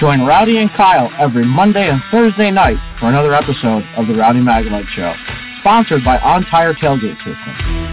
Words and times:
Join 0.00 0.22
Rowdy 0.22 0.56
and 0.56 0.72
Kyle 0.72 1.12
every 1.18 1.44
Monday 1.44 1.90
and 1.90 2.00
Thursday 2.10 2.50
night 2.50 2.78
for 2.98 3.10
another 3.10 3.34
episode 3.34 3.84
of 3.98 4.06
the 4.06 4.14
Rowdy 4.14 4.40
Maglite 4.40 4.88
Show, 4.88 5.12
sponsored 5.60 6.02
by 6.02 6.18
On 6.20 6.42
Tire 6.46 6.72
Tailgate 6.72 7.18
System. 7.18 7.89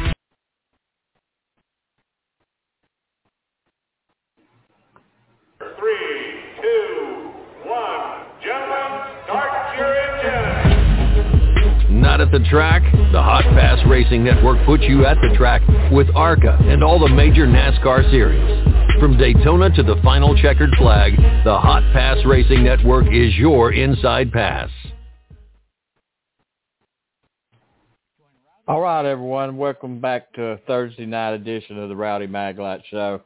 At 12.28 12.32
the 12.32 12.50
track? 12.50 12.82
The 13.14 13.21
Hot 13.21 13.44
Pass 13.55 13.80
Racing 13.88 14.23
Network 14.23 14.66
puts 14.66 14.84
you 14.84 15.05
at 15.05 15.16
the 15.21 15.34
track 15.38 15.62
with 15.91 16.07
ARCA 16.14 16.57
and 16.64 16.84
all 16.84 17.00
the 17.00 17.07
major 17.07 17.48
NASCAR 17.48 18.09
series. 18.12 19.00
From 19.00 19.18
Daytona 19.18 19.70
to 19.76 19.84
the 19.84 19.96
final 20.04 20.36
checkered 20.36 20.71
flag, 20.77 21.16
the 21.45 21.58
Hot 21.58 21.84
Pass 21.94 22.18
Racing 22.26 22.63
Network 22.63 23.05
is 23.13 23.34
your 23.36 23.72
inside 23.72 24.31
pass. 24.34 24.70
All 28.67 28.81
right, 28.81 29.05
everyone. 29.05 29.55
Welcome 29.55 30.02
back 30.02 30.34
to 30.34 30.44
a 30.48 30.58
Thursday 30.58 31.05
night 31.05 31.31
edition 31.34 31.80
of 31.80 31.88
the 31.88 31.95
Rowdy 31.95 32.28
Maglite 32.28 32.84
Show. 32.89 33.22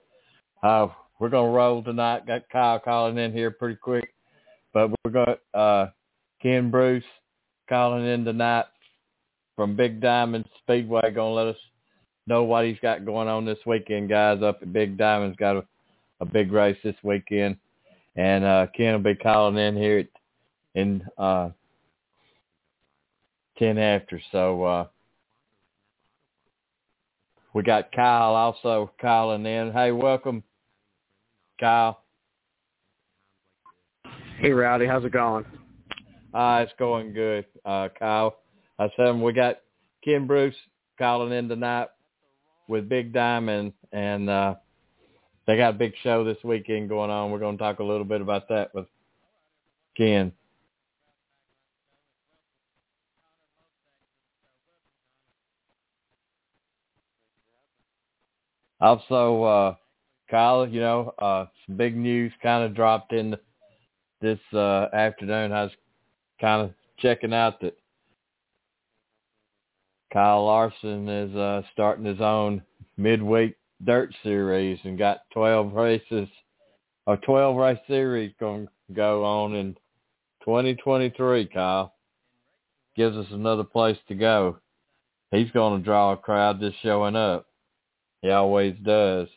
Uh, 0.61 0.89
we're 1.19 1.29
going 1.29 1.49
to 1.49 1.57
roll 1.57 1.81
tonight. 1.81 2.27
Got 2.27 2.43
Kyle 2.51 2.79
calling 2.79 3.17
in 3.17 3.33
here 3.33 3.49
pretty 3.49 3.77
quick. 3.77 4.13
But 4.73 4.91
we're 5.03 5.11
to, 5.11 5.39
uh, 5.57 5.89
Ken 6.39 6.69
Bruce 6.69 7.03
calling 7.67 8.05
in 8.05 8.25
tonight 8.25 8.65
from 9.61 9.75
Big 9.75 10.01
Diamond 10.01 10.43
Speedway. 10.57 11.11
Going 11.11 11.13
to 11.13 11.35
let 11.35 11.45
us 11.45 11.61
know 12.25 12.43
what 12.43 12.65
he's 12.65 12.79
got 12.81 13.05
going 13.05 13.27
on 13.27 13.45
this 13.45 13.59
weekend, 13.67 14.09
guys. 14.09 14.41
Up 14.41 14.57
at 14.63 14.73
Big 14.73 14.97
Diamond's 14.97 15.37
got 15.37 15.55
a, 15.55 15.63
a 16.19 16.25
big 16.25 16.51
race 16.51 16.79
this 16.83 16.95
weekend. 17.03 17.57
And 18.15 18.43
uh, 18.43 18.65
Ken 18.75 18.93
will 18.93 19.13
be 19.13 19.13
calling 19.13 19.59
in 19.59 19.77
here 19.77 19.99
at, 19.99 20.07
in 20.73 21.03
uh, 21.15 21.49
10 23.59 23.77
after. 23.77 24.19
So 24.31 24.63
uh, 24.63 24.87
we 27.53 27.61
got 27.61 27.91
Kyle 27.91 28.33
also 28.33 28.89
calling 28.99 29.45
in. 29.45 29.71
Hey, 29.71 29.91
welcome, 29.91 30.41
Kyle. 31.59 32.01
Hey, 34.39 34.53
Rowdy, 34.53 34.87
how's 34.87 35.05
it 35.05 35.11
going? 35.11 35.45
Uh, 36.33 36.61
it's 36.63 36.73
going 36.79 37.13
good, 37.13 37.45
uh, 37.63 37.89
Kyle. 37.99 38.40
I 38.81 38.89
said 38.97 39.15
we 39.15 39.31
got 39.31 39.57
Ken 40.03 40.25
Bruce 40.25 40.55
calling 40.97 41.31
in 41.31 41.47
tonight 41.47 41.89
with 42.67 42.89
Big 42.89 43.13
Diamond, 43.13 43.73
and 43.91 44.27
uh, 44.27 44.55
they 45.45 45.55
got 45.55 45.75
a 45.75 45.77
big 45.77 45.93
show 46.01 46.23
this 46.23 46.43
weekend 46.43 46.89
going 46.89 47.11
on. 47.11 47.29
We're 47.29 47.37
going 47.37 47.59
to 47.59 47.63
talk 47.63 47.77
a 47.77 47.83
little 47.83 48.05
bit 48.05 48.21
about 48.21 48.49
that 48.49 48.73
with 48.73 48.87
Ken. 49.95 50.31
Also, 58.79 59.43
uh, 59.43 59.75
Kyle, 60.31 60.67
you 60.67 60.79
know, 60.79 61.13
uh, 61.19 61.45
some 61.67 61.77
big 61.77 61.95
news 61.95 62.33
kind 62.41 62.63
of 62.63 62.73
dropped 62.73 63.13
in 63.13 63.37
this 64.21 64.39
uh, 64.53 64.87
afternoon. 64.91 65.51
I 65.51 65.65
was 65.65 65.71
kind 66.39 66.63
of 66.63 66.73
checking 66.97 67.31
out 67.31 67.61
that 67.61 67.75
Kyle 70.11 70.45
Larson 70.45 71.07
is 71.07 71.35
uh, 71.35 71.61
starting 71.71 72.05
his 72.05 72.19
own 72.19 72.61
midweek 72.97 73.55
dirt 73.85 74.13
series 74.23 74.77
and 74.83 74.97
got 74.97 75.21
12 75.33 75.73
races, 75.73 76.27
a 77.07 77.17
12 77.17 77.55
race 77.55 77.79
series 77.87 78.33
going 78.39 78.67
to 78.67 78.93
go 78.93 79.23
on 79.23 79.55
in 79.55 79.73
2023, 80.43 81.47
Kyle. 81.47 81.93
Gives 82.95 83.15
us 83.15 83.27
another 83.31 83.63
place 83.63 83.97
to 84.09 84.15
go. 84.15 84.57
He's 85.31 85.49
going 85.51 85.79
to 85.79 85.85
draw 85.85 86.11
a 86.11 86.17
crowd 86.17 86.59
just 86.59 86.75
showing 86.83 87.15
up. 87.15 87.47
He 88.21 88.29
always 88.29 88.75
does. 88.83 89.29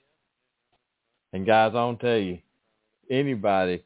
And 1.33 1.47
guys, 1.47 1.73
I'll 1.75 1.95
tell 1.95 2.17
you, 2.17 2.39
anybody, 3.09 3.85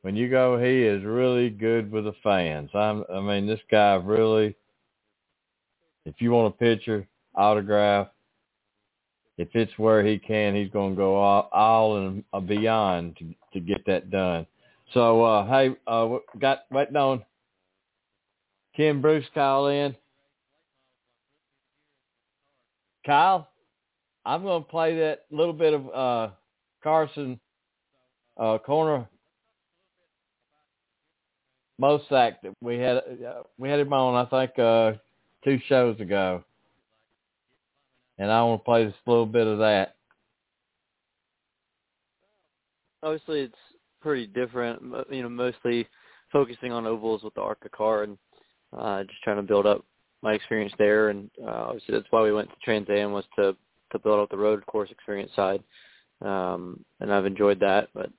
when 0.00 0.16
you 0.16 0.30
go, 0.30 0.58
he 0.58 0.84
is 0.84 1.04
really 1.04 1.50
good 1.50 1.90
with 1.92 2.04
the 2.04 2.14
fans. 2.22 2.70
I'm, 2.74 3.04
I 3.12 3.20
mean, 3.20 3.46
this 3.46 3.60
guy 3.70 3.94
really, 3.96 4.56
if 6.06 6.14
you 6.18 6.30
want 6.30 6.54
a 6.54 6.56
picture, 6.56 7.06
autograph, 7.34 8.08
if 9.38 9.48
it's 9.52 9.76
where 9.76 10.04
he 10.04 10.18
can, 10.18 10.54
he's 10.54 10.70
going 10.70 10.92
to 10.92 10.96
go 10.96 11.16
all, 11.16 11.50
all 11.52 11.96
and 11.98 12.24
beyond 12.46 13.16
to, 13.18 13.34
to 13.52 13.60
get 13.60 13.84
that 13.86 14.10
done. 14.10 14.46
So, 14.94 15.22
uh, 15.24 15.46
hey, 15.46 15.76
uh, 15.86 16.16
got 16.38 16.60
waiting 16.70 16.96
on 16.96 17.22
Ken 18.76 19.00
Bruce 19.00 19.26
call 19.34 19.66
in. 19.66 19.94
Kyle, 23.04 23.48
I'm 24.24 24.42
going 24.42 24.62
to 24.62 24.68
play 24.68 24.96
that 24.98 25.24
little 25.30 25.52
bit 25.52 25.74
of 25.74 25.88
uh, 25.94 26.32
Carson 26.82 27.38
uh, 28.38 28.58
Connor 28.64 29.08
Mosack 31.80 32.36
that 32.42 32.54
we 32.60 32.78
had. 32.78 32.96
Uh, 32.96 33.42
we 33.58 33.68
had 33.68 33.80
him 33.80 33.92
on, 33.92 34.14
I 34.14 34.28
think, 34.28 34.58
uh, 34.58 34.92
two 35.44 35.58
shows 35.68 35.98
ago, 36.00 36.44
and 38.18 38.30
I 38.30 38.42
want 38.42 38.60
to 38.60 38.64
play 38.64 38.84
just 38.84 38.96
a 39.06 39.10
little 39.10 39.26
bit 39.26 39.46
of 39.46 39.58
that. 39.58 39.96
Obviously, 43.02 43.40
it's 43.40 43.54
pretty 44.00 44.26
different. 44.26 44.82
You 45.10 45.22
know, 45.22 45.28
mostly 45.28 45.86
focusing 46.32 46.72
on 46.72 46.86
ovals 46.86 47.22
with 47.22 47.34
the 47.34 47.40
ARCA 47.40 47.68
car 47.68 48.02
and 48.02 48.18
uh, 48.76 49.04
just 49.04 49.22
trying 49.22 49.36
to 49.36 49.42
build 49.42 49.66
up 49.66 49.84
my 50.22 50.32
experience 50.32 50.72
there. 50.78 51.10
And 51.10 51.30
uh, 51.42 51.66
obviously, 51.68 51.94
that's 51.94 52.10
why 52.10 52.22
we 52.22 52.32
went 52.32 52.48
to 52.50 52.56
Trans 52.64 52.88
Am 52.90 53.12
was 53.12 53.24
to 53.36 53.56
to 53.92 53.98
build 54.00 54.18
out 54.18 54.30
the 54.30 54.36
road 54.36 54.64
course 54.66 54.90
experience 54.90 55.30
side. 55.36 55.62
Um, 56.20 56.84
and 57.00 57.12
I've 57.12 57.26
enjoyed 57.26 57.60
that. 57.60 57.88
But 57.94 58.10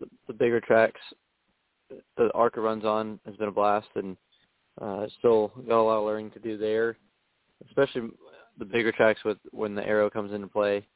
the, 0.00 0.06
the 0.28 0.32
bigger 0.32 0.60
tracks, 0.60 1.00
the 2.16 2.30
ARCA 2.34 2.60
runs 2.60 2.84
on 2.84 3.18
has 3.26 3.36
been 3.36 3.48
a 3.48 3.52
blast, 3.52 3.88
and 3.96 4.16
uh, 4.80 5.06
still 5.18 5.48
got 5.68 5.80
a 5.80 5.82
lot 5.82 5.98
of 5.98 6.04
learning 6.04 6.30
to 6.32 6.38
do 6.38 6.56
there, 6.56 6.96
especially 7.66 8.10
the 8.58 8.64
bigger 8.64 8.92
tracks 8.92 9.24
with 9.24 9.38
when 9.50 9.74
the 9.74 9.86
aero 9.86 10.10
comes 10.10 10.32
into 10.32 10.46
play. 10.46 10.86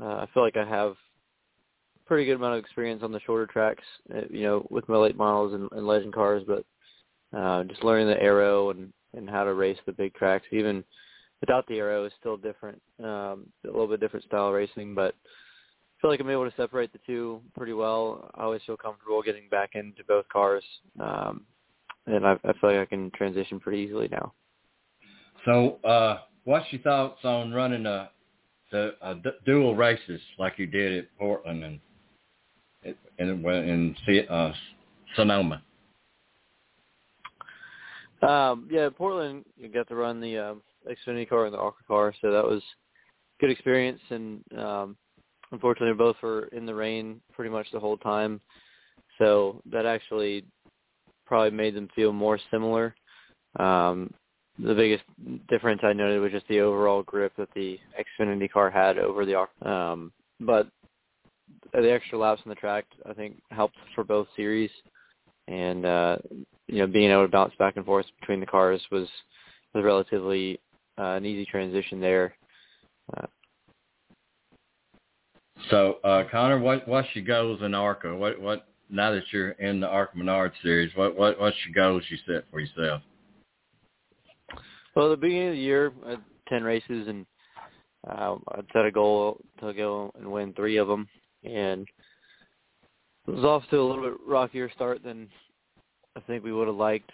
Uh, 0.00 0.16
I 0.16 0.26
feel 0.32 0.42
like 0.42 0.56
I 0.56 0.64
have 0.68 0.94
pretty 2.06 2.24
good 2.26 2.36
amount 2.36 2.54
of 2.54 2.64
experience 2.64 3.02
on 3.02 3.12
the 3.12 3.20
shorter 3.20 3.46
tracks, 3.46 3.84
uh, 4.14 4.22
you 4.30 4.42
know, 4.42 4.66
with 4.70 4.88
my 4.88 4.96
late 4.96 5.16
models 5.16 5.54
and, 5.54 5.68
and 5.72 5.86
legend 5.86 6.12
cars, 6.12 6.42
but 6.46 6.64
uh, 7.36 7.64
just 7.64 7.84
learning 7.84 8.08
the 8.08 8.22
aero 8.22 8.70
and, 8.70 8.92
and 9.14 9.28
how 9.28 9.44
to 9.44 9.54
race 9.54 9.78
the 9.86 9.92
big 9.92 10.14
tracks, 10.14 10.46
even 10.52 10.84
without 11.40 11.66
the 11.66 11.78
aero, 11.78 12.04
is 12.04 12.12
still 12.18 12.36
different, 12.36 12.80
um, 13.00 13.46
a 13.64 13.66
little 13.66 13.86
bit 13.86 14.00
different 14.00 14.24
style 14.26 14.50
racing, 14.50 14.94
but 14.94 15.14
I 15.24 16.00
feel 16.00 16.10
like 16.10 16.20
I'm 16.20 16.30
able 16.30 16.48
to 16.48 16.56
separate 16.56 16.92
the 16.92 17.00
two 17.06 17.40
pretty 17.56 17.72
well. 17.72 18.30
I 18.34 18.42
always 18.42 18.62
feel 18.66 18.76
comfortable 18.76 19.22
getting 19.22 19.48
back 19.48 19.70
into 19.74 20.04
both 20.06 20.28
cars, 20.28 20.64
um, 21.00 21.46
and 22.06 22.26
I, 22.26 22.32
I 22.44 22.52
feel 22.60 22.70
like 22.70 22.78
I 22.78 22.84
can 22.84 23.10
transition 23.12 23.60
pretty 23.60 23.78
easily 23.82 24.08
now. 24.08 24.32
So, 25.44 25.78
uh, 25.84 26.20
what's 26.44 26.66
your 26.70 26.82
thoughts 26.82 27.24
on 27.24 27.52
running 27.52 27.86
a 27.86 28.10
the 28.74 28.94
uh, 29.02 29.14
dual 29.46 29.76
races 29.76 30.20
like 30.38 30.58
you 30.58 30.66
did 30.66 30.98
at 30.98 31.18
Portland 31.18 31.64
and 31.64 31.80
and 33.18 33.44
in, 33.44 33.94
in 34.08 34.28
uh, 34.28 34.52
Sonoma? 35.14 35.62
Um, 38.22 38.68
yeah, 38.70 38.88
Portland 38.88 39.44
you 39.56 39.68
got 39.68 39.88
to 39.88 39.94
run 39.94 40.20
the 40.20 40.38
um, 40.38 40.62
Xfinity 40.88 41.28
car 41.28 41.44
and 41.44 41.54
the 41.54 41.58
ARCA 41.58 41.84
car, 41.86 42.14
so 42.20 42.30
that 42.30 42.44
was 42.44 42.62
good 43.40 43.50
experience. 43.50 44.00
And 44.10 44.42
um, 44.58 44.96
unfortunately, 45.52 45.94
both 45.94 46.16
were 46.22 46.44
in 46.46 46.66
the 46.66 46.74
rain 46.74 47.20
pretty 47.32 47.50
much 47.50 47.66
the 47.72 47.80
whole 47.80 47.98
time, 47.98 48.40
so 49.18 49.62
that 49.70 49.86
actually 49.86 50.44
probably 51.26 51.50
made 51.50 51.74
them 51.74 51.88
feel 51.94 52.12
more 52.12 52.38
similar. 52.50 52.94
Um, 53.58 54.12
the 54.58 54.74
biggest 54.74 55.04
difference 55.48 55.80
I 55.82 55.92
noted 55.92 56.20
was 56.20 56.32
just 56.32 56.46
the 56.48 56.60
overall 56.60 57.02
grip 57.02 57.32
that 57.36 57.48
the 57.54 57.78
Xfinity 57.98 58.50
car 58.50 58.70
had 58.70 58.98
over 58.98 59.24
the. 59.24 59.68
Um, 59.68 60.12
but 60.40 60.68
the 61.72 61.92
extra 61.92 62.18
laps 62.18 62.42
on 62.44 62.50
the 62.50 62.54
track, 62.54 62.84
I 63.08 63.12
think, 63.12 63.40
helped 63.50 63.76
for 63.94 64.04
both 64.04 64.28
series. 64.36 64.70
And 65.48 65.84
uh, 65.84 66.16
you 66.68 66.78
know, 66.78 66.86
being 66.86 67.10
able 67.10 67.24
to 67.24 67.30
bounce 67.30 67.52
back 67.58 67.76
and 67.76 67.84
forth 67.84 68.06
between 68.20 68.40
the 68.40 68.46
cars 68.46 68.80
was 68.90 69.08
was 69.74 69.84
relatively 69.84 70.60
uh, 70.98 71.14
an 71.14 71.26
easy 71.26 71.44
transition 71.44 72.00
there. 72.00 72.34
Uh, 73.16 73.26
so, 75.70 75.98
uh, 76.04 76.24
Connor, 76.30 76.58
what 76.58 76.86
what's 76.88 77.08
your 77.14 77.24
goals 77.24 77.60
in 77.62 77.74
ARCA? 77.74 78.14
What 78.14 78.40
what 78.40 78.68
now 78.90 79.10
that 79.10 79.24
you're 79.32 79.50
in 79.52 79.80
the 79.80 79.88
ARCA 79.88 80.16
Menard 80.16 80.52
series, 80.62 80.94
what 80.94 81.16
what 81.16 81.40
what's 81.40 81.56
your 81.66 81.74
goals 81.74 82.04
you 82.08 82.18
set 82.26 82.44
for 82.50 82.60
yourself? 82.60 83.02
Well, 84.94 85.12
at 85.12 85.20
the 85.20 85.26
beginning 85.26 85.48
of 85.48 85.54
the 85.54 85.60
year, 85.60 85.92
I 86.06 86.10
had 86.10 86.20
ten 86.48 86.62
races, 86.62 87.08
and 87.08 87.26
uh, 88.08 88.36
I'd 88.52 88.66
set 88.72 88.84
a 88.84 88.90
goal 88.90 89.40
to 89.60 89.72
go 89.72 90.12
and 90.18 90.30
win 90.30 90.52
three 90.52 90.76
of 90.76 90.88
them. 90.88 91.08
And 91.42 91.86
It 93.26 93.32
was 93.32 93.44
off 93.44 93.62
to 93.70 93.80
a 93.80 93.82
little 93.82 94.02
bit 94.02 94.20
rockier 94.26 94.70
start 94.70 95.02
than 95.02 95.28
I 96.16 96.20
think 96.20 96.44
we 96.44 96.52
would 96.52 96.68
have 96.68 96.76
liked 96.76 97.10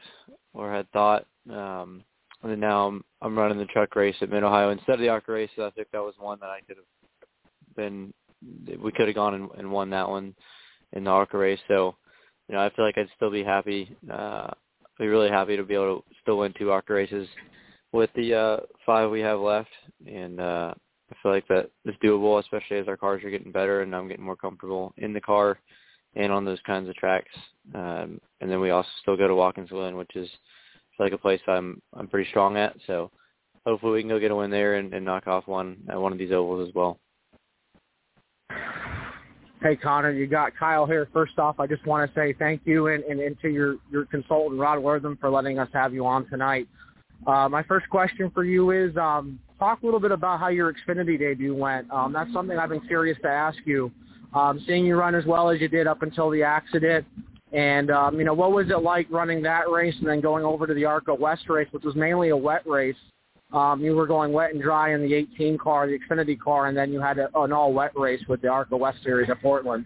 or 0.53 0.73
had 0.73 0.91
thought. 0.91 1.27
Um, 1.49 2.05
and 2.43 2.53
then 2.53 2.61
now 2.61 2.89
I'm 2.89 3.05
I'm 3.23 3.39
running 3.39 3.59
the 3.59 3.67
truck 3.67 3.95
race 3.97 4.17
at 4.21 4.31
Mid 4.31 4.43
Ohio 4.43 4.71
instead 4.71 4.95
of 4.95 5.01
the 5.01 5.09
ARCA 5.09 5.33
race. 5.33 5.51
I 5.59 5.71
think 5.71 5.89
that 5.93 6.03
was 6.03 6.15
one 6.19 6.39
that 6.41 6.51
I 6.51 6.61
could 6.67 6.77
have 6.77 7.77
been. 7.77 8.13
We 8.83 8.93
could 8.93 9.07
have 9.07 9.15
gone 9.15 9.35
and, 9.35 9.51
and 9.59 9.71
won 9.71 9.91
that 9.91 10.09
one 10.09 10.35
in 10.93 11.05
the 11.05 11.11
ARCA 11.11 11.39
race. 11.39 11.61
So 11.69 11.97
you 12.49 12.55
know 12.55 12.61
I 12.61 12.71
feel 12.71 12.85
like 12.85 12.99
I'd 12.99 13.09
still 13.17 13.31
be 13.31 13.45
happy. 13.45 13.97
Uh, 14.11 14.51
be 14.99 15.07
really 15.07 15.31
happy 15.31 15.57
to 15.57 15.63
be 15.63 15.75
able 15.75 16.01
to 16.01 16.05
still 16.21 16.39
win 16.39 16.53
two 16.59 16.71
ARCA 16.71 16.93
races 16.93 17.27
with 17.93 18.11
the 18.15 18.35
uh, 18.35 18.57
five 18.85 19.11
we 19.11 19.21
have 19.21 19.41
left, 19.41 19.71
and 20.07 20.39
uh, 20.39 20.75
I 21.11 21.17
feel 21.23 21.33
like 21.33 21.49
that 21.49 21.71
is 21.85 21.95
doable, 22.03 22.41
especially 22.41 22.79
as 22.79 22.89
our 22.89 22.97
cars 22.97 23.25
are 23.25 23.31
getting 23.31 23.51
better 23.53 23.83
and 23.83 23.95
I'm 23.95 24.09
getting 24.09 24.25
more 24.25 24.37
comfortable 24.37 24.93
in 24.99 25.13
the 25.13 25.21
car 25.21 25.59
and 26.15 26.33
on 26.33 26.45
those 26.45 26.61
kinds 26.67 26.89
of 26.89 26.95
tracks. 26.97 27.33
Um, 27.75 28.21
and 28.41 28.51
then 28.51 28.61
we 28.61 28.71
also 28.71 28.89
still 29.03 29.17
go 29.17 29.27
to 29.27 29.35
Watkins 29.35 29.71
Glen, 29.71 29.97
which 29.97 30.15
is 30.15 30.29
like 30.99 31.13
a 31.13 31.19
place 31.19 31.41
I'm 31.49 31.81
I'm 31.95 32.09
pretty 32.09 32.29
strong 32.31 32.57
at. 32.57 32.77
So 32.87 33.11
hopefully 33.67 33.95
we 33.95 34.03
can 34.03 34.11
go 34.11 34.21
get 34.21 34.31
a 34.31 34.37
win 34.37 34.51
there 34.51 34.77
and, 34.77 34.93
and 34.93 35.05
knock 35.05 35.27
off 35.27 35.47
one 35.47 35.79
at 35.89 36.01
one 36.01 36.13
of 36.13 36.19
these 36.19 36.33
ovals 36.33 36.69
as 36.69 36.75
well. 36.75 36.99
Hey 39.63 39.77
Connor, 39.77 40.11
you 40.11 40.27
got 40.27 40.57
Kyle 40.57 40.87
here. 40.87 41.07
First 41.13 41.39
off, 41.39 41.61
I 41.61 41.67
just 41.67 41.85
want 41.85 42.11
to 42.11 42.19
say 42.19 42.33
thank 42.39 42.63
you 42.65 42.87
and, 42.87 43.05
and, 43.05 43.21
and 43.21 43.39
to 43.43 43.49
your, 43.51 43.77
your 43.91 44.07
consultant 44.07 44.59
Rod 44.59 44.79
Wortham 44.79 45.19
for 45.21 45.29
letting 45.29 45.59
us 45.59 45.69
have 45.75 45.93
you 45.93 46.07
on 46.07 46.27
tonight. 46.31 46.67
Uh, 47.27 47.47
my 47.47 47.63
first 47.65 47.87
question 47.91 48.31
for 48.31 48.43
you 48.43 48.71
is 48.71 48.97
um, 48.97 49.39
talk 49.59 49.83
a 49.83 49.85
little 49.85 50.01
bit 50.01 50.13
about 50.13 50.41
how 50.41 50.49
your 50.49 50.73
Xfinity 50.73 51.19
debut 51.19 51.55
went. 51.55 51.91
Um, 51.91 52.11
that's 52.11 52.33
something 52.33 52.59
I've 52.59 52.71
been 52.71 52.81
curious 52.81 53.19
to 53.21 53.29
ask 53.29 53.59
you. 53.67 53.93
Um, 54.33 54.65
seeing 54.67 54.87
you 54.87 54.97
run 54.97 55.15
as 55.15 55.27
well 55.27 55.51
as 55.51 55.61
you 55.61 55.69
did 55.69 55.87
up 55.87 56.01
until 56.01 56.31
the 56.31 56.43
accident, 56.43 57.05
and 57.53 57.91
um, 57.91 58.19
you 58.19 58.25
know 58.25 58.33
what 58.33 58.53
was 58.53 58.71
it 58.71 58.81
like 58.81 59.09
running 59.11 59.43
that 59.43 59.69
race 59.69 59.95
and 59.99 60.09
then 60.09 60.23
going 60.23 60.45
over 60.45 60.67
to 60.67 60.73
the 60.73 60.87
ARCA 60.87 61.15
West 61.15 61.51
race, 61.51 61.69
which 61.73 61.85
was 61.85 61.97
mainly 61.97 62.31
a 62.31 62.37
wet 62.37 62.67
race. 62.67 62.97
Um, 63.53 63.81
you 63.81 63.97
were 63.97 64.07
going 64.07 64.33
wet 64.33 64.53
and 64.53 64.63
dry 64.63 64.95
in 64.95 65.03
the 65.03 65.13
18 65.13 65.59
car, 65.59 65.87
the 65.87 65.99
Xfinity 65.99 66.39
car, 66.39 66.67
and 66.67 66.77
then 66.77 66.93
you 66.93 67.01
had 67.01 67.19
a, 67.19 67.29
an 67.39 67.53
all 67.53 67.73
wet 67.73 67.91
race 67.97 68.23
with 68.29 68.41
the 68.43 68.49
ARCA 68.49 68.77
West 68.77 68.99
series 69.03 69.29
at 69.29 69.43
Portland. 69.43 69.85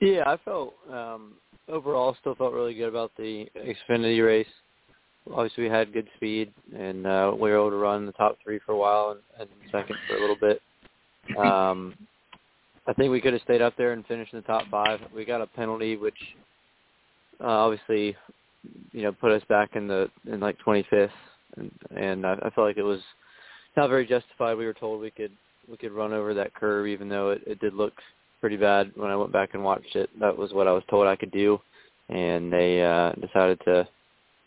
Yeah, 0.00 0.22
I 0.26 0.38
felt 0.44 0.74
um, 0.90 1.34
overall 1.68 2.16
still 2.20 2.34
felt 2.34 2.54
really 2.54 2.74
good 2.74 2.88
about 2.88 3.12
the 3.18 3.46
Xfinity 3.56 4.24
race 4.24 4.46
obviously 5.32 5.64
we 5.64 5.70
had 5.70 5.92
good 5.92 6.08
speed 6.16 6.52
and 6.76 7.06
uh, 7.06 7.32
we 7.34 7.50
were 7.50 7.58
able 7.58 7.70
to 7.70 7.76
run 7.76 8.06
the 8.06 8.12
top 8.12 8.36
three 8.42 8.58
for 8.64 8.72
a 8.72 8.76
while 8.76 9.10
and, 9.10 9.20
and 9.38 9.50
second 9.70 9.96
for 10.08 10.16
a 10.16 10.20
little 10.20 10.36
bit. 10.36 10.60
Um, 11.38 11.94
I 12.86 12.92
think 12.94 13.12
we 13.12 13.20
could 13.20 13.34
have 13.34 13.42
stayed 13.42 13.62
up 13.62 13.74
there 13.76 13.92
and 13.92 14.06
finished 14.06 14.32
in 14.32 14.40
the 14.40 14.46
top 14.46 14.64
five. 14.70 15.00
We 15.14 15.24
got 15.24 15.40
a 15.40 15.46
penalty, 15.46 15.96
which 15.96 16.16
uh, 17.40 17.46
obviously, 17.46 18.16
you 18.92 19.02
know, 19.02 19.12
put 19.12 19.32
us 19.32 19.42
back 19.48 19.76
in 19.76 19.86
the 19.86 20.10
in 20.26 20.40
like 20.40 20.56
25th, 20.66 21.10
and, 21.56 21.70
and 21.96 22.26
I, 22.26 22.34
I 22.34 22.50
felt 22.50 22.66
like 22.66 22.76
it 22.76 22.82
was 22.82 23.00
not 23.76 23.88
very 23.88 24.06
justified. 24.06 24.54
We 24.54 24.66
were 24.66 24.74
told 24.74 25.00
we 25.00 25.10
could 25.10 25.32
we 25.70 25.76
could 25.76 25.92
run 25.92 26.12
over 26.12 26.34
that 26.34 26.54
curve, 26.54 26.86
even 26.86 27.08
though 27.08 27.30
it, 27.30 27.42
it 27.46 27.60
did 27.60 27.74
look 27.74 27.92
pretty 28.40 28.56
bad 28.56 28.90
when 28.96 29.10
I 29.10 29.16
went 29.16 29.32
back 29.32 29.50
and 29.54 29.62
watched 29.62 29.94
it. 29.94 30.10
That 30.18 30.36
was 30.36 30.52
what 30.52 30.66
I 30.66 30.72
was 30.72 30.82
told 30.90 31.06
I 31.06 31.16
could 31.16 31.30
do, 31.30 31.60
and 32.08 32.52
they 32.52 32.82
uh, 32.82 33.12
decided 33.12 33.60
to 33.66 33.86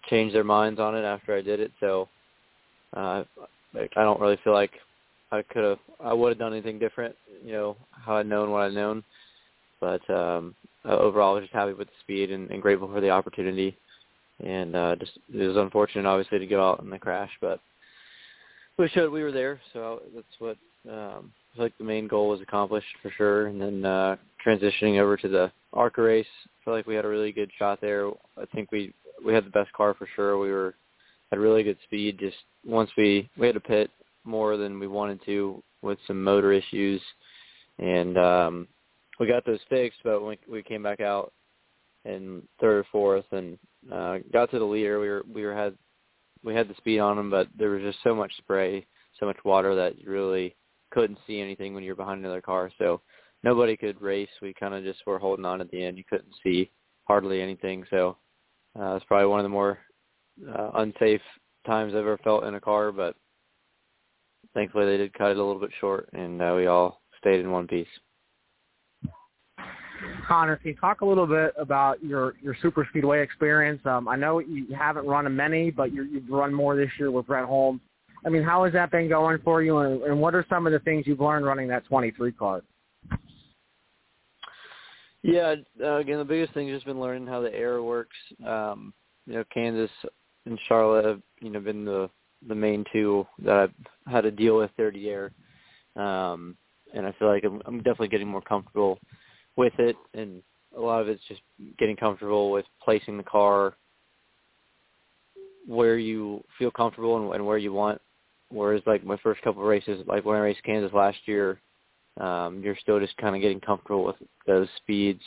change 0.10 0.34
their 0.34 0.44
minds 0.44 0.80
on 0.80 0.96
it 0.96 1.04
after 1.04 1.36
I 1.36 1.42
did 1.42 1.60
it. 1.60 1.72
So 1.80 2.10
uh, 2.96 3.24
I 3.76 3.88
don't 3.96 4.20
really 4.20 4.40
feel 4.44 4.54
like 4.54 4.72
I 5.32 5.42
could 5.44 5.64
have, 5.64 5.80
I 6.04 6.14
would 6.14 6.30
have 6.30 6.40
done 6.40 6.54
anything 6.54 6.78
different. 6.78 7.16
You 7.44 7.54
know, 7.54 7.78
how 7.92 8.18
I'd 8.18 8.28
known 8.28 8.52
what 8.52 8.64
I'd 8.64 8.74
known. 8.74 9.04
But 9.80 10.08
um, 10.10 10.56
overall, 10.86 11.32
I 11.32 11.40
was 11.40 11.44
just 11.44 11.54
happy 11.54 11.74
with 11.74 11.88
the 11.88 11.94
speed 12.02 12.32
and, 12.32 12.50
and 12.52 12.62
grateful 12.62 12.88
for 12.88 13.02
the 13.02 13.10
opportunity. 13.10 13.78
And 14.44 14.76
uh, 14.76 14.96
just 14.96 15.12
it 15.34 15.48
was 15.48 15.58
unfortunate, 15.58 16.06
obviously, 16.06 16.40
to 16.40 16.48
go 16.48 16.70
out 16.70 16.82
in 16.82 16.90
the 16.90 17.00
crash, 17.00 17.32
but 17.40 17.60
we 18.78 18.90
showed 18.90 19.12
we 19.12 19.24
were 19.24 19.32
there. 19.32 19.60
So 19.74 20.02
that's 20.16 20.26
what 20.40 20.58
um, 20.90 21.32
like 21.58 21.78
the 21.78 21.84
main 21.84 22.08
goal 22.08 22.30
was 22.30 22.42
accomplished 22.42 22.88
for 23.02 23.12
sure. 23.12 23.48
And 23.48 23.62
then 23.62 23.86
uh, 23.86 24.16
transitioning 24.46 25.00
over 25.00 25.18
to 25.18 25.28
the 25.28 25.52
ARCA 25.74 26.02
race, 26.02 26.26
I 26.46 26.66
feel 26.66 26.74
like 26.74 26.88
we 26.88 26.96
had 26.96 27.06
a 27.06 27.10
really 27.10 27.32
good 27.32 27.52
shot 27.58 27.80
there. 27.82 28.10
I 28.38 28.46
think 28.54 28.72
we 28.72 28.94
we 29.26 29.34
had 29.34 29.46
the 29.46 29.52
best 29.52 29.72
car 29.74 29.94
for 29.94 30.08
sure. 30.16 30.38
We 30.38 30.52
were 30.52 30.76
had 31.30 31.40
really 31.40 31.64
good 31.64 31.78
speed. 31.86 32.20
Just 32.20 32.38
once 32.66 32.90
we 32.98 33.30
we 33.38 33.48
had 33.48 33.56
to 33.56 33.62
pit 33.62 33.92
more 34.24 34.58
than 34.58 34.80
we 34.80 34.88
wanted 34.88 35.20
to 35.26 35.62
with 35.82 36.00
some 36.08 36.24
motor 36.24 36.52
issues, 36.52 37.02
and 37.80 38.18
um, 38.18 38.68
we 39.20 39.28
got 39.28 39.46
those 39.46 39.60
fixed. 39.70 40.00
But 40.04 40.24
when 40.24 40.38
we 40.50 40.64
came 40.64 40.84
back 40.84 41.02
out 41.02 41.32
in 42.06 42.42
third 42.60 42.80
or 42.80 42.86
fourth 42.92 43.26
and 43.32 43.58
uh, 43.92 44.18
got 44.32 44.52
to 44.52 44.60
the 44.60 44.66
leader, 44.66 45.00
we 45.00 45.10
were 45.10 45.24
we 45.34 45.44
were 45.44 45.56
had 45.56 45.76
we 46.44 46.54
had 46.54 46.68
the 46.68 46.76
speed 46.76 47.00
on 47.00 47.18
them, 47.18 47.30
but 47.30 47.48
there 47.58 47.70
was 47.70 47.82
just 47.82 48.00
so 48.04 48.14
much 48.14 48.36
spray, 48.38 48.86
so 49.20 49.26
much 49.26 49.38
water 49.44 49.76
that 49.76 50.00
you 50.00 50.10
really 50.10 50.56
couldn't 50.92 51.20
see 51.26 51.40
anything 51.40 51.74
when 51.74 51.84
you're 51.84 51.96
behind 51.96 52.20
another 52.20 52.42
car. 52.42 52.70
So 52.78 53.02
nobody 53.44 53.78
could 53.78 54.02
race. 54.02 54.30
We 54.42 54.54
kind 54.54 54.74
of 54.74 54.84
just 54.84 55.06
were 55.06 55.20
holding 55.20 55.46
on 55.46 55.62
at 55.62 55.72
the 55.72 55.84
end. 55.84 55.98
You 55.98 56.04
couldn't 56.04 56.34
see 56.44 56.70
hardly 57.06 57.42
anything. 57.42 57.86
So 57.90 58.18
uh, 58.80 58.96
it's 58.96 59.06
probably 59.06 59.28
one 59.28 59.40
of 59.40 59.44
the 59.44 59.50
more 59.50 59.80
uh, 60.48 60.72
unsafe 60.76 61.22
times 61.66 61.94
I've 61.94 62.00
ever 62.00 62.20
felt 62.24 62.44
in 62.44 62.56
a 62.56 62.62
car, 62.62 62.92
but 62.92 63.16
thankfully 64.54 64.86
they 64.86 64.98
did 64.98 65.14
cut 65.14 65.32
it 65.32 65.38
a 65.38 65.44
little 65.44 65.62
bit 65.62 65.72
short, 65.80 66.10
and 66.14 66.42
uh, 66.42 66.54
we 66.56 66.68
all 66.68 67.02
stayed 67.20 67.40
in 67.40 67.52
one 67.52 67.68
piece. 67.68 67.88
Connor, 70.28 70.58
can 70.58 70.70
you 70.70 70.76
talk 70.76 71.02
a 71.02 71.06
little 71.06 71.28
bit 71.28 71.54
about 71.58 72.04
your 72.04 72.36
your 72.42 72.56
super 72.62 72.88
speedway 72.90 73.22
experience? 73.22 73.82
Um, 73.86 74.08
I 74.08 74.16
know 74.16 74.40
you 74.40 74.68
haven't 74.76 75.06
run 75.06 75.34
many, 75.36 75.72
but 75.72 75.94
you 75.94 76.04
you've 76.04 76.30
run 76.30 76.54
more 76.54 76.76
this 76.76 76.90
year 76.98 77.12
with 77.12 77.28
Bret 77.28 77.46
Holmes. 77.46 77.82
I 78.26 78.30
mean, 78.30 78.44
how 78.44 78.64
has 78.64 78.74
that 78.74 78.92
been 78.92 79.10
going 79.10 79.40
for 79.44 79.62
you, 79.62 79.80
and, 79.80 80.02
and 80.04 80.20
what 80.20 80.34
are 80.34 80.46
some 80.50 80.66
of 80.66 80.74
the 80.74 80.80
things 80.80 81.06
you've 81.06 81.20
learned 81.20 81.46
running 81.46 81.68
that 81.68 81.86
23 81.86 82.32
car? 82.32 82.62
Yeah, 85.24 85.56
uh, 85.82 85.98
again, 85.98 86.20
the 86.20 86.26
biggest 86.26 86.54
thing 86.54 86.68
has 86.68 86.78
just 86.78 86.86
been 86.86 87.00
learning 87.00 87.28
how 87.28 87.42
the 87.42 87.54
air 87.54 87.82
works. 87.82 88.16
Um, 88.46 88.94
you 89.26 89.34
know, 89.34 89.44
Kansas 89.54 89.92
and 90.46 90.60
Charlotte 90.68 91.06
have 91.06 91.22
you 91.42 91.50
know 91.50 91.60
been 91.60 91.86
the 91.86 92.10
the 92.48 92.56
main 92.56 92.84
two 92.92 93.26
that 93.40 93.56
I've 93.56 94.12
had 94.12 94.22
to 94.22 94.32
deal 94.32 94.58
with 94.58 94.72
the 94.78 95.10
air, 95.10 95.32
um, 95.96 96.58
and 96.94 97.06
I 97.06 97.14
feel 97.14 97.30
like 97.30 97.44
I'm, 97.44 97.62
I'm 97.66 97.78
definitely 97.78 98.10
getting 98.10 98.28
more 98.28 98.42
comfortable 98.42 99.00
with 99.56 99.74
it, 99.80 99.96
and 100.14 100.42
a 100.76 100.80
lot 100.80 101.02
of 101.02 101.08
it's 101.10 101.24
just 101.28 101.42
getting 101.78 101.96
comfortable 101.96 102.52
with 102.52 102.66
placing 102.84 103.18
the 103.18 103.24
car 103.24 103.76
where 105.68 105.98
you 105.98 106.44
feel 106.60 106.72
comfortable 106.72 107.18
and, 107.18 107.36
and 107.36 107.46
where 107.46 107.58
you 107.58 107.74
want. 107.74 108.02
Whereas 108.50 108.82
like 108.86 109.04
my 109.04 109.18
first 109.18 109.42
couple 109.42 109.62
of 109.62 109.68
races, 109.68 110.04
like 110.08 110.26
when 110.26 110.36
I 110.36 110.42
raced 110.42 110.64
Kansas 110.64 110.94
last 110.94 111.18
year, 111.26 111.60
um, 112.20 112.62
you're 112.64 112.78
still 112.82 113.00
just 113.00 113.18
kind 113.18 113.36
of 113.36 113.42
getting 113.42 113.60
comfortable 113.60 114.06
with 114.06 114.16
those 114.46 114.68
speeds, 114.78 115.22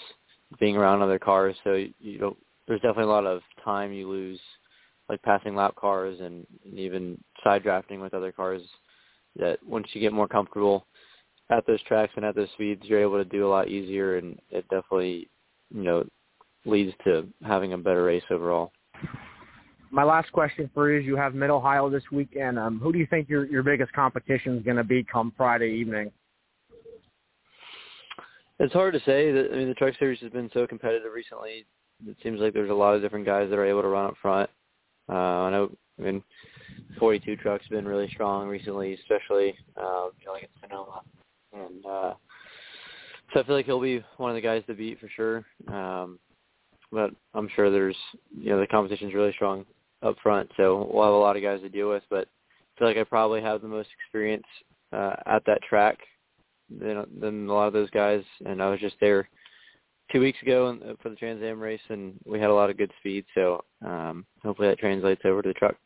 being 0.61 0.77
around 0.77 1.03
other 1.03 1.19
cars. 1.19 1.57
So 1.65 1.73
you 1.99 2.19
don't. 2.19 2.37
There's 2.69 2.81
definitely 2.81 3.05
a 3.05 3.15
lot 3.15 3.27
of 3.27 3.43
time 3.65 3.93
you 3.93 4.09
lose, 4.09 4.41
like 5.09 5.23
passing 5.23 5.55
lap 5.55 5.75
cars 5.77 6.19
and, 6.21 6.47
and 6.65 6.79
even 6.79 7.19
side 7.43 7.63
drafting 7.63 8.01
with 8.01 8.15
other 8.15 8.33
cars. 8.33 8.63
That 9.37 9.59
once 9.65 9.87
you 9.93 10.01
get 10.01 10.13
more 10.13 10.29
comfortable 10.29 10.87
at 11.51 11.67
those 11.67 11.83
tracks 11.83 12.13
and 12.17 12.25
at 12.25 12.35
those 12.35 12.49
speeds, 12.55 12.83
you're 12.85 13.01
able 13.01 13.19
to 13.19 13.25
do 13.25 13.47
a 13.47 13.51
lot 13.51 13.69
easier, 13.69 14.19
and 14.19 14.39
it 14.51 14.63
definitely, 14.69 15.29
you 15.73 15.83
know, 15.83 16.05
leads 16.65 16.93
to 17.05 17.27
having 17.47 17.73
a 17.73 17.79
better 17.79 18.05
race 18.05 18.25
overall. 18.31 18.73
My 19.91 20.03
last 20.03 20.33
question 20.33 20.69
for 20.75 20.91
you 20.91 21.01
is: 21.01 21.07
You 21.07 21.17
have 21.17 21.35
Mid 21.35 21.51
Ohio 21.51 21.89
this 21.89 22.03
weekend. 22.11 22.59
Um, 22.59 22.81
who 22.81 22.93
do 22.93 22.99
you 22.99 23.07
think 23.07 23.29
your 23.29 23.47
your 23.47 23.63
biggest 23.63 23.93
competition 23.93 24.57
is 24.57 24.65
going 24.65 24.77
to 24.77 24.85
be 24.85 25.05
come 25.05 25.33
Friday 25.37 25.71
evening? 25.71 26.11
It's 28.59 28.73
hard 28.73 28.95
to 28.95 29.01
say. 29.01 29.29
I 29.31 29.57
mean, 29.57 29.69
the 29.69 29.75
truck 29.75 29.95
series 29.99 30.21
has 30.21 30.33
been 30.33 30.51
so 30.53 30.67
competitive 30.67 31.13
recently. 31.13 31.67
It 32.07 32.17
seems 32.23 32.41
like 32.41 32.53
there's 32.53 32.71
a 32.71 32.75
lot 32.75 32.95
of 32.95 33.03
different 33.03 33.27
guys 33.27 33.49
that 33.51 33.59
are 33.59 33.65
able 33.67 33.83
to 33.83 33.89
run 33.89 34.07
up 34.07 34.15
front. 34.21 34.51
Uh, 35.09 35.13
I 35.13 35.51
know. 35.51 35.71
I 35.99 36.03
mean, 36.03 36.23
42 36.99 37.37
trucks 37.37 37.65
have 37.65 37.71
been 37.71 37.89
really 37.89 38.09
strong 38.11 38.49
recently, 38.49 38.95
especially 38.95 39.55
uh, 39.81 40.09
like 40.31 40.45
at 40.45 40.51
Sonoma, 40.61 41.01
and 41.57 41.87
uh, 41.87 42.15
so 43.33 43.41
I 43.41 43.45
feel 43.45 43.55
like 43.55 43.67
he'll 43.67 43.81
be 43.81 44.05
one 44.17 44.31
of 44.31 44.37
the 44.37 44.41
guys 44.41 44.63
to 44.67 44.75
beat 44.75 45.01
for 45.01 45.09
sure. 45.09 45.45
Um, 45.69 46.19
but 46.93 47.11
I'm 47.35 47.49
sure 47.55 47.71
there's 47.71 47.97
you 48.37 48.51
know 48.51 48.61
the 48.61 48.67
competition's 48.67 49.15
really 49.15 49.33
strong 49.33 49.65
up 50.03 50.17
front, 50.23 50.51
so 50.57 50.89
we'll 50.93 51.05
have 51.05 51.13
a 51.13 51.17
lot 51.17 51.37
of 51.37 51.43
guys 51.43 51.61
to 51.61 51.69
deal 51.69 51.91
with. 51.91 52.03
But 52.11 52.29
I 52.29 52.79
feel 52.79 52.89
like 52.89 52.97
I 52.97 53.05
probably 53.05 53.43
have 53.43 53.63
the 53.63 53.69
most 53.69 53.89
experience 54.01 54.47
uh, 54.93 55.17
at 55.27 55.45
that 55.47 55.63
track 55.63 55.99
than 56.71 57.05
than 57.21 57.49
a 57.49 57.53
lot 57.53 57.67
of 57.67 57.73
those 57.73 57.91
guys. 57.91 58.23
And 58.45 58.63
I 58.63 58.71
was 58.71 58.81
just 58.81 58.97
there 59.01 59.29
two 60.13 60.21
weeks 60.21 60.41
ago 60.43 60.97
for 61.03 61.09
the 61.09 61.17
Trans 61.17 61.43
Am 61.43 61.61
race, 61.61 61.81
and 61.89 62.15
we 62.25 62.39
had 62.39 62.51
a 62.51 62.55
lot 62.55 62.71
of 62.71 62.79
good 62.79 62.93
speed. 63.01 63.25
So 63.35 63.65
um, 63.85 64.25
hopefully 64.43 64.69
that 64.69 64.79
translates 64.79 65.23
over 65.25 65.43
to 65.43 65.49
the 65.49 65.55
truck. 65.55 65.77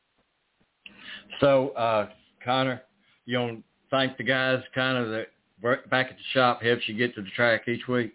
So 1.40 1.70
uh, 1.70 2.10
Connor, 2.44 2.82
you 3.24 3.38
to 3.38 3.62
thank 3.90 4.16
the 4.16 4.24
guys 4.24 4.62
kind 4.74 4.98
of 4.98 5.08
that 5.10 5.28
back 5.62 6.08
at 6.10 6.16
the 6.16 6.32
shop 6.32 6.62
helps 6.62 6.88
you 6.88 6.96
get 6.96 7.14
to 7.14 7.22
the 7.22 7.30
track 7.30 7.68
each 7.68 7.86
week? 7.88 8.12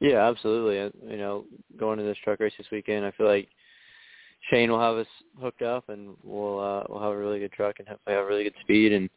Yeah, 0.00 0.28
absolutely. 0.28 0.76
You 1.10 1.16
know, 1.16 1.44
going 1.78 1.98
to 1.98 2.04
this 2.04 2.18
truck 2.22 2.40
race 2.40 2.52
this 2.58 2.66
weekend, 2.70 3.06
I 3.06 3.10
feel 3.12 3.26
like 3.26 3.48
Shane 4.50 4.70
will 4.70 4.80
have 4.80 4.96
us 4.96 5.06
hooked 5.40 5.62
up, 5.62 5.88
and 5.88 6.16
we'll 6.22 6.60
uh, 6.60 6.84
we'll 6.88 7.02
have 7.02 7.12
a 7.12 7.16
really 7.16 7.38
good 7.38 7.52
truck 7.52 7.76
and 7.78 7.88
hopefully 7.88 8.16
have 8.16 8.26
really 8.26 8.44
good 8.44 8.54
speed. 8.60 8.92
And 8.92 9.08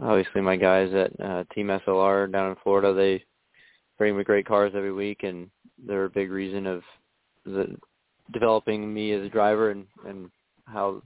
obviously, 0.00 0.40
my 0.40 0.56
guys 0.56 0.92
at 0.94 1.24
uh, 1.24 1.44
Team 1.54 1.68
SLR 1.68 2.30
down 2.30 2.50
in 2.50 2.56
Florida, 2.62 2.94
they 2.94 3.24
bring 3.98 4.16
me 4.16 4.24
great 4.24 4.46
cars 4.46 4.72
every 4.76 4.92
week, 4.92 5.22
and 5.22 5.50
they're 5.84 6.04
a 6.04 6.10
big 6.10 6.30
reason 6.30 6.66
of 6.66 6.82
the 7.44 7.76
developing 8.32 8.92
me 8.92 9.12
as 9.12 9.24
a 9.24 9.28
driver 9.28 9.70
and 9.70 9.84
and 10.06 10.30
how 10.66 11.02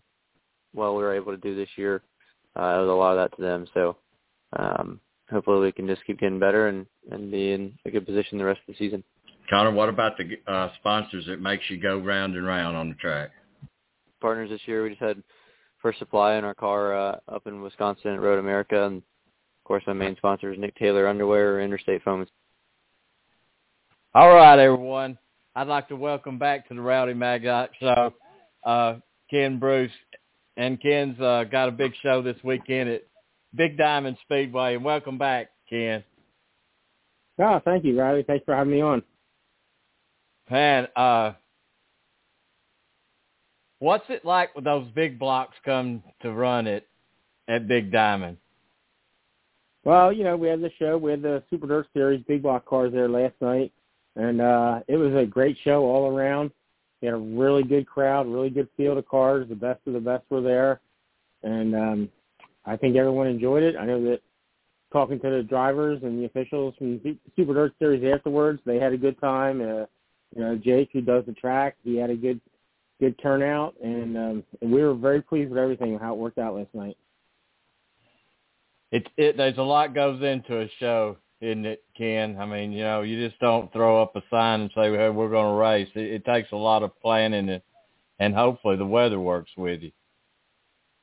well 0.74 0.94
we 0.94 1.02
were 1.02 1.14
able 1.14 1.32
to 1.32 1.38
do 1.38 1.56
this 1.56 1.70
year. 1.76 2.02
Uh, 2.58 2.76
it 2.76 2.80
was 2.80 2.88
a 2.88 2.92
lot 2.92 3.16
of 3.16 3.30
that 3.30 3.36
to 3.36 3.42
them. 3.42 3.66
So 3.72 3.96
um, 4.58 5.00
hopefully 5.30 5.60
we 5.60 5.72
can 5.72 5.86
just 5.86 6.04
keep 6.06 6.18
getting 6.18 6.38
better 6.38 6.68
and 6.68 6.86
and 7.10 7.30
be 7.30 7.52
in 7.52 7.78
a 7.84 7.90
good 7.90 8.06
position 8.06 8.38
the 8.38 8.44
rest 8.44 8.60
of 8.66 8.74
the 8.74 8.78
season. 8.78 9.02
Connor, 9.48 9.70
what 9.70 9.88
about 9.88 10.18
the 10.18 10.52
uh, 10.52 10.70
sponsors 10.80 11.24
that 11.26 11.40
makes 11.40 11.64
you 11.70 11.80
go 11.80 11.98
round 11.98 12.34
and 12.34 12.46
round 12.46 12.76
on 12.76 12.88
the 12.88 12.96
track? 12.96 13.30
Partners 14.20 14.50
this 14.50 14.60
year, 14.66 14.82
we 14.82 14.90
just 14.90 15.00
had 15.02 15.22
First 15.80 16.00
Supply 16.00 16.34
in 16.34 16.44
our 16.44 16.54
car 16.54 16.96
uh, 16.96 17.18
up 17.28 17.46
in 17.46 17.62
Wisconsin 17.62 18.12
at 18.14 18.20
Road 18.20 18.40
America, 18.40 18.86
and 18.86 18.96
of 18.96 19.64
course 19.64 19.84
my 19.86 19.92
main 19.92 20.16
sponsor 20.16 20.52
is 20.52 20.58
Nic 20.58 20.74
Tailor 20.76 21.06
Underwear, 21.06 21.54
or 21.54 21.60
Interstate 21.60 22.02
Foam. 22.02 22.26
All 24.14 24.34
right, 24.34 24.58
everyone. 24.58 25.18
I'd 25.54 25.68
like 25.68 25.88
to 25.88 25.96
welcome 25.96 26.38
back 26.38 26.66
to 26.68 26.74
the 26.74 26.80
Rowdy 26.80 27.14
Maglite 27.14 27.68
Show 27.78 28.12
uh, 28.66 28.96
Ken 29.30 29.58
Bruce. 29.58 29.92
And 30.58 30.80
Ken's 30.80 31.18
uh, 31.20 31.44
got 31.50 31.68
a 31.68 31.72
big 31.72 31.92
show 32.02 32.22
this 32.22 32.36
weekend 32.42 32.90
at 32.90 33.02
Big 33.56 33.76
Diamond 33.76 34.18
Speedway. 34.22 34.74
And 34.74 34.84
welcome 34.84 35.18
back, 35.18 35.50
Ken. 35.68 36.04
Oh, 37.38 37.60
thank 37.64 37.84
you, 37.84 37.98
Riley. 37.98 38.22
Thanks 38.22 38.44
for 38.44 38.54
having 38.54 38.72
me 38.72 38.80
on. 38.80 39.02
Man, 40.50 40.86
uh, 40.94 41.32
what's 43.78 44.04
it 44.08 44.24
like 44.24 44.54
when 44.54 44.64
those 44.64 44.86
big 44.94 45.18
blocks 45.18 45.56
come 45.64 46.02
to 46.22 46.32
run 46.32 46.66
it 46.66 46.86
at 47.48 47.68
Big 47.68 47.90
Diamond? 47.90 48.38
Well, 49.84 50.12
you 50.12 50.24
know, 50.24 50.36
we 50.36 50.48
had 50.48 50.60
the 50.60 50.70
show. 50.78 50.98
We 50.98 51.12
had 51.12 51.22
the 51.22 51.42
Super 51.50 51.66
Dirt 51.66 51.86
Series 51.92 52.24
big 52.26 52.42
block 52.42 52.64
cars 52.64 52.92
there 52.92 53.08
last 53.08 53.34
night, 53.40 53.72
and 54.16 54.40
uh, 54.40 54.80
it 54.88 54.96
was 54.96 55.14
a 55.14 55.26
great 55.26 55.56
show 55.62 55.84
all 55.84 56.10
around. 56.10 56.50
We 57.00 57.06
had 57.06 57.14
a 57.14 57.18
really 57.18 57.62
good 57.62 57.86
crowd, 57.86 58.26
really 58.26 58.50
good 58.50 58.68
field 58.76 58.98
of 58.98 59.06
cars. 59.06 59.48
The 59.48 59.54
best 59.54 59.80
of 59.86 59.92
the 59.92 60.00
best 60.00 60.24
were 60.30 60.40
there, 60.40 60.80
and 61.42 61.76
um, 61.76 62.08
I 62.66 62.76
think 62.76 62.96
everyone 62.96 63.28
enjoyed 63.28 63.62
it. 63.62 63.76
I 63.76 63.86
know 63.86 64.02
that 64.04 64.20
talking 64.92 65.20
to 65.20 65.30
the 65.30 65.42
drivers 65.42 66.00
and 66.02 66.18
the 66.18 66.26
officials 66.26 66.74
from 66.76 66.98
the 66.98 67.16
Super 67.36 67.54
Dirt 67.54 67.74
Series 67.78 68.04
afterwards, 68.12 68.60
they 68.66 68.78
had 68.78 68.92
a 68.92 68.98
good 68.98 69.18
time. 69.20 69.60
Uh, 69.60 69.86
you 70.34 70.42
know, 70.42 70.56
Jake, 70.56 70.90
who 70.92 71.00
does 71.00 71.24
the 71.26 71.32
track, 71.32 71.76
he 71.84 71.96
had 71.96 72.10
a 72.10 72.16
good 72.16 72.40
good 72.98 73.18
turnout, 73.22 73.74
and, 73.82 74.16
um, 74.16 74.44
and 74.62 74.72
we 74.72 74.82
were 74.82 74.94
very 74.94 75.20
pleased 75.20 75.50
with 75.50 75.58
everything 75.58 75.92
and 75.92 76.00
how 76.00 76.14
it 76.14 76.18
worked 76.18 76.38
out 76.38 76.54
last 76.54 76.74
night. 76.74 76.96
It, 78.90 79.06
it 79.18 79.36
there's 79.36 79.58
a 79.58 79.62
lot 79.62 79.94
goes 79.94 80.22
into 80.22 80.60
a 80.60 80.70
show, 80.80 81.18
isn't 81.42 81.66
it, 81.66 81.84
Ken? 81.96 82.38
I 82.40 82.46
mean, 82.46 82.72
you 82.72 82.84
know, 82.84 83.02
you 83.02 83.28
just 83.28 83.38
don't 83.40 83.70
throw 83.72 84.00
up 84.00 84.16
a 84.16 84.22
sign 84.30 84.62
and 84.62 84.70
say, 84.74 84.90
"Hey, 84.92 85.10
we're 85.10 85.28
going 85.28 85.52
to 85.52 85.60
race." 85.60 85.88
It, 85.94 86.14
it 86.14 86.24
takes 86.24 86.52
a 86.52 86.56
lot 86.56 86.82
of 86.82 86.98
planning 87.00 87.50
and 87.50 87.62
and 88.18 88.34
hopefully 88.34 88.76
the 88.76 88.86
weather 88.86 89.20
works 89.20 89.50
with 89.56 89.82
you. 89.82 89.92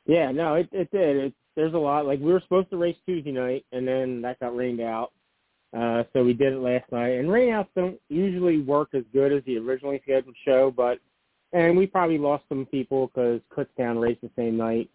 Yeah, 0.05 0.31
no, 0.31 0.55
it 0.55 0.69
it 0.71 0.89
did. 0.91 1.17
It, 1.17 1.33
there's 1.55 1.73
a 1.73 1.77
lot. 1.77 2.05
Like 2.05 2.19
we 2.19 2.31
were 2.31 2.41
supposed 2.41 2.69
to 2.71 2.77
race 2.77 2.97
Tuesday 3.05 3.31
night, 3.31 3.65
and 3.71 3.87
then 3.87 4.21
that 4.21 4.39
got 4.39 4.55
rained 4.55 4.81
out. 4.81 5.11
Uh, 5.75 6.03
so 6.13 6.23
we 6.23 6.33
did 6.33 6.53
it 6.53 6.59
last 6.59 6.91
night. 6.91 7.19
And 7.19 7.27
rainouts 7.27 7.67
don't 7.75 7.99
usually 8.09 8.61
work 8.61 8.89
as 8.93 9.03
good 9.11 9.31
as 9.31 9.43
the 9.45 9.57
originally 9.57 9.99
scheduled 10.03 10.35
show, 10.45 10.71
but 10.75 10.99
and 11.51 11.77
we 11.77 11.87
probably 11.87 12.17
lost 12.17 12.43
some 12.49 12.65
people 12.65 13.07
because 13.07 13.39
Kutztown 13.55 14.01
raced 14.01 14.21
the 14.21 14.29
same 14.35 14.57
night. 14.57 14.89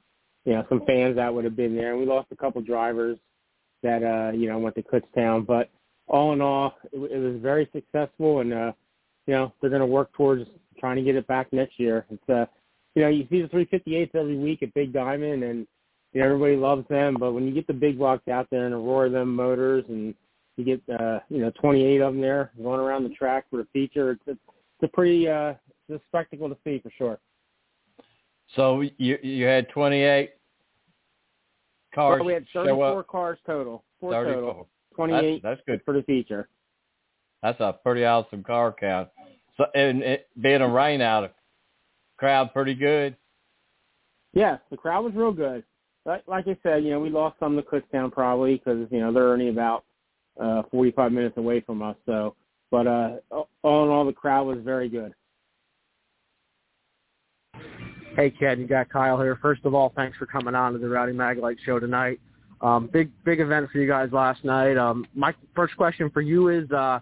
You 0.45 0.55
know, 0.55 0.67
some 0.69 0.83
fans 0.87 1.17
that 1.17 1.33
would 1.33 1.45
have 1.45 1.57
been 1.57 1.77
there, 1.77 1.91
and 1.91 2.01
we 2.01 2.07
lost 2.07 2.29
a 2.33 2.37
couple 2.37 2.61
drivers 2.63 3.19
that 3.83 4.03
uh, 4.03 4.37
you 4.37 4.49
know 4.49 4.59
went 4.59 4.77
to 4.77 4.83
Kutztown. 4.83 5.47
But 5.47 5.71
all 6.07 6.33
in 6.33 6.41
all, 6.41 6.75
it, 6.93 6.99
it 6.99 7.19
was 7.19 7.41
very 7.41 7.69
successful, 7.73 8.41
and 8.41 8.53
uh, 8.53 8.73
you 9.27 9.35
know 9.35 9.53
they're 9.61 9.71
going 9.71 9.81
to 9.81 9.87
work 9.87 10.13
towards 10.13 10.45
trying 10.79 10.97
to 10.97 11.03
get 11.03 11.17
it 11.17 11.27
back 11.27 11.53
next 11.53 11.79
year. 11.79 12.07
It's 12.11 12.29
uh, 12.29 12.47
you 12.99 13.05
know, 13.05 13.11
you 13.11 13.29
see 13.31 13.43
the 13.43 13.49
358s 13.49 14.15
every 14.15 14.37
week 14.37 14.63
at 14.65 14.75
Big 14.75 14.93
Diamond, 14.93 15.45
and 15.45 15.69
you 16.13 16.21
know, 16.21 16.27
everybody 16.27 16.57
loves 16.57 16.87
them. 16.89 17.17
But 17.19 17.33
when 17.33 17.47
you 17.47 17.53
get 17.53 17.67
the 17.67 17.73
big 17.73 17.99
blocks 17.99 18.29
out 18.29 18.49
there 18.51 18.65
and 18.65 18.73
the 18.73 18.79
roar 18.79 19.07
of 19.07 19.13
them 19.13 19.35
motors, 19.35 19.85
and 19.89 20.15
you 20.57 20.65
get 20.65 20.83
uh, 21.01 21.21
you 21.29 21.39
know 21.39 21.53
28 21.61 22.01
of 22.01 22.15
them 22.15 22.21
there 22.21 22.53
going 22.63 22.81
around 22.81 23.05
the 23.05 23.11
track 23.11 23.47
for 23.51 23.61
a 23.61 23.67
feature, 23.73 24.13
it's, 24.13 24.23
it's, 24.27 24.41
it's 24.81 24.93
a 24.93 24.97
pretty 24.97 25.29
uh, 25.29 25.55
it's 25.89 26.03
a 26.03 26.07
spectacle 26.09 26.49
to 26.49 26.57
see 26.65 26.81
for 26.81 26.91
sure. 26.97 27.19
So 28.57 28.83
you 28.99 29.19
you 29.23 29.45
had 29.45 29.69
28 29.71 30.31
cars. 31.95 32.19
Well, 32.19 32.27
we 32.27 32.33
had 32.33 32.47
34 32.53 33.05
cars 33.05 33.39
total. 33.47 33.85
Four 34.01 34.13
34. 34.13 34.35
total. 34.35 34.69
28 34.95 35.43
that's, 35.43 35.43
that's 35.43 35.67
good 35.67 35.81
for 35.85 35.95
the 35.95 36.03
feature. 36.03 36.49
That's 37.43 37.61
a 37.61 37.79
pretty 37.83 38.05
awesome 38.05 38.43
car 38.43 38.75
count. 38.79 39.09
So 39.57 39.67
and 39.75 40.03
it, 40.03 40.29
being 40.41 40.61
a 40.61 40.69
rain 40.69 41.01
out, 41.01 41.33
crowd 42.17 42.53
pretty 42.53 42.75
good. 42.75 43.17
Yeah, 44.33 44.59
the 44.71 44.77
crowd 44.77 45.05
was 45.05 45.15
real 45.15 45.33
good. 45.33 45.65
But 46.05 46.23
like 46.27 46.47
I 46.49 46.57
said, 46.63 46.85
you 46.85 46.91
know, 46.91 47.01
we 47.01 47.11
lost 47.11 47.39
some 47.39 47.57
to 47.57 47.63
Kutztown 47.63 48.11
probably 48.11 48.57
because 48.57 48.89
you 48.91 49.01
know 49.01 49.13
they're 49.13 49.33
only 49.33 49.49
about 49.49 49.85
uh 50.41 50.63
45 50.71 51.13
minutes 51.13 51.37
away 51.37 51.61
from 51.61 51.83
us. 51.83 51.97
So, 52.07 52.35
but 52.71 52.87
uh 52.87 53.17
all 53.63 53.85
in 53.85 53.91
all, 53.91 54.05
the 54.05 54.13
crowd 54.13 54.47
was 54.47 54.59
very 54.65 54.89
good. 54.89 55.13
Hey, 58.17 58.31
Ken, 58.31 58.59
you 58.59 58.67
got 58.67 58.89
Kyle 58.89 59.21
here. 59.21 59.39
First 59.41 59.65
of 59.65 59.75
all, 59.75 59.93
thanks 59.95 60.19
for 60.19 60.27
coming 60.27 60.55
on 60.55 60.73
to 60.73 60.79
the 60.79 60.89
Rowdy 60.89 61.13
Maglite 61.13 61.59
show 61.65 61.79
tonight. 61.79 62.19
Um, 62.61 62.89
big 62.93 63.11
big 63.25 63.41
event 63.41 63.71
for 63.71 63.79
you 63.79 63.87
guys 63.87 64.09
last 64.11 64.45
night. 64.45 64.77
Um, 64.77 65.07
my 65.15 65.33
first 65.55 65.77
question 65.77 66.11
for 66.11 66.21
you 66.21 66.49
is, 66.49 66.69
uh, 66.73 66.99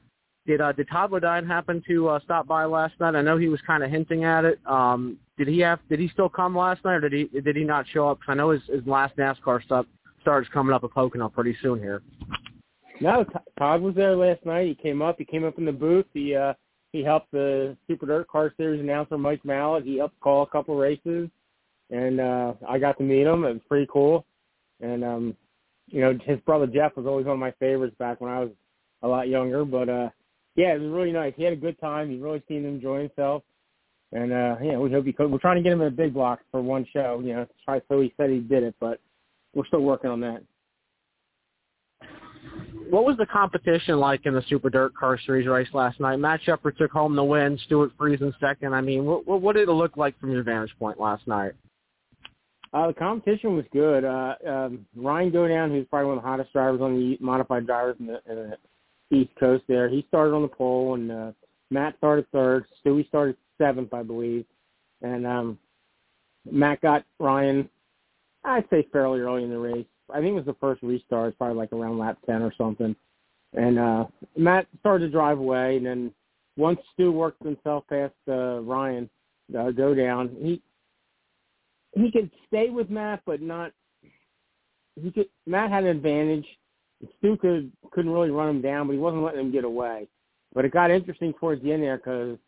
did 0.47 0.61
uh, 0.61 0.73
did 0.73 0.89
Todd 0.89 1.11
Bodine 1.11 1.47
happen 1.47 1.83
to 1.89 2.09
uh, 2.09 2.21
stop 2.25 2.47
by 2.47 2.65
last 2.65 2.95
night? 3.01 3.15
I 3.15 3.23
know 3.23 3.37
he 3.37 3.49
was 3.49 3.61
kind 3.67 3.83
of 3.83 3.91
hinting 3.91 4.25
at 4.25 4.45
it. 4.45 4.59
Um, 4.67 5.19
did 5.37 5.49
he 5.49 5.59
have? 5.61 5.81
Did 5.89 6.01
he 6.01 6.09
still 6.09 6.29
come 6.29 6.57
last 6.57 6.85
night, 6.85 6.95
or 6.95 7.09
did 7.09 7.31
he 7.33 7.41
did 7.41 7.57
he 7.57 7.65
not 7.65 7.87
show 7.89 8.09
up? 8.09 8.19
Cause 8.21 8.29
I 8.29 8.35
know 8.35 8.51
his, 8.51 8.63
his 8.73 8.87
last 8.87 9.17
NASCAR 9.17 9.63
stuff 9.65 9.87
starts 10.21 10.49
coming 10.53 10.75
up 10.75 10.85
at 10.85 10.91
Pocono 10.91 11.29
pretty 11.29 11.57
soon 11.63 11.79
here. 11.79 12.03
No, 13.01 13.25
Todd 13.59 13.83
was 13.83 13.95
there 13.95 14.17
last 14.17 14.45
night. 14.47 14.67
He 14.67 14.75
came 14.75 15.03
up. 15.03 15.17
He 15.19 15.25
came 15.25 15.45
up 15.45 15.59
in 15.59 15.65
the 15.65 15.73
booth. 15.73 16.07
He 16.15 16.35
uh, 16.35 16.55
he 16.93 17.03
helped 17.03 17.31
the 17.33 17.77
Super 17.87 18.07
Dirt 18.07 18.29
Car 18.29 18.53
Series 18.57 18.81
announcer 18.81 19.19
Mike 19.19 19.45
Mallet. 19.45 19.85
He 19.85 19.99
helped 19.99 20.19
call 20.21 20.43
a 20.43 20.47
couple 20.47 20.77
races, 20.77 21.29
and 21.91 22.21
uh, 22.21 22.55
I 22.69 22.79
got 22.79 22.97
to 22.99 23.05
meet 23.05 23.27
him. 23.27 23.45
It 23.45 23.53
was 23.53 23.63
pretty 23.69 23.89
cool. 23.93 24.25
And 24.81 25.05
um, 25.05 25.37
you 25.89 26.01
know, 26.01 26.19
his 26.25 26.41
brother 26.41 26.67
Jeff 26.67 26.97
was 26.97 27.07
always 27.07 27.27
one 27.27 27.35
of 27.35 27.41
my 27.41 27.53
favorites 27.61 27.97
back 27.99 28.21
when 28.21 28.33
I 28.33 28.41
was 28.41 28.51
a 29.03 29.09
lot 29.09 29.29
younger. 29.29 29.65
But 29.65 29.89
uh, 29.89 30.09
yeah, 30.57 30.75
it 30.75 30.81
was 30.81 30.91
really 30.91 31.13
nice. 31.13 31.35
He 31.37 31.45
had 31.45 31.53
a 31.53 31.57
good 31.57 31.79
time. 31.81 32.11
He 32.11 32.17
really 32.17 32.43
seemed 32.49 32.65
to 32.65 32.69
enjoy 32.69 33.01
himself. 33.01 33.43
And 34.13 34.33
uh, 34.33 34.57
yeah, 34.63 34.79
we 34.79 34.91
hope 34.91 35.05
he 35.05 35.13
could. 35.13 35.31
We're 35.31 35.39
trying 35.39 35.57
to 35.57 35.63
get 35.63 35.73
him 35.73 35.83
in 35.83 35.89
a 35.89 35.91
big 35.91 36.15
block 36.15 36.41
for 36.51 36.63
one 36.63 36.87
show. 36.93 37.21
You 37.23 37.35
know, 37.35 37.47
try 37.65 37.81
so 37.89 38.01
he 38.01 38.13
said 38.17 38.31
he 38.31 38.39
did 38.39 38.63
it, 38.63 38.75
but 38.81 39.01
we're 39.55 39.67
still 39.67 39.81
working 39.81 40.11
on 40.11 40.21
that. 40.21 40.43
What 42.89 43.05
was 43.05 43.17
the 43.17 43.27
competition 43.27 43.99
like 43.99 44.27
in 44.27 44.35
the 44.35 44.45
Super 44.49 44.71
Dirt 44.71 44.95
Car 44.95 45.19
Series 45.27 45.49
race 45.49 45.69
last 45.73 45.99
night? 45.99 46.17
Matt 46.17 46.41
Sheppard 46.45 46.79
took 46.79 46.93
home 46.93 47.17
the 47.17 47.25
win. 47.25 47.59
Stewart 47.67 47.91
Friesen 47.99 48.33
second. 48.39 48.75
I 48.75 48.81
mean, 48.81 49.05
what, 49.05 49.27
what 49.27 49.57
did 49.57 49.69
it 49.69 49.73
look 49.73 49.97
like 49.97 50.19
from 50.21 50.31
your 50.31 50.45
vantage 50.45 50.73
point 50.79 51.01
last 51.01 51.27
night? 51.27 51.53
Uh, 52.73 52.89
the 52.89 52.95
competition 52.95 53.57
was 53.57 53.65
good. 53.73 54.05
Uh, 54.05 54.35
um, 54.47 54.87
Ryan 54.95 55.31
Godown, 55.33 55.71
who's 55.71 55.87
probably 55.89 56.09
one 56.09 56.19
of 56.19 56.23
the 56.23 56.29
hottest 56.29 56.53
drivers 56.53 56.81
on 56.81 56.95
the 56.95 57.17
modified 57.21 57.67
drivers 57.67 57.97
in 57.99 58.07
the, 58.07 58.21
in 58.31 58.37
the 58.37 58.57
East 59.13 59.31
Coast 59.39 59.65
there, 59.69 59.89
he 59.89 60.05
started 60.09 60.35
on 60.35 60.43
the 60.43 60.49
pole, 60.49 60.95
and 60.95 61.13
uh, 61.13 61.33
Matt 61.71 61.97
started 61.99 62.27
third. 62.33 62.65
Stewie 62.85 63.07
started 63.09 63.37
seventh, 63.59 63.95
I 63.95 64.03
believe. 64.03 64.45
And 65.03 65.27
um, 65.27 65.59
Matt 66.51 66.81
got 66.81 67.05
Ryan, 67.19 67.69
I'd 68.45 68.69
say 68.71 68.87
fairly 68.93 69.21
early 69.21 69.45
in 69.45 69.51
the 69.51 69.59
race. 69.59 69.87
I 70.13 70.21
think 70.21 70.31
it 70.31 70.35
was 70.35 70.45
the 70.47 70.57
first 70.61 70.83
restart, 70.83 71.29
it's 71.29 71.39
probably 71.39 71.57
like 71.57 71.73
around 71.73 71.99
lap 71.99 72.19
10 72.27 72.43
or 72.43 72.53
something. 72.57 72.95
And 73.55 73.79
uh, 73.79 74.07
Matt 74.37 74.67
started 74.81 75.07
to 75.07 75.11
drive 75.11 75.39
away, 75.39 75.77
and 75.77 75.87
then 75.87 76.13
once 76.57 76.79
Stu 76.93 77.13
worked 77.13 77.43
himself 77.43 77.85
past 77.89 78.15
uh, 78.29 78.61
Ryan, 78.61 79.09
uh, 79.57 79.71
Godown, 79.71 80.37
he 80.41 80.63
he 81.97 82.11
could 82.11 82.31
stay 82.47 82.69
with 82.69 82.91
Matt, 82.91 83.23
but 83.25 83.41
not. 83.41 83.73
He 85.01 85.11
could. 85.11 85.29
Matt 85.47 85.71
had 85.71 85.85
an 85.85 85.97
advantage. 85.97 86.47
Stu 87.19 87.37
could 87.37 87.71
couldn't 87.91 88.13
really 88.13 88.31
run 88.31 88.49
him 88.49 88.63
down, 88.63 88.87
but 88.87 88.95
he 88.95 88.99
wasn't 88.99 89.23
letting 89.23 89.41
him 89.41 89.53
get 89.53 89.65
away. 89.65 90.09
But 90.55 90.65
it 90.65 90.73
got 90.73 90.91
interesting 90.91 91.35
towards 91.35 91.63
the 91.63 91.73
end 91.73 91.83
there 91.83 91.99
because 91.99 92.39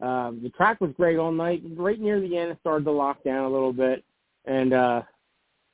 um, 0.00 0.40
the 0.42 0.50
track 0.50 0.80
was 0.80 0.90
great 0.96 1.18
all 1.18 1.32
night. 1.32 1.62
Right 1.76 2.00
near 2.00 2.20
the 2.20 2.36
end, 2.36 2.50
it 2.50 2.58
started 2.60 2.84
to 2.84 2.92
lock 2.92 3.22
down 3.24 3.44
a 3.44 3.50
little 3.50 3.72
bit, 3.72 4.04
and 4.44 4.74
uh, 4.74 5.02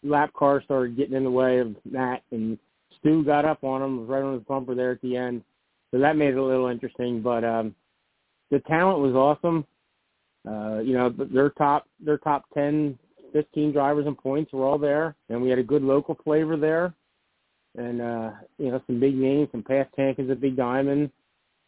lap 0.05 0.33
car 0.35 0.62
started 0.62 0.97
getting 0.97 1.14
in 1.14 1.25
the 1.25 1.31
way 1.31 1.59
of 1.59 1.75
Matt, 1.85 2.23
and 2.31 2.59
Stu 2.99 3.25
got 3.25 3.45
up 3.45 3.64
on 3.64 3.83
him, 3.83 4.00
was 4.00 4.09
right 4.09 4.23
on 4.23 4.35
his 4.35 4.45
bumper 4.45 4.75
there 4.75 4.93
at 4.93 5.02
the 5.02 5.17
end, 5.17 5.43
so 5.91 5.99
that 5.99 6.17
made 6.17 6.35
it 6.35 6.37
a 6.37 6.43
little 6.43 6.69
interesting. 6.69 7.21
But 7.21 7.45
um, 7.45 7.75
the 8.50 8.61
talent 8.61 9.00
was 9.00 9.14
awesome. 9.14 9.67
Uh, 10.49 10.79
you 10.81 10.95
know, 10.95 11.09
their 11.09 11.50
top 11.50 11.87
their 12.05 12.19
top 12.19 12.45
10, 12.55 12.99
15 13.33 13.73
drivers 13.73 14.07
and 14.07 14.19
points 14.19 14.52
were 14.52 14.64
all 14.64 14.79
there, 14.79 15.17
and 15.29 15.41
we 15.41 15.50
had 15.50 15.59
a 15.59 15.64
good 15.64 15.83
local 15.83 16.17
flavor 16.25 16.57
there, 16.57 16.95
and 17.76 18.00
uh, 18.00 18.31
you 18.59 18.71
know 18.71 18.83
some 18.87 19.00
big 19.00 19.14
names, 19.14 19.49
some 19.52 19.62
past 19.62 19.91
tankers 19.97 20.31
at 20.31 20.41
Big 20.41 20.57
Diamond 20.57 21.11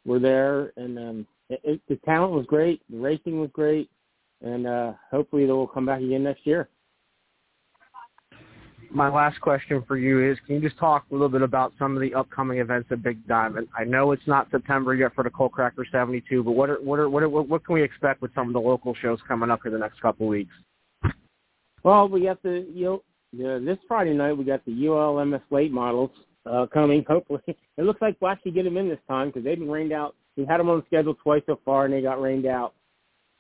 were 0.05 0.19
there, 0.19 0.73
and 0.77 0.99
um, 0.99 1.27
it, 1.49 1.61
it, 1.65 1.81
the 1.89 1.97
talent 2.05 2.33
was 2.33 2.47
great, 2.47 2.83
the 2.91 2.99
racing 2.99 3.41
was 3.41 3.51
great, 3.53 3.91
and 4.43 4.67
uh, 4.67 4.93
hopefully 5.11 5.47
they 5.47 5.53
will 5.53 5.67
come 5.67 5.87
back 5.87 6.01
again 6.01 6.25
next 6.25 6.47
year 6.47 6.69
my 8.95 9.09
last 9.09 9.41
question 9.41 9.83
for 9.87 9.97
you 9.97 10.31
is, 10.31 10.39
can 10.47 10.57
you 10.57 10.61
just 10.61 10.79
talk 10.79 11.05
a 11.11 11.13
little 11.13 11.29
bit 11.29 11.43
about 11.43 11.73
some 11.79 11.97
of 11.97 12.01
the 12.01 12.15
upcoming 12.15 12.59
events 12.59 12.89
at 12.93 13.03
Big 13.03 13.27
Diamond? 13.27 13.67
I 13.77 13.85
know 13.85 14.13
it's 14.13 14.27
not 14.27 14.49
September 14.51 14.95
yet 14.95 15.15
for 15.15 15.25
the 15.25 15.31
Coal 15.31 15.49
Cracker 15.49 15.85
72, 15.91 16.43
but 16.45 16.53
what 16.53 16.71
are, 16.71 16.81
what 16.81 17.01
are, 17.01 17.09
what 17.09 17.23
are, 17.23 17.29
what 17.29 17.65
can 17.65 17.75
we 17.75 17.83
expect 17.83 18.23
with 18.23 18.33
some 18.35 18.47
of 18.47 18.53
the 18.53 18.61
local 18.61 18.95
shows 18.95 19.19
coming 19.27 19.51
up 19.51 19.67
in 19.67 19.73
the 19.73 19.79
next 19.79 20.01
couple 20.01 20.27
of 20.27 20.31
weeks? 20.31 20.55
Well, 21.83 22.09
we 22.09 22.23
got 22.23 22.43
the 22.43 22.67
you 22.73 22.85
know, 22.85 23.03
this 23.37 23.79
Friday 23.89 24.15
night 24.15 24.33
we 24.33 24.45
got 24.45 24.65
the 24.65 24.87
ULMS 24.87 25.43
late 25.51 25.73
models 25.73 26.11
uh, 26.47 26.67
coming. 26.73 27.05
Hopefully, 27.09 27.43
it 27.47 27.83
looks 27.83 28.01
like 28.03 28.17
we'll 28.21 28.31
actually 28.31 28.53
get 28.53 28.65
them 28.65 28.77
in 28.77 28.89
this 28.89 28.99
time 29.09 29.29
because 29.29 29.45
they've 29.45 29.59
been 29.59 29.71
rained 29.71 29.93
out. 29.93 30.15
We 30.37 30.45
had 30.45 30.59
them 30.59 30.69
on 30.69 30.79
the 30.79 30.87
schedule 30.87 31.15
twice 31.15 31.43
so 31.47 31.61
far, 31.65 31.85
and 31.85 31.95
they 31.95 32.03
got 32.03 32.21
rained 32.21 32.47
out. 32.47 32.75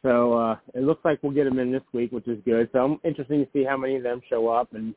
So 0.02 0.34
uh, 0.34 0.56
it 0.74 0.82
looks 0.82 1.04
like 1.04 1.22
we'll 1.22 1.32
get 1.32 1.44
them 1.44 1.58
in 1.58 1.72
this 1.72 1.82
week, 1.92 2.12
which 2.12 2.28
is 2.28 2.38
good. 2.44 2.68
So 2.72 2.84
I'm 2.84 3.00
interested 3.04 3.38
to 3.38 3.48
see 3.52 3.64
how 3.64 3.76
many 3.76 3.96
of 3.96 4.02
them 4.02 4.20
show 4.28 4.48
up 4.48 4.74
and 4.74 4.94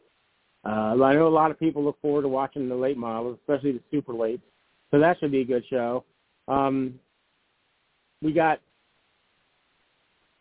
uh, 0.68 1.02
I 1.02 1.14
know 1.14 1.28
a 1.28 1.30
lot 1.30 1.50
of 1.50 1.60
people 1.60 1.84
look 1.84 2.00
forward 2.02 2.24
to 2.24 2.28
watching 2.28 2.68
the 2.68 2.76
late 2.76 2.98
models, 2.98 3.38
especially 3.42 3.72
the 3.74 3.82
super 3.90 4.14
late. 4.14 4.42
So 4.92 5.00
that 5.00 5.18
should 5.20 5.32
be 5.32 5.42
a 5.42 5.46
good 5.46 5.64
show. 5.70 6.04
Um, 6.48 6.96
we 8.22 8.34
got 8.34 8.60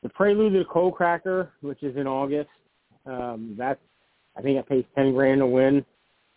the 0.02 0.08
Prelude 0.08 0.52
to 0.54 0.60
the 0.60 0.64
Coal 0.64 0.90
Cracker, 0.90 1.52
which 1.60 1.82
is 1.82 1.96
in 1.96 2.08
August. 2.08 2.50
Um, 3.04 3.54
that's 3.56 3.80
I 4.37 4.43
think 4.43 4.59
it 4.59 4.69
pays 4.69 4.85
ten 4.95 5.12
grand 5.12 5.40
to 5.40 5.47
win. 5.47 5.85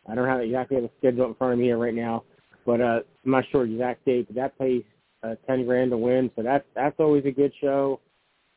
I 0.08 0.16
don't 0.16 0.28
have 0.28 0.42
exactly 0.42 0.76
have 0.76 0.86
a 0.86 0.90
schedule 1.00 1.26
in 1.26 1.36
front 1.36 1.54
of 1.54 1.60
me 1.60 1.66
here 1.66 1.78
right 1.78 1.94
now, 1.94 2.24
but 2.66 2.82
uh, 2.82 3.02
I'm 3.26 3.32
not 3.32 3.44
sure 3.52 3.66
exact 3.66 4.06
date. 4.06 4.28
But 4.28 4.36
that 4.36 4.58
pays 4.58 4.84
uh, 5.24 5.36
ten 5.48 5.66
grand 5.66 5.92
to 5.92 5.98
win, 5.98 6.32
so 6.36 6.44
that's 6.44 6.66
that's 6.76 7.00
always 7.00 7.26
a 7.26 7.32
good 7.32 7.52
show. 7.62 8.00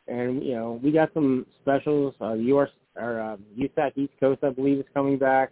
And 0.09 0.43
you 0.43 0.55
know 0.55 0.81
we 0.83 0.93
got 0.93 1.13
some 1.15 1.47
specials. 1.61 2.15
Uh, 2.21 2.35
US 2.35 2.69
our 2.97 3.21
uh, 3.21 3.37
USAC 3.59 3.93
East 3.97 4.13
Coast, 4.21 4.45
I 4.45 4.51
believe, 4.51 4.79
is 4.79 4.85
coming 4.95 5.19
back. 5.19 5.51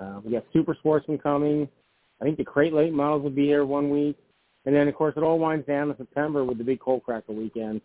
Uh, 0.00 0.20
we 0.24 0.32
got 0.32 0.44
Super 0.52 0.74
Sportsman 0.78 1.18
coming. 1.18 1.68
I 2.20 2.24
think 2.24 2.38
the 2.38 2.44
Crate 2.44 2.72
Late 2.72 2.92
models 2.92 3.22
will 3.22 3.30
be 3.30 3.46
here 3.46 3.64
one 3.64 3.90
week, 3.90 4.16
and 4.64 4.74
then 4.74 4.88
of 4.88 4.94
course 4.94 5.14
it 5.16 5.22
all 5.22 5.38
winds 5.38 5.66
down 5.66 5.90
in 5.90 5.96
September 5.96 6.44
with 6.44 6.58
the 6.58 6.64
big 6.64 6.80
Coal 6.80 7.00
Cracker 7.00 7.32
weekend. 7.32 7.80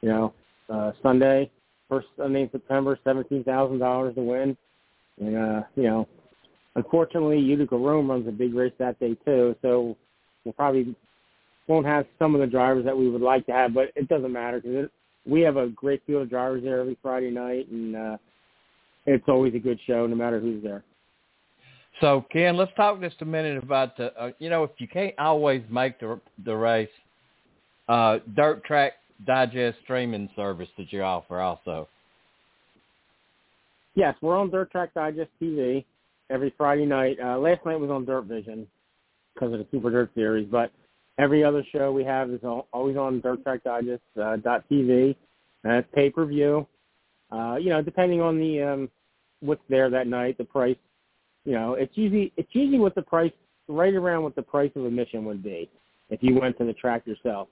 You 0.00 0.08
know, 0.08 0.34
uh, 0.68 0.92
Sunday, 1.02 1.50
first 1.92 2.08
Sunday 2.16 2.42
in 2.42 2.50
September, 2.50 2.98
seventeen 3.04 3.44
thousand 3.44 3.78
dollars 3.78 4.14
to 4.14 4.22
win, 4.22 4.56
and 5.20 5.36
uh, 5.36 5.62
you 5.76 5.82
know, 5.82 6.08
unfortunately 6.74 7.38
Utica 7.38 7.76
Rome 7.76 8.10
runs 8.10 8.26
a 8.26 8.30
big 8.30 8.54
race 8.54 8.72
that 8.78 8.98
day 8.98 9.14
too, 9.26 9.54
so 9.60 9.94
we'll 10.44 10.54
probably 10.54 10.96
won't 11.68 11.84
have 11.84 12.06
some 12.18 12.34
of 12.34 12.40
the 12.40 12.46
drivers 12.46 12.86
that 12.86 12.96
we 12.96 13.10
would 13.10 13.20
like 13.20 13.44
to 13.44 13.52
have, 13.52 13.74
but 13.74 13.92
it 13.94 14.08
doesn't 14.08 14.32
matter 14.32 14.58
because 14.58 14.88
we 15.26 15.42
have 15.42 15.58
a 15.58 15.68
great 15.68 16.02
field 16.06 16.22
of 16.22 16.30
drivers 16.30 16.62
there 16.64 16.80
every 16.80 16.96
Friday 17.02 17.30
night, 17.30 17.68
and 17.70 17.94
uh, 17.94 18.16
it's 19.04 19.28
always 19.28 19.54
a 19.54 19.58
good 19.58 19.78
show 19.86 20.06
no 20.06 20.16
matter 20.16 20.40
who's 20.40 20.62
there. 20.62 20.82
So 22.00 22.24
Ken, 22.32 22.56
let's 22.56 22.72
talk 22.74 23.02
just 23.02 23.20
a 23.20 23.26
minute 23.26 23.62
about 23.62 23.98
the. 23.98 24.18
Uh, 24.18 24.30
you 24.38 24.48
know, 24.48 24.64
if 24.64 24.70
you 24.78 24.88
can't 24.88 25.14
always 25.18 25.62
make 25.68 26.00
the 26.00 26.18
the 26.46 26.56
race, 26.56 26.88
uh, 27.90 28.20
Dirt 28.34 28.64
Track 28.64 28.94
Digest 29.26 29.78
streaming 29.84 30.28
service 30.36 30.68
that 30.78 30.92
you 30.92 31.02
offer 31.02 31.40
also. 31.40 31.88
Yes, 33.94 34.14
we're 34.22 34.38
on 34.38 34.50
Dirt 34.50 34.70
Track 34.70 34.94
Digest 34.94 35.30
TV 35.40 35.84
every 36.30 36.52
Friday 36.56 36.86
night. 36.86 37.18
Uh, 37.22 37.38
last 37.38 37.64
night 37.66 37.78
was 37.78 37.90
on 37.90 38.04
Dirt 38.04 38.24
Vision 38.24 38.66
because 39.34 39.52
of 39.52 39.58
the 39.58 39.66
Super 39.70 39.90
Dirt 39.90 40.10
Series, 40.14 40.48
but 40.50 40.72
Every 41.18 41.44
other 41.44 41.64
show 41.72 41.92
we 41.92 42.04
have 42.04 42.30
is 42.30 42.40
always 42.72 42.96
on 42.96 43.20
Dirt 43.20 43.42
Track 43.42 43.64
Digest 43.64 44.02
uh, 44.16 44.36
.tv. 44.70 45.14
And 45.64 45.74
it's 45.74 45.88
pay 45.94 46.10
per 46.10 46.24
view. 46.24 46.66
Uh, 47.30 47.56
you 47.56 47.70
know, 47.70 47.82
depending 47.82 48.20
on 48.20 48.38
the 48.38 48.62
um, 48.62 48.90
what's 49.40 49.62
there 49.68 49.90
that 49.90 50.06
night, 50.06 50.38
the 50.38 50.44
price. 50.44 50.76
You 51.44 51.52
know, 51.52 51.74
it's 51.74 51.96
usually 51.96 52.32
it's 52.36 52.48
usually 52.52 52.78
what 52.78 52.94
the 52.94 53.02
price 53.02 53.32
right 53.68 53.94
around 53.94 54.22
what 54.22 54.34
the 54.34 54.42
price 54.42 54.70
of 54.74 54.84
admission 54.84 55.24
would 55.24 55.42
be 55.42 55.70
if 56.10 56.22
you 56.22 56.38
went 56.38 56.58
to 56.58 56.64
the 56.64 56.72
track 56.72 57.06
yourself. 57.06 57.48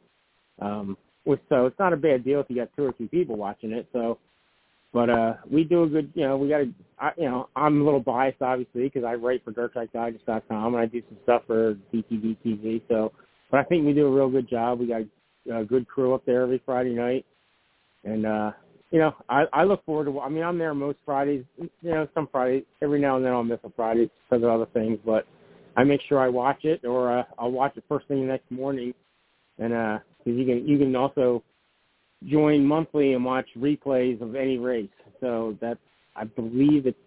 Um, 0.61 0.97
with, 1.25 1.41
so 1.49 1.67
it's 1.67 1.79
not 1.79 1.93
a 1.93 1.97
bad 1.97 2.25
deal 2.25 2.41
if 2.41 2.47
you 2.49 2.57
got 2.57 2.71
two 2.77 2.87
or 2.87 2.93
three 2.93 3.09
people 3.09 3.37
watching 3.37 3.73
it. 3.73 3.89
So, 3.93 4.19
but 4.93 5.11
uh, 5.11 5.35
we 5.51 5.65
do 5.65 5.85
a 5.85 5.89
good. 5.89 6.11
You 6.15 6.27
know, 6.27 6.37
we 6.37 6.49
got 6.49 6.63
a. 6.63 6.71
You 7.17 7.31
know, 7.31 7.49
I'm 7.57 7.81
a 7.81 7.85
little 7.85 8.01
biased 8.01 8.43
obviously 8.43 8.85
because 8.85 9.05
I 9.05 9.15
write 9.15 9.43
for 9.45 9.53
DirtTrackDigest.com 9.53 10.75
and 10.75 10.83
I 10.83 10.87
do 10.87 11.03
some 11.09 11.19
stuff 11.23 11.43
for 11.47 11.75
DTD 11.93 12.37
TV. 12.45 12.83
So 12.89 13.13
but 13.51 13.61
I 13.61 13.65
think 13.65 13.85
we 13.85 13.93
do 13.93 14.07
a 14.07 14.11
real 14.11 14.29
good 14.29 14.49
job. 14.49 14.79
We 14.79 14.87
got 14.87 15.03
a 15.53 15.65
good 15.65 15.89
crew 15.89 16.15
up 16.15 16.25
there 16.25 16.43
every 16.43 16.63
Friday 16.65 16.95
night, 16.95 17.27
and 18.05 18.25
uh, 18.25 18.53
you 18.91 18.99
know, 18.99 19.15
I, 19.29 19.45
I 19.53 19.65
look 19.65 19.85
forward 19.85 20.07
to. 20.07 20.21
I 20.21 20.29
mean, 20.29 20.45
I'm 20.45 20.59
there 20.59 20.73
most 20.75 20.99
Fridays. 21.05 21.45
You 21.59 21.71
know, 21.83 22.09
some 22.15 22.29
Fridays, 22.31 22.65
every 22.81 23.01
now 23.01 23.17
and 23.17 23.25
then 23.25 23.33
I'll 23.33 23.43
miss 23.43 23.59
a 23.65 23.71
Friday 23.75 24.11
because 24.29 24.45
of 24.45 24.51
other 24.51 24.67
things, 24.73 24.99
but 25.05 25.27
I 25.77 25.85
make 25.85 26.01
sure 26.09 26.21
I 26.21 26.29
watch 26.29 26.65
it, 26.65 26.85
or 26.85 27.19
uh, 27.19 27.25
I'll 27.39 27.51
watch 27.51 27.77
it 27.77 27.85
first 27.89 28.07
thing 28.07 28.21
the 28.21 28.27
next 28.27 28.51
morning, 28.51 28.95
and 29.59 29.73
uh, 29.73 29.99
because 30.25 30.39
you 30.39 30.47
can 30.47 30.67
you 30.67 30.79
can 30.79 30.95
also 30.97 31.43
join 32.29 32.65
monthly 32.65 33.15
and 33.15 33.25
watch 33.25 33.47
replays 33.57 34.21
of 34.21 34.35
any 34.35 34.59
race. 34.59 34.89
So 35.21 35.57
that's 35.61 35.81
I 36.17 36.25
believe 36.25 36.87
it's 36.87 36.99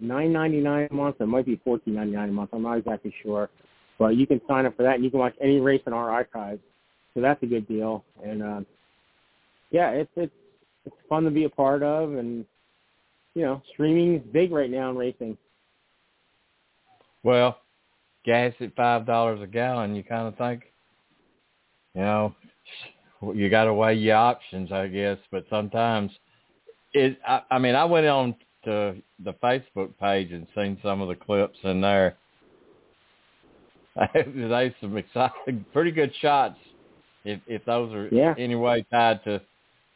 nine 0.00 0.32
ninety 0.32 0.60
nine 0.60 0.88
a 0.90 0.94
month. 0.94 1.16
It 1.20 1.26
might 1.26 1.46
be 1.46 1.60
fourteen 1.64 1.94
ninety 1.94 2.12
nine 2.12 2.28
a 2.28 2.32
month. 2.32 2.50
I'm 2.52 2.62
not 2.62 2.78
exactly 2.78 3.14
sure. 3.22 3.50
But 3.98 4.16
you 4.16 4.26
can 4.26 4.40
sign 4.46 4.66
up 4.66 4.76
for 4.76 4.82
that, 4.82 4.96
and 4.96 5.04
you 5.04 5.10
can 5.10 5.20
watch 5.20 5.34
any 5.40 5.58
race 5.58 5.80
in 5.86 5.92
our 5.92 6.10
archives. 6.10 6.60
So 7.14 7.22
that's 7.22 7.42
a 7.42 7.46
good 7.46 7.66
deal. 7.66 8.04
And 8.22 8.42
uh, 8.42 8.60
yeah, 9.70 9.90
it's 9.90 10.10
it's 10.16 10.34
it's 10.84 10.96
fun 11.08 11.24
to 11.24 11.30
be 11.30 11.44
a 11.44 11.48
part 11.48 11.82
of, 11.82 12.14
and 12.14 12.44
you 13.34 13.42
know, 13.42 13.62
streaming 13.72 14.16
is 14.16 14.22
big 14.32 14.52
right 14.52 14.70
now 14.70 14.90
in 14.90 14.96
racing. 14.96 15.36
Well, 17.22 17.58
gas 18.24 18.52
at 18.60 18.74
five 18.76 19.06
dollars 19.06 19.40
a 19.42 19.46
gallon, 19.46 19.94
you 19.94 20.04
kind 20.04 20.28
of 20.28 20.36
think, 20.36 20.64
you 21.96 22.02
know, 22.02 22.34
you 23.34 23.50
got 23.50 23.64
to 23.64 23.74
weigh 23.74 23.94
your 23.94 24.16
options, 24.16 24.70
I 24.70 24.86
guess. 24.86 25.18
But 25.32 25.46
sometimes, 25.50 26.12
it. 26.92 27.18
I, 27.26 27.42
I 27.50 27.58
mean, 27.58 27.74
I 27.74 27.84
went 27.84 28.06
on 28.06 28.36
to 28.64 28.96
the 29.24 29.32
Facebook 29.42 29.96
page 29.98 30.30
and 30.30 30.46
seen 30.54 30.78
some 30.82 31.00
of 31.00 31.08
the 31.08 31.16
clips 31.16 31.58
in 31.64 31.80
there 31.80 32.16
there's 34.14 34.72
some 34.80 34.96
exciting, 34.96 35.64
pretty 35.72 35.90
good 35.90 36.12
shots. 36.20 36.58
If 37.24 37.40
if 37.46 37.64
those 37.64 37.92
are 37.92 38.08
yeah. 38.12 38.34
anyway 38.38 38.84
tied 38.90 39.24
to 39.24 39.40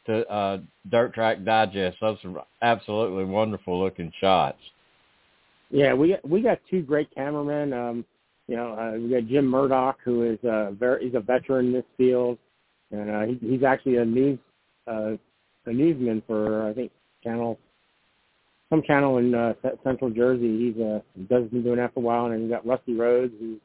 to 0.07 0.27
uh, 0.27 0.57
Dirt 0.89 1.13
Track 1.13 1.43
Digest, 1.45 1.97
those 2.01 2.17
are 2.25 2.43
absolutely 2.61 3.25
wonderful 3.25 3.79
looking 3.79 4.11
shots. 4.19 4.57
Yeah, 5.69 5.93
we 5.93 6.17
we 6.23 6.41
got 6.41 6.59
two 6.69 6.81
great 6.81 7.13
cameramen. 7.13 7.73
Um, 7.73 8.05
you 8.51 8.57
know, 8.57 8.73
uh, 8.73 8.99
we 8.99 9.07
got 9.07 9.29
Jim 9.29 9.45
Murdoch, 9.45 9.99
who 10.03 10.23
is 10.23 10.37
a 10.43 10.75
very 10.77 11.05
he's 11.05 11.15
a 11.15 11.21
veteran 11.21 11.67
in 11.67 11.71
this 11.71 11.85
field, 11.95 12.37
and 12.91 13.09
uh, 13.09 13.21
he, 13.21 13.39
he's 13.47 13.63
actually 13.63 13.95
a 13.95 14.03
news 14.03 14.37
uh, 14.87 15.11
a 15.67 15.71
newsman 15.71 16.21
for 16.27 16.67
I 16.67 16.73
think 16.73 16.91
channel 17.23 17.57
some 18.69 18.81
channel 18.85 19.19
in 19.19 19.33
uh, 19.33 19.53
Central 19.85 20.09
Jersey. 20.09 20.73
He's 20.73 20.83
uh, 20.83 20.99
does 21.29 21.49
been 21.49 21.63
doing 21.63 21.77
that 21.77 21.93
for 21.93 22.01
a 22.01 22.03
while, 22.03 22.25
and 22.25 22.33
then 22.33 22.41
you 22.41 22.49
got 22.49 22.67
Rusty 22.67 22.93
Rhodes, 22.93 23.31
who's 23.39 23.61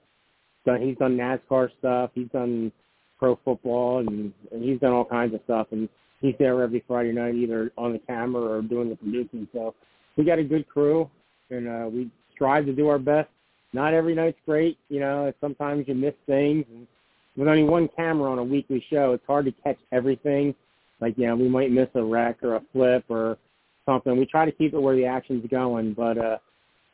done 0.64 0.80
he's 0.80 0.96
done 0.98 1.16
NASCAR 1.16 1.68
stuff. 1.80 2.10
He's 2.14 2.28
done 2.28 2.70
pro 3.18 3.40
football 3.44 3.98
and, 4.06 4.32
and 4.52 4.62
he's 4.62 4.78
done 4.78 4.92
all 4.92 5.04
kinds 5.04 5.34
of 5.34 5.40
stuff. 5.46 5.66
And 5.72 5.88
he's 6.20 6.34
there 6.38 6.62
every 6.62 6.84
Friday 6.86 7.10
night, 7.10 7.34
either 7.34 7.72
on 7.76 7.92
the 7.92 7.98
camera 7.98 8.42
or 8.42 8.62
doing 8.62 8.88
the 8.90 8.94
producing. 8.94 9.48
So 9.52 9.74
we 10.16 10.22
got 10.22 10.38
a 10.38 10.44
good 10.44 10.68
crew, 10.68 11.10
and 11.50 11.66
uh, 11.66 11.88
we 11.88 12.08
strive 12.32 12.66
to 12.66 12.72
do 12.72 12.86
our 12.86 13.00
best. 13.00 13.30
Not 13.76 13.92
every 13.92 14.14
night's 14.14 14.38
great, 14.46 14.78
you 14.88 15.00
know. 15.00 15.30
Sometimes 15.38 15.86
you 15.86 15.94
miss 15.94 16.14
things. 16.24 16.64
And 16.70 16.86
with 17.36 17.46
only 17.46 17.62
one 17.62 17.90
camera 17.94 18.32
on 18.32 18.38
a 18.38 18.42
weekly 18.42 18.82
show, 18.88 19.12
it's 19.12 19.26
hard 19.26 19.44
to 19.44 19.52
catch 19.62 19.76
everything. 19.92 20.54
Like, 20.98 21.12
yeah, 21.18 21.34
we 21.34 21.46
might 21.46 21.70
miss 21.70 21.88
a 21.94 22.02
wreck 22.02 22.42
or 22.42 22.54
a 22.54 22.62
flip 22.72 23.04
or 23.10 23.36
something. 23.84 24.16
We 24.16 24.24
try 24.24 24.46
to 24.46 24.50
keep 24.50 24.72
it 24.72 24.80
where 24.80 24.96
the 24.96 25.04
action's 25.04 25.46
going, 25.50 25.92
but 25.92 26.16
uh, 26.16 26.38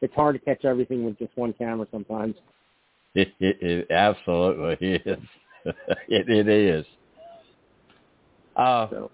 it's 0.01 0.13
hard 0.15 0.35
to 0.35 0.41
catch 0.41 0.65
everything 0.65 1.05
with 1.05 1.17
just 1.21 1.31
one 1.37 1.53
camera 1.53 1.87
sometimes. 1.93 2.35
It, 3.15 3.29
it, 3.39 3.63
it 3.63 3.91
absolutely 3.93 4.97
is. 5.07 5.19
it, 6.09 6.29
it 6.29 6.49
is. 6.49 6.85
Uh, 8.57 8.89
so, 8.91 9.11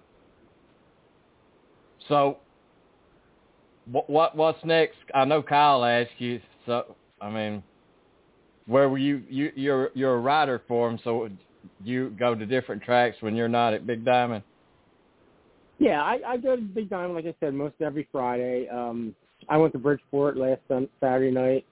so 2.09 2.39
what, 3.93 4.09
what 4.09 4.35
what's 4.35 4.65
next? 4.65 4.97
I 5.15 5.27
know 5.27 5.43
Kyle 5.43 5.85
asked 5.85 6.19
you. 6.19 6.41
So 6.65 6.97
I 7.21 7.31
mean, 7.31 7.63
where 8.67 8.89
were 8.89 8.99
you 8.99 9.23
you 9.29 9.53
you're 9.55 9.91
you're 9.95 10.15
a 10.15 10.21
rider 10.21 10.63
for 10.69 10.89
them, 10.89 10.99
so 11.03 11.29
you 11.83 12.11
go 12.19 12.35
to 12.35 12.47
different 12.47 12.83
tracks 12.83 13.17
when 13.21 13.35
you're 13.35 13.49
not 13.49 13.75
at 13.75 13.87
Big 13.87 14.05
Diamond. 14.05 14.43
Yeah, 15.79 16.03
I, 16.03 16.19
I 16.27 16.37
go 16.37 16.57
to 16.57 16.63
Big 16.63 16.91
Diamond, 16.91 17.15
like 17.15 17.27
I 17.27 17.35
said, 17.39 17.55
most 17.55 17.75
every 17.81 18.09
Friday. 18.11 18.69
Um, 18.69 19.15
I 19.49 19.57
went 19.57 19.73
to 19.75 19.79
Bridgeport 19.79 20.37
last 20.37 20.61
sun, 20.67 20.89
Saturday 21.01 21.31
night. 21.31 21.65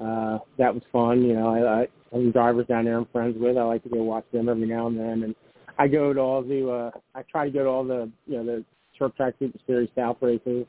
Uh, 0.00 0.38
that 0.58 0.74
was 0.74 0.82
fun. 0.90 1.22
You 1.22 1.34
know, 1.34 1.48
I, 1.48 1.82
I 1.82 1.86
some 2.14 2.32
drivers 2.32 2.66
down 2.66 2.84
there 2.84 2.98
I'm 2.98 3.06
friends 3.06 3.36
with. 3.38 3.56
I 3.56 3.62
like 3.62 3.82
to 3.84 3.88
go 3.88 4.02
watch 4.02 4.24
them 4.32 4.48
every 4.48 4.66
now 4.66 4.86
and 4.86 4.98
then. 4.98 5.22
And 5.24 5.34
I 5.78 5.88
go 5.88 6.12
to 6.12 6.20
all 6.20 6.42
the, 6.42 6.70
uh, 6.70 6.90
I 7.14 7.22
try 7.30 7.46
to 7.46 7.50
go 7.50 7.64
to 7.64 7.68
all 7.68 7.84
the, 7.84 8.10
you 8.26 8.36
know, 8.36 8.44
the 8.44 8.64
short 8.96 9.16
track 9.16 9.34
super 9.38 9.58
series 9.66 9.88
South 9.96 10.16
races 10.20 10.66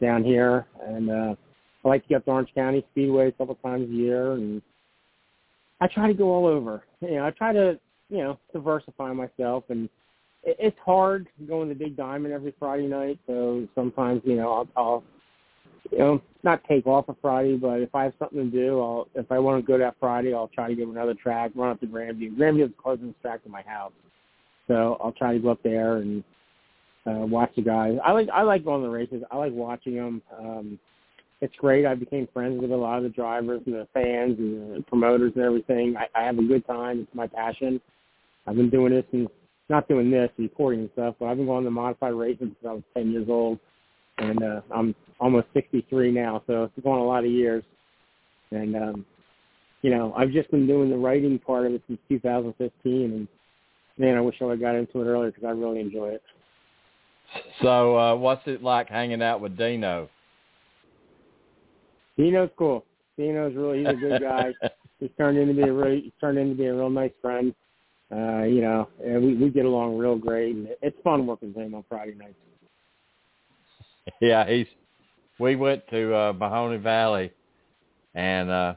down 0.00 0.24
here. 0.24 0.66
And, 0.86 1.10
uh, 1.10 1.34
I 1.84 1.88
like 1.88 2.02
to 2.02 2.08
get 2.08 2.24
to 2.24 2.30
Orange 2.30 2.50
County 2.54 2.84
Speedway 2.92 3.28
a 3.28 3.32
couple 3.32 3.54
times 3.56 3.88
a 3.88 3.92
year. 3.92 4.32
And 4.32 4.62
I 5.80 5.88
try 5.88 6.06
to 6.06 6.14
go 6.14 6.32
all 6.32 6.46
over. 6.46 6.84
You 7.00 7.16
know, 7.16 7.26
I 7.26 7.30
try 7.30 7.52
to, 7.52 7.78
you 8.08 8.18
know, 8.18 8.38
diversify 8.52 9.12
myself 9.12 9.64
and 9.68 9.88
it, 10.44 10.56
it's 10.58 10.78
hard 10.84 11.28
going 11.48 11.68
to 11.68 11.74
Big 11.74 11.96
Diamond 11.96 12.32
every 12.32 12.54
Friday 12.58 12.86
night. 12.86 13.18
So 13.26 13.66
sometimes, 13.74 14.22
you 14.24 14.36
know, 14.36 14.52
I'll, 14.52 14.68
I'll 14.76 15.04
you 15.90 15.98
know, 15.98 16.22
not 16.42 16.62
take 16.64 16.86
off 16.86 17.08
a 17.08 17.16
Friday, 17.20 17.56
but 17.56 17.80
if 17.80 17.94
I 17.94 18.04
have 18.04 18.14
something 18.18 18.50
to 18.50 18.56
do, 18.56 18.80
I'll 18.80 19.08
if 19.14 19.30
I 19.30 19.38
want 19.38 19.64
to 19.64 19.66
go 19.66 19.78
that 19.78 19.96
Friday, 19.98 20.34
I'll 20.34 20.48
try 20.48 20.68
to 20.68 20.74
to 20.74 20.90
another 20.90 21.14
track, 21.14 21.50
run 21.54 21.70
up 21.70 21.80
to 21.80 21.86
Grandview. 21.86 22.36
Grandview 22.36 22.64
is 22.64 22.70
the 22.70 22.82
closest 22.82 23.20
track 23.20 23.42
to 23.44 23.48
my 23.48 23.62
house, 23.62 23.92
so 24.68 24.96
I'll 25.02 25.12
try 25.12 25.32
to 25.32 25.38
go 25.38 25.50
up 25.50 25.62
there 25.62 25.96
and 25.96 26.22
uh, 27.06 27.26
watch 27.26 27.52
the 27.56 27.62
guys. 27.62 27.98
I 28.04 28.12
like 28.12 28.28
I 28.32 28.42
like 28.42 28.64
going 28.64 28.82
to 28.82 28.86
the 28.86 28.92
races. 28.92 29.22
I 29.30 29.36
like 29.36 29.52
watching 29.52 29.96
them. 29.96 30.22
Um, 30.38 30.78
it's 31.42 31.54
great. 31.56 31.84
I 31.84 31.94
became 31.94 32.26
friends 32.32 32.60
with 32.62 32.70
a 32.70 32.76
lot 32.76 32.96
of 32.96 33.02
the 33.02 33.10
drivers 33.10 33.60
and 33.66 33.74
the 33.74 33.86
fans 33.92 34.38
and 34.38 34.76
the 34.76 34.82
promoters 34.88 35.32
and 35.34 35.44
everything. 35.44 35.94
I, 35.98 36.06
I 36.18 36.24
have 36.24 36.38
a 36.38 36.42
good 36.42 36.66
time. 36.66 37.00
It's 37.00 37.14
my 37.14 37.26
passion. 37.26 37.80
I've 38.46 38.56
been 38.56 38.70
doing 38.70 38.92
this 38.94 39.04
and 39.12 39.28
not 39.68 39.88
doing 39.88 40.10
this, 40.10 40.30
reporting 40.38 40.80
and 40.80 40.90
stuff, 40.94 41.16
but 41.20 41.26
I've 41.26 41.36
been 41.36 41.46
going 41.46 41.64
to 41.64 41.70
modified 41.70 42.14
racing 42.14 42.56
since 42.60 42.68
I 42.68 42.72
was 42.72 42.82
10 42.94 43.10
years 43.10 43.26
old 43.28 43.58
and 44.18 44.42
uh, 44.42 44.60
I'm 44.74 44.94
almost 45.20 45.46
63 45.54 46.12
now, 46.12 46.42
so 46.46 46.64
it's 46.64 46.84
going 46.84 47.00
a 47.00 47.04
lot 47.04 47.24
of 47.24 47.30
years. 47.30 47.64
And 48.50 48.76
um, 48.76 49.06
you 49.82 49.90
know, 49.90 50.12
I've 50.16 50.30
just 50.30 50.50
been 50.50 50.66
doing 50.66 50.90
the 50.90 50.96
writing 50.96 51.38
part 51.38 51.66
of 51.66 51.72
it 51.72 51.82
since 51.86 51.98
2015, 52.08 52.92
and 52.92 53.28
man, 53.98 54.16
I 54.16 54.20
wish 54.20 54.36
I 54.40 54.44
would 54.44 54.52
have 54.52 54.60
got 54.60 54.74
into 54.74 55.00
it 55.00 55.06
earlier 55.06 55.30
because 55.30 55.44
I 55.44 55.50
really 55.50 55.80
enjoy 55.80 56.08
it. 56.08 56.22
So, 57.62 57.96
uh, 57.96 58.14
what's 58.14 58.42
it 58.46 58.62
like 58.62 58.88
hanging 58.88 59.22
out 59.22 59.40
with 59.40 59.56
Dino? 59.56 60.08
Dino's 62.16 62.50
cool. 62.56 62.84
Dino's 63.18 63.54
really 63.54 63.80
he's 63.80 63.88
a 63.88 63.94
good 63.94 64.22
guy. 64.22 64.52
he's 65.00 65.10
turned 65.18 65.38
into 65.38 65.54
be 65.54 65.68
a 65.68 65.72
really 65.72 66.00
he's 66.02 66.12
turned 66.20 66.38
into 66.38 66.54
be 66.54 66.66
a 66.66 66.74
real 66.74 66.90
nice 66.90 67.12
friend. 67.20 67.54
Uh, 68.10 68.42
you 68.42 68.60
know, 68.60 68.88
and 69.02 69.24
we 69.24 69.34
we 69.34 69.48
get 69.48 69.64
along 69.64 69.96
real 69.96 70.16
great, 70.16 70.54
and 70.54 70.68
it's 70.82 70.96
fun 71.02 71.26
working 71.26 71.52
with 71.54 71.64
him 71.64 71.74
on 71.74 71.84
Friday 71.88 72.14
nights. 72.14 72.34
yeah, 74.20 74.46
he's. 74.48 74.66
We 75.38 75.56
went 75.56 75.82
to 75.88 76.14
uh, 76.14 76.32
Mahoning 76.34 76.82
Valley, 76.82 77.32
and 78.14 78.50
uh, 78.50 78.74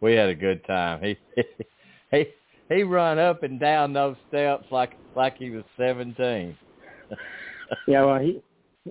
we 0.00 0.14
had 0.14 0.30
a 0.30 0.34
good 0.34 0.64
time. 0.66 1.02
He 1.02 1.16
he 2.10 2.26
he 2.68 2.82
run 2.82 3.18
up 3.18 3.42
and 3.42 3.60
down 3.60 3.92
those 3.92 4.16
steps 4.28 4.64
like 4.70 4.94
like 5.14 5.36
he 5.36 5.50
was 5.50 5.64
seventeen. 5.76 6.56
yeah, 7.86 8.04
well, 8.04 8.18
he 8.18 8.42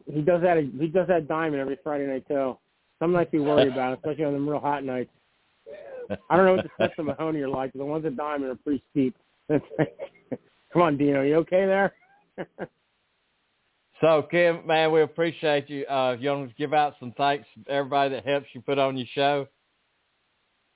he 0.05 0.21
does 0.21 0.41
that. 0.43 0.57
He 0.79 0.87
does 0.87 1.07
that 1.07 1.27
diamond 1.27 1.61
every 1.61 1.77
Friday 1.83 2.05
night 2.05 2.27
too. 2.27 2.57
Some 2.99 3.12
nights 3.12 3.31
we 3.31 3.39
worry 3.39 3.69
about, 3.71 3.93
it, 3.93 3.99
especially 3.99 4.25
on 4.25 4.33
them 4.33 4.49
real 4.49 4.60
hot 4.60 4.83
nights. 4.83 5.12
I 6.29 6.38
don't 6.38 6.45
know 6.45 6.55
what 6.55 6.63
the 6.63 6.71
steps 6.75 6.95
of 6.97 7.05
Mahoning 7.05 7.43
are 7.43 7.49
like. 7.49 7.73
But 7.73 7.79
the 7.79 7.86
ones 7.86 8.05
at 8.05 8.15
Diamond 8.15 8.51
are 8.51 8.55
pretty 8.55 8.83
steep. 8.91 9.15
Come 9.49 10.81
on, 10.81 10.97
Dino, 10.97 11.21
you 11.21 11.36
okay 11.36 11.65
there? 11.65 11.93
So, 13.99 14.27
Kim, 14.29 14.65
man, 14.67 14.91
we 14.91 15.01
appreciate 15.01 15.69
you. 15.69 15.83
Uh, 15.86 16.15
you 16.19 16.29
want 16.29 16.49
to 16.49 16.55
give 16.55 16.73
out 16.73 16.93
some 16.99 17.13
thanks 17.17 17.47
to 17.55 17.71
everybody 17.71 18.13
that 18.13 18.27
helps 18.27 18.45
you 18.53 18.62
put 18.62 18.77
on 18.77 18.95
your 18.95 19.07
show? 19.13 19.47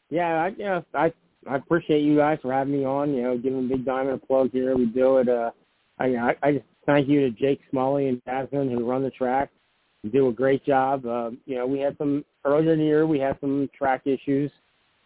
Yeah, 0.09 0.43
I, 0.43 0.47
you 0.47 0.65
know, 0.65 0.85
I 0.95 1.13
I 1.47 1.55
appreciate 1.55 2.01
you 2.01 2.17
guys 2.17 2.39
for 2.41 2.51
having 2.51 2.73
me 2.73 2.83
on. 2.83 3.13
You 3.13 3.23
know, 3.23 3.37
giving 3.37 3.67
Big 3.67 3.85
Diamond 3.85 4.21
a 4.21 4.25
plug 4.25 4.51
here. 4.51 4.75
We 4.75 4.87
do 4.87 5.17
it. 5.17 5.29
Uh, 5.29 5.51
I 5.99 6.35
I 6.41 6.51
just 6.53 6.65
thank 6.85 7.07
you 7.07 7.21
to 7.21 7.29
Jake 7.31 7.61
Smalley 7.69 8.07
and 8.09 8.21
Jasmine 8.25 8.71
who 8.71 8.89
run 8.89 9.03
the 9.03 9.11
track. 9.11 9.51
Do 10.09 10.29
a 10.29 10.33
great 10.33 10.65
job. 10.65 11.05
Uh, 11.05 11.31
you 11.45 11.55
know, 11.55 11.67
we 11.67 11.79
had 11.79 11.95
some 11.97 12.25
earlier 12.43 12.73
in 12.73 12.79
the 12.79 12.85
year. 12.85 13.05
We 13.05 13.19
had 13.19 13.37
some 13.39 13.69
track 13.77 14.01
issues. 14.05 14.51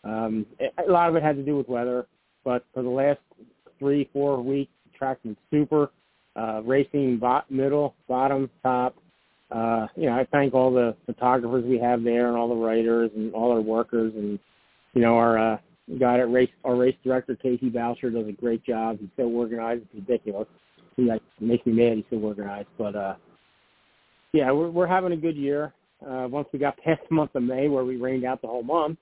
Um, 0.05 0.45
a 0.87 0.89
lot 0.89 1.09
of 1.09 1.15
it 1.15 1.23
had 1.23 1.35
to 1.35 1.43
do 1.43 1.57
with 1.57 1.67
weather, 1.67 2.05
but 2.43 2.63
for 2.73 2.81
the 2.83 2.89
last 2.89 3.19
three, 3.77 4.09
four 4.13 4.41
weeks, 4.41 4.71
the 4.85 4.97
track's 4.97 5.21
been 5.23 5.35
super 5.51 5.91
uh, 6.35 6.61
racing 6.63 7.17
bot, 7.17 7.49
middle, 7.51 7.95
bottom, 8.07 8.49
top. 8.63 8.95
Uh, 9.51 9.87
you 9.95 10.05
know, 10.05 10.13
I 10.13 10.25
thank 10.31 10.53
all 10.53 10.71
the 10.71 10.95
photographers 11.05 11.65
we 11.65 11.79
have 11.79 12.03
there 12.03 12.27
and 12.27 12.37
all 12.37 12.47
the 12.47 12.55
writers 12.55 13.11
and 13.15 13.33
all 13.33 13.51
our 13.51 13.61
workers 13.61 14.13
and, 14.15 14.39
you 14.93 15.01
know, 15.01 15.17
our 15.17 15.37
uh, 15.37 15.57
guy 15.99 16.19
at 16.19 16.31
race, 16.31 16.49
our 16.63 16.75
race 16.75 16.95
director, 17.03 17.35
Casey 17.35 17.69
Boucher, 17.69 18.09
does 18.09 18.27
a 18.27 18.31
great 18.31 18.63
job. 18.63 18.97
He's 18.99 19.09
so 19.17 19.23
organized. 19.23 19.83
It's 19.83 20.07
ridiculous. 20.07 20.47
He 20.95 21.03
like, 21.03 21.21
makes 21.39 21.65
me 21.65 21.73
mad 21.73 21.97
he's 21.97 22.05
so 22.09 22.17
organized. 22.17 22.69
But, 22.77 22.95
uh, 22.95 23.15
yeah, 24.35 24.51
we're, 24.51 24.69
we're 24.69 24.87
having 24.87 25.13
a 25.13 25.17
good 25.17 25.37
year. 25.37 25.73
Uh, 26.05 26.27
once 26.29 26.47
we 26.51 26.59
got 26.59 26.77
past 26.83 27.01
the 27.09 27.15
month 27.15 27.33
of 27.35 27.43
May 27.43 27.67
where 27.67 27.85
we 27.85 27.95
rained 27.95 28.25
out 28.25 28.41
the 28.41 28.47
whole 28.47 28.63
month. 28.63 28.99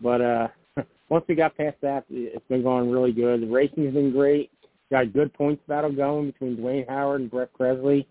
But, 0.00 0.20
uh, 0.20 0.48
once 1.10 1.24
we 1.28 1.34
got 1.34 1.56
past 1.56 1.76
that, 1.82 2.04
it's 2.08 2.46
been 2.48 2.62
going 2.62 2.90
really 2.90 3.12
good. 3.12 3.42
The 3.42 3.46
racing's 3.46 3.94
been 3.94 4.12
great. 4.12 4.50
Got 4.90 5.12
good 5.12 5.32
points 5.34 5.62
battle 5.68 5.92
going 5.92 6.30
between 6.30 6.56
Duane 6.56 6.86
Howard 6.88 7.20
and 7.20 7.30
Brett 7.30 7.52
Kressley. 7.52 8.06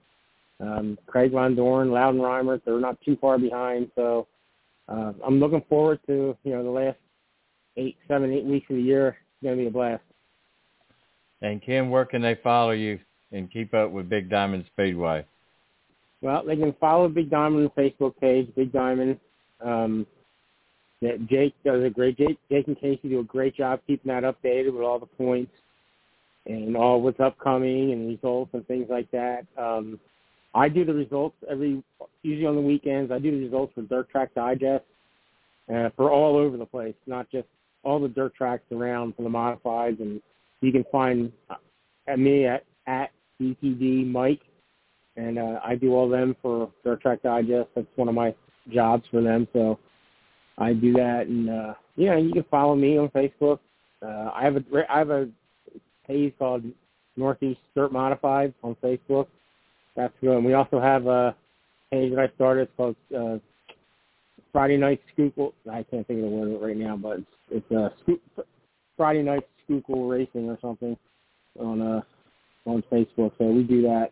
Um, 0.62 0.98
Craig 1.08 1.32
Von 1.32 1.56
Dohren, 1.56 1.92
Louden 1.92 2.20
Reimert, 2.20 2.62
they're 2.66 2.80
not 2.80 3.00
too 3.02 3.18
far 3.20 3.40
behind. 3.40 3.90
So 3.96 4.28
uh, 4.88 5.14
I'm 5.26 5.40
looking 5.40 5.64
forward 5.70 6.00
to, 6.08 6.38
you 6.44 6.52
know, 6.52 6.64
the 6.64 6.70
last 6.70 6.98
eight, 7.78 7.98
seven, 8.08 8.32
eight 8.32 8.46
weeks 8.46 8.68
of 8.70 8.76
the 8.76 8.82
year. 8.82 9.08
It's 9.10 9.44
going 9.44 9.58
to 9.58 9.62
be 9.64 9.68
a 9.68 9.72
blast. 9.72 10.04
And 11.42 11.62
Kim, 11.62 11.90
where 11.90 12.06
can 12.06 12.22
they 12.22 12.38
follow 12.44 12.72
you 12.72 13.00
and 13.32 13.52
keep 13.52 13.74
up 13.74 13.92
with 13.92 14.10
Big 14.10 14.30
Diamond 14.30 14.66
Speedway? 14.74 15.26
Well, 16.22 16.44
they 16.46 16.56
can 16.56 16.74
follow 16.80 17.08
Big 17.08 17.30
Diamond 17.30 17.72
Facebook 17.78 18.18
page, 18.20 18.54
Big 18.56 18.72
Diamond. 18.72 19.20
Um, 19.64 20.06
Jake 21.02 21.54
does 21.64 21.84
a 21.84 21.90
great 21.90 22.18
Jake, 22.18 22.38
Jake 22.52 22.68
and 22.68 22.80
Casey 22.80 23.08
do 23.10 23.20
a 23.20 23.24
great 23.24 23.56
job 23.56 23.80
keeping 23.88 24.10
that 24.10 24.24
updated 24.24 24.74
with 24.74 24.84
all 24.84 25.00
the 25.00 25.06
points 25.06 25.52
and 26.46 26.76
all 26.76 27.02
what's 27.02 27.20
upcoming 27.20 27.94
and 27.94 28.10
results 28.10 28.52
and 28.54 28.68
things 28.68 28.88
like 28.90 29.10
that. 29.12 29.46
Um, 29.58 30.00
I 30.54 30.68
do 30.68 30.84
the 30.84 30.94
results 30.94 31.38
every 31.50 31.82
usually 32.24 32.48
on 32.48 32.56
the 32.56 32.62
weekends. 32.62 33.12
I 33.12 33.20
do 33.20 33.32
the 33.32 33.46
results 33.46 33.72
for 33.76 33.84
Dirt 33.84 34.10
Track 34.10 34.34
Digest 34.34 34.84
uh, 35.74 35.90
for 35.96 36.12
all 36.12 36.36
over 36.36 36.58
the 36.58 36.66
place, 36.66 36.96
not 37.06 37.30
just 37.30 37.48
all 37.84 38.00
the 38.00 38.08
dirt 38.10 38.36
tracks 38.36 38.64
around 38.72 39.16
for 39.16 39.22
the 39.24 39.30
modifieds. 39.30 40.02
And 40.02 40.22
you 40.62 40.72
can 40.72 40.84
find 40.92 41.32
uh, 41.50 41.56
at 42.08 42.20
me 42.20 42.46
at 42.46 42.66
at 42.88 43.12
DTD 43.40 44.12
Mike, 44.12 44.42
and 45.20 45.38
uh, 45.38 45.60
I 45.64 45.76
do 45.76 45.94
all 45.94 46.08
them 46.08 46.36
for 46.42 46.72
Dirt 46.84 47.02
Track 47.02 47.24
Digest. 47.24 47.70
That's 47.76 47.88
one 47.96 48.08
of 48.08 48.16
my 48.16 48.34
jobs 48.74 49.04
for 49.12 49.22
them. 49.22 49.48
So 49.54 49.78
I 50.58 50.74
do 50.74 50.94
that, 50.94 51.28
and 51.28 51.50
uh, 51.50 51.74
yeah, 51.96 52.18
you 52.18 52.32
can 52.32 52.46
follow 52.50 52.76
me 52.76 52.98
on 52.98 53.10
Facebook. 53.10 53.60
Uh, 54.02 54.32
I 54.34 54.44
have 54.44 54.56
a 54.56 54.64
I 54.90 54.98
have 54.98 55.10
a 55.10 55.28
page 56.08 56.34
called 56.40 56.64
Northeast 57.18 57.60
Dirt 57.76 57.92
Modified 57.92 58.54
on 58.64 58.76
Facebook. 58.84 59.28
That's 59.96 60.14
good. 60.22 60.38
And 60.38 60.46
we 60.46 60.54
also 60.54 60.80
have 60.80 61.08
a 61.08 61.36
page 61.92 62.14
that 62.14 62.20
I 62.20 62.36
started 62.36 62.62
it's 62.62 62.72
called 62.78 62.96
uh, 63.16 63.40
Friday 64.54 64.78
Night 64.78 65.02
Schuylkill. 65.12 65.54
I 65.70 65.84
can't 65.84 66.08
think 66.08 66.24
of 66.24 66.30
the 66.30 66.36
word 66.36 66.62
right 66.62 66.78
now, 66.78 66.96
but 66.96 67.20
it's, 67.20 67.28
it's 67.52 67.72
uh, 67.72 67.90
Scoop, 68.02 68.22
Friday 68.96 69.24
Night 69.24 69.44
Schuylkill 69.66 70.08
Racing 70.08 70.50
or 70.50 70.58
something 70.62 70.96
on 71.60 71.82
uh, 71.82 72.02
on 72.66 72.84
Facebook. 72.92 73.34
So 73.38 73.46
we 73.46 73.64
do 73.64 73.82
that. 73.82 74.12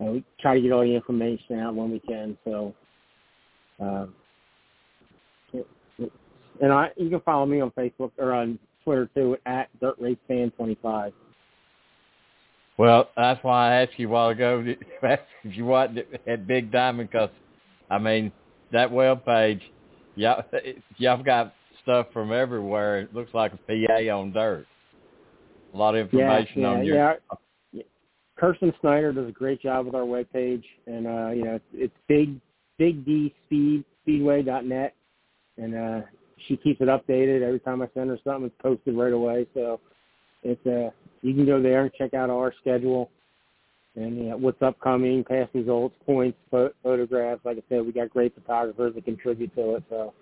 Uh, 0.00 0.06
we 0.06 0.24
try 0.40 0.54
to 0.54 0.60
get 0.60 0.72
all 0.72 0.82
the 0.82 0.94
information 0.94 1.60
out 1.60 1.74
when 1.74 1.90
we 1.90 2.00
can. 2.00 2.36
So, 2.44 2.74
uh, 3.80 4.06
and 6.60 6.72
I 6.72 6.90
you 6.96 7.10
can 7.10 7.20
follow 7.20 7.46
me 7.46 7.60
on 7.60 7.70
Facebook 7.72 8.10
or 8.18 8.32
on 8.32 8.58
Twitter 8.84 9.08
too 9.14 9.36
at 9.46 9.68
Dirt 9.80 9.96
Race 10.00 10.18
Fan 10.28 10.50
25. 10.56 11.12
Well, 12.76 13.08
that's 13.16 13.42
why 13.44 13.70
I 13.70 13.82
asked 13.82 13.98
you 13.98 14.08
a 14.08 14.10
while 14.10 14.28
ago 14.30 14.64
if 15.02 15.20
you 15.44 15.64
want 15.64 15.98
at 16.26 16.46
Big 16.46 16.72
Diamond 16.72 17.08
because, 17.10 17.30
I 17.88 17.98
mean, 17.98 18.32
that 18.72 18.90
web 18.90 19.24
page, 19.24 19.62
y'all, 20.16 20.42
y'all 20.96 21.22
got 21.22 21.54
stuff 21.82 22.06
from 22.12 22.32
everywhere. 22.32 23.00
It 23.00 23.14
looks 23.14 23.32
like 23.32 23.52
a 23.52 23.56
PA 23.58 24.16
on 24.16 24.32
dirt. 24.32 24.66
A 25.72 25.76
lot 25.76 25.94
of 25.94 26.06
information 26.06 26.62
yeah, 26.62 26.68
yeah, 26.70 26.78
on 26.78 26.84
your. 26.84 26.96
Yeah. 26.96 27.14
Kirsten 28.36 28.72
Snyder 28.80 29.12
does 29.12 29.28
a 29.28 29.32
great 29.32 29.62
job 29.62 29.86
with 29.86 29.94
our 29.94 30.04
web 30.04 30.26
page, 30.32 30.64
and 30.86 31.06
uh, 31.06 31.30
you 31.30 31.44
know 31.44 31.60
it's, 31.72 31.94
big, 32.08 32.40
big 32.78 33.04
D 33.04 33.34
speed 33.46 33.84
speedway.net, 34.02 34.94
and 35.56 35.74
uh, 35.74 36.00
she 36.46 36.56
keeps 36.56 36.80
it 36.80 36.88
updated 36.88 37.42
every 37.42 37.60
time 37.60 37.80
I 37.82 37.88
send 37.94 38.10
her 38.10 38.18
something. 38.24 38.46
It's 38.46 38.62
posted 38.62 38.96
right 38.96 39.12
away. 39.12 39.46
So 39.54 39.80
it's 40.42 40.66
uh 40.66 40.90
you 41.22 41.34
can 41.34 41.46
go 41.46 41.62
there 41.62 41.82
and 41.82 41.92
check 41.94 42.12
out 42.12 42.28
our 42.28 42.52
schedule 42.60 43.10
and 43.96 44.16
you 44.16 44.22
know, 44.24 44.36
what's 44.36 44.60
upcoming, 44.60 45.24
past 45.24 45.50
results, 45.54 45.94
points, 46.04 46.36
pho- 46.50 46.72
photographs. 46.82 47.40
Like 47.44 47.58
I 47.58 47.62
said, 47.68 47.86
we 47.86 47.92
got 47.92 48.10
great 48.10 48.34
photographers 48.34 48.94
that 48.94 49.04
contribute 49.04 49.54
to 49.54 49.76
it. 49.76 49.84
So 49.88 50.12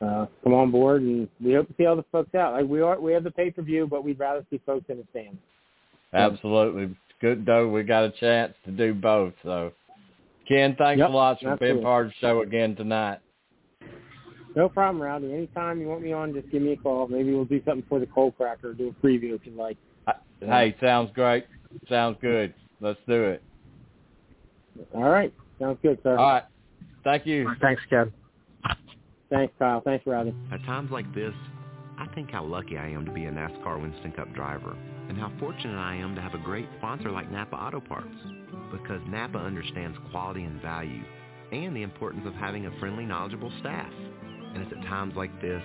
uh, 0.00 0.26
come 0.42 0.54
on 0.54 0.70
board, 0.70 1.02
and 1.02 1.28
we 1.42 1.52
hope 1.52 1.68
to 1.68 1.74
see 1.76 1.86
all 1.86 1.96
the 1.96 2.04
folks 2.10 2.34
out. 2.34 2.54
Like 2.54 2.66
we 2.66 2.80
are, 2.80 2.98
we 2.98 3.12
have 3.12 3.24
the 3.24 3.30
pay 3.30 3.50
per 3.50 3.62
view, 3.62 3.86
but 3.86 4.04
we'd 4.04 4.18
rather 4.18 4.44
see 4.50 4.60
folks 4.64 4.86
in 4.88 4.98
the 4.98 5.04
stands. 5.10 5.38
Absolutely, 6.12 6.96
good 7.20 7.44
though. 7.46 7.68
We 7.68 7.82
got 7.82 8.04
a 8.04 8.10
chance 8.10 8.54
to 8.64 8.70
do 8.70 8.94
both. 8.94 9.32
So, 9.42 9.72
Ken, 10.48 10.74
thanks 10.78 10.98
Yep, 10.98 11.08
a 11.08 11.12
lot 11.12 11.40
for 11.40 11.48
absolutely. 11.50 11.74
being 11.74 11.84
part 11.84 12.06
of 12.06 12.12
the 12.12 12.16
show 12.20 12.42
again 12.42 12.76
tonight. 12.76 13.18
No 14.56 14.68
problem, 14.68 15.02
Rowdy. 15.02 15.32
Anytime 15.32 15.80
you 15.80 15.88
want 15.88 16.02
me 16.02 16.12
on, 16.12 16.32
just 16.32 16.48
give 16.50 16.62
me 16.62 16.72
a 16.72 16.76
call. 16.76 17.08
Maybe 17.08 17.32
we'll 17.34 17.44
do 17.44 17.60
something 17.64 17.84
for 17.88 17.98
the 17.98 18.06
Coal 18.06 18.30
Cracker, 18.32 18.72
do 18.72 18.88
a 18.88 19.06
preview 19.06 19.34
if 19.34 19.44
you 19.44 19.52
like. 19.52 19.76
Hey, 20.40 20.76
sounds 20.80 21.10
great. 21.14 21.46
Sounds 21.88 22.16
good. 22.20 22.54
Let's 22.80 23.00
do 23.08 23.24
it. 23.24 23.42
All 24.94 25.08
right, 25.08 25.32
sounds 25.58 25.78
good, 25.82 25.98
sir. 26.02 26.16
All 26.16 26.30
right. 26.30 26.44
Thank 27.02 27.26
you. 27.26 27.50
Thanks, 27.60 27.82
Ken. 27.90 28.12
Thanks, 29.30 29.52
Kyle. 29.58 29.80
Thanks, 29.80 30.06
Rowdy. 30.06 30.34
At 30.52 30.62
times 30.64 30.90
like 30.90 31.12
this, 31.14 31.34
I 31.98 32.06
think 32.14 32.30
how 32.30 32.44
lucky 32.44 32.76
I 32.78 32.88
am 32.88 33.04
to 33.06 33.10
be 33.10 33.24
a 33.24 33.30
NASCAR 33.30 33.80
Winston 33.80 34.12
Cup 34.12 34.32
driver 34.34 34.76
and 35.08 35.18
how 35.18 35.32
fortunate 35.38 35.78
I 35.78 35.96
am 35.96 36.14
to 36.14 36.20
have 36.20 36.34
a 36.34 36.38
great 36.38 36.68
sponsor 36.78 37.10
like 37.10 37.30
Napa 37.30 37.56
Auto 37.56 37.80
Parts 37.80 38.14
because 38.72 39.00
Napa 39.06 39.38
understands 39.38 39.96
quality 40.10 40.44
and 40.44 40.60
value 40.60 41.02
and 41.52 41.76
the 41.76 41.82
importance 41.82 42.24
of 42.26 42.34
having 42.34 42.66
a 42.66 42.78
friendly, 42.80 43.04
knowledgeable 43.04 43.52
staff. 43.60 43.92
And 44.54 44.62
it's 44.62 44.72
at 44.72 44.82
times 44.82 45.14
like 45.16 45.40
this, 45.40 45.62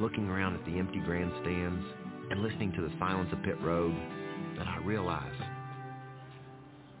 looking 0.00 0.28
around 0.28 0.54
at 0.54 0.64
the 0.64 0.78
empty 0.78 1.00
grandstands 1.00 1.84
and 2.30 2.42
listening 2.42 2.72
to 2.72 2.82
the 2.82 2.92
silence 2.98 3.30
of 3.32 3.42
pit 3.42 3.60
road, 3.60 3.94
that 4.56 4.66
I 4.66 4.78
realize 4.78 5.34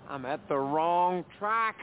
I'm 0.08 0.26
at 0.26 0.48
the 0.48 0.56
wrong 0.56 1.24
track. 1.38 1.76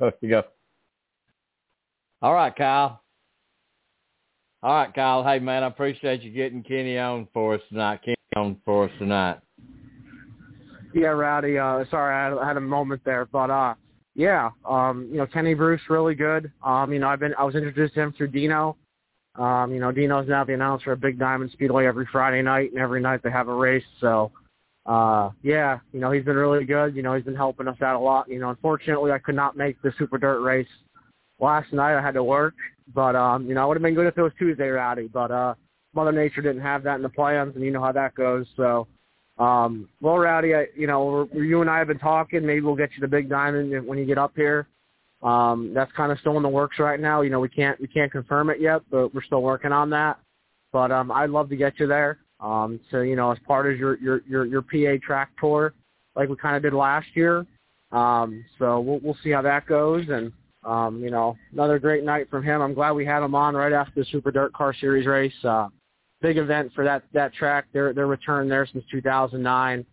There 0.00 0.12
you 0.20 0.28
go. 0.28 0.42
All 2.20 2.34
right, 2.34 2.54
Kyle. 2.54 3.02
All 4.62 4.74
right, 4.74 4.92
Kyle. 4.92 5.22
Hey, 5.22 5.38
man, 5.38 5.62
I 5.62 5.68
appreciate 5.68 6.22
you 6.22 6.32
getting 6.32 6.62
Kenny 6.62 6.98
on 6.98 7.28
for 7.32 7.54
us 7.54 7.60
tonight. 7.68 8.00
Kenny 8.04 8.16
on 8.34 8.56
for 8.64 8.86
us 8.86 8.90
tonight. 8.98 9.38
Yeah, 10.94 11.08
Rowdy. 11.08 11.58
Uh, 11.58 11.84
sorry, 11.90 12.14
I 12.14 12.24
had, 12.24 12.38
I 12.38 12.48
had 12.48 12.56
a 12.56 12.60
moment 12.60 13.02
there, 13.04 13.26
but 13.26 13.50
uh, 13.50 13.74
yeah, 14.14 14.50
um, 14.68 15.08
you 15.12 15.18
know, 15.18 15.26
Kenny 15.26 15.54
Bruce 15.54 15.80
really 15.88 16.14
good. 16.14 16.50
Um, 16.64 16.92
you 16.92 16.98
know, 16.98 17.08
I've 17.08 17.20
been 17.20 17.34
I 17.38 17.44
was 17.44 17.54
introduced 17.54 17.94
to 17.94 18.00
him 18.00 18.12
through 18.16 18.28
Dino. 18.28 18.76
Um, 19.36 19.72
you 19.72 19.78
know, 19.78 19.92
Dino's 19.92 20.26
now 20.28 20.42
the 20.42 20.54
announcer 20.54 20.92
at 20.92 21.00
Big 21.00 21.18
Diamond 21.18 21.52
Speedway 21.52 21.86
every 21.86 22.08
Friday 22.10 22.42
night, 22.42 22.72
and 22.72 22.80
every 22.80 23.00
night 23.00 23.22
they 23.22 23.30
have 23.30 23.46
a 23.46 23.54
race. 23.54 23.84
So, 24.00 24.32
uh, 24.88 25.30
yeah, 25.42 25.80
you 25.92 26.00
know, 26.00 26.10
he's 26.10 26.24
been 26.24 26.36
really 26.36 26.64
good. 26.64 26.96
You 26.96 27.02
know, 27.02 27.14
he's 27.14 27.24
been 27.24 27.36
helping 27.36 27.68
us 27.68 27.76
out 27.82 27.94
a 27.94 27.98
lot. 27.98 28.26
You 28.26 28.40
know, 28.40 28.48
unfortunately, 28.48 29.12
I 29.12 29.18
could 29.18 29.34
not 29.34 29.54
make 29.54 29.80
the 29.82 29.92
Super 29.98 30.16
Dirt 30.16 30.40
race 30.40 30.66
last 31.38 31.74
night. 31.74 31.96
I 31.96 32.00
had 32.00 32.14
to 32.14 32.24
work, 32.24 32.54
but 32.94 33.14
um, 33.14 33.46
you 33.46 33.54
know, 33.54 33.64
it 33.64 33.68
would 33.68 33.76
have 33.76 33.82
been 33.82 33.94
good 33.94 34.06
if 34.06 34.16
it 34.16 34.22
was 34.22 34.32
Tuesday, 34.38 34.68
Rowdy. 34.68 35.08
But 35.08 35.30
uh, 35.30 35.54
Mother 35.94 36.10
Nature 36.10 36.40
didn't 36.40 36.62
have 36.62 36.82
that 36.84 36.96
in 36.96 37.02
the 37.02 37.10
plans, 37.10 37.54
and 37.54 37.62
you 37.62 37.70
know 37.70 37.82
how 37.82 37.92
that 37.92 38.14
goes. 38.14 38.46
So, 38.56 38.86
um, 39.38 39.90
well, 40.00 40.16
Rowdy, 40.16 40.54
I, 40.54 40.68
you 40.74 40.86
know, 40.86 41.28
we're, 41.34 41.44
you 41.44 41.60
and 41.60 41.68
I 41.68 41.76
have 41.78 41.88
been 41.88 41.98
talking. 41.98 42.46
Maybe 42.46 42.62
we'll 42.62 42.74
get 42.74 42.90
you 42.94 43.02
the 43.02 43.08
Big 43.08 43.28
Diamond 43.28 43.86
when 43.86 43.98
you 43.98 44.06
get 44.06 44.16
up 44.16 44.32
here. 44.36 44.68
Um, 45.22 45.72
that's 45.74 45.92
kind 45.92 46.12
of 46.12 46.18
still 46.20 46.38
in 46.38 46.42
the 46.42 46.48
works 46.48 46.78
right 46.78 46.98
now. 46.98 47.20
You 47.20 47.28
know, 47.28 47.40
we 47.40 47.50
can't 47.50 47.78
we 47.78 47.88
can't 47.88 48.10
confirm 48.10 48.48
it 48.48 48.58
yet, 48.58 48.80
but 48.90 49.14
we're 49.14 49.22
still 49.22 49.42
working 49.42 49.72
on 49.72 49.90
that. 49.90 50.18
But 50.72 50.90
um, 50.92 51.12
I'd 51.12 51.28
love 51.28 51.50
to 51.50 51.56
get 51.56 51.78
you 51.78 51.86
there. 51.86 52.20
Um, 52.40 52.80
so 52.90 53.00
you 53.00 53.16
know, 53.16 53.30
as 53.32 53.38
part 53.46 53.70
of 53.70 53.78
your 53.78 53.98
your 53.98 54.22
your, 54.28 54.44
your 54.44 54.62
PA 54.62 55.04
track 55.04 55.30
tour, 55.40 55.74
like 56.14 56.28
we 56.28 56.36
kind 56.36 56.56
of 56.56 56.62
did 56.62 56.72
last 56.72 57.08
year. 57.14 57.46
Um, 57.92 58.44
so 58.58 58.80
we'll 58.80 59.00
we'll 59.00 59.18
see 59.22 59.30
how 59.30 59.42
that 59.42 59.66
goes. 59.66 60.06
And 60.08 60.32
um, 60.64 61.02
you 61.02 61.10
know, 61.10 61.36
another 61.52 61.78
great 61.78 62.04
night 62.04 62.28
from 62.30 62.44
him. 62.44 62.60
I'm 62.60 62.74
glad 62.74 62.92
we 62.92 63.04
had 63.04 63.22
him 63.22 63.34
on 63.34 63.54
right 63.54 63.72
after 63.72 64.00
the 64.00 64.06
Super 64.06 64.30
Dirt 64.30 64.52
Car 64.52 64.74
Series 64.74 65.06
race. 65.06 65.32
Uh, 65.44 65.68
big 66.20 66.36
event 66.36 66.72
for 66.74 66.84
that 66.84 67.04
that 67.12 67.34
track. 67.34 67.66
Their 67.72 67.92
their 67.92 68.06
return 68.06 68.48
there 68.48 68.66
since 68.66 68.84
2009, 68.90 69.86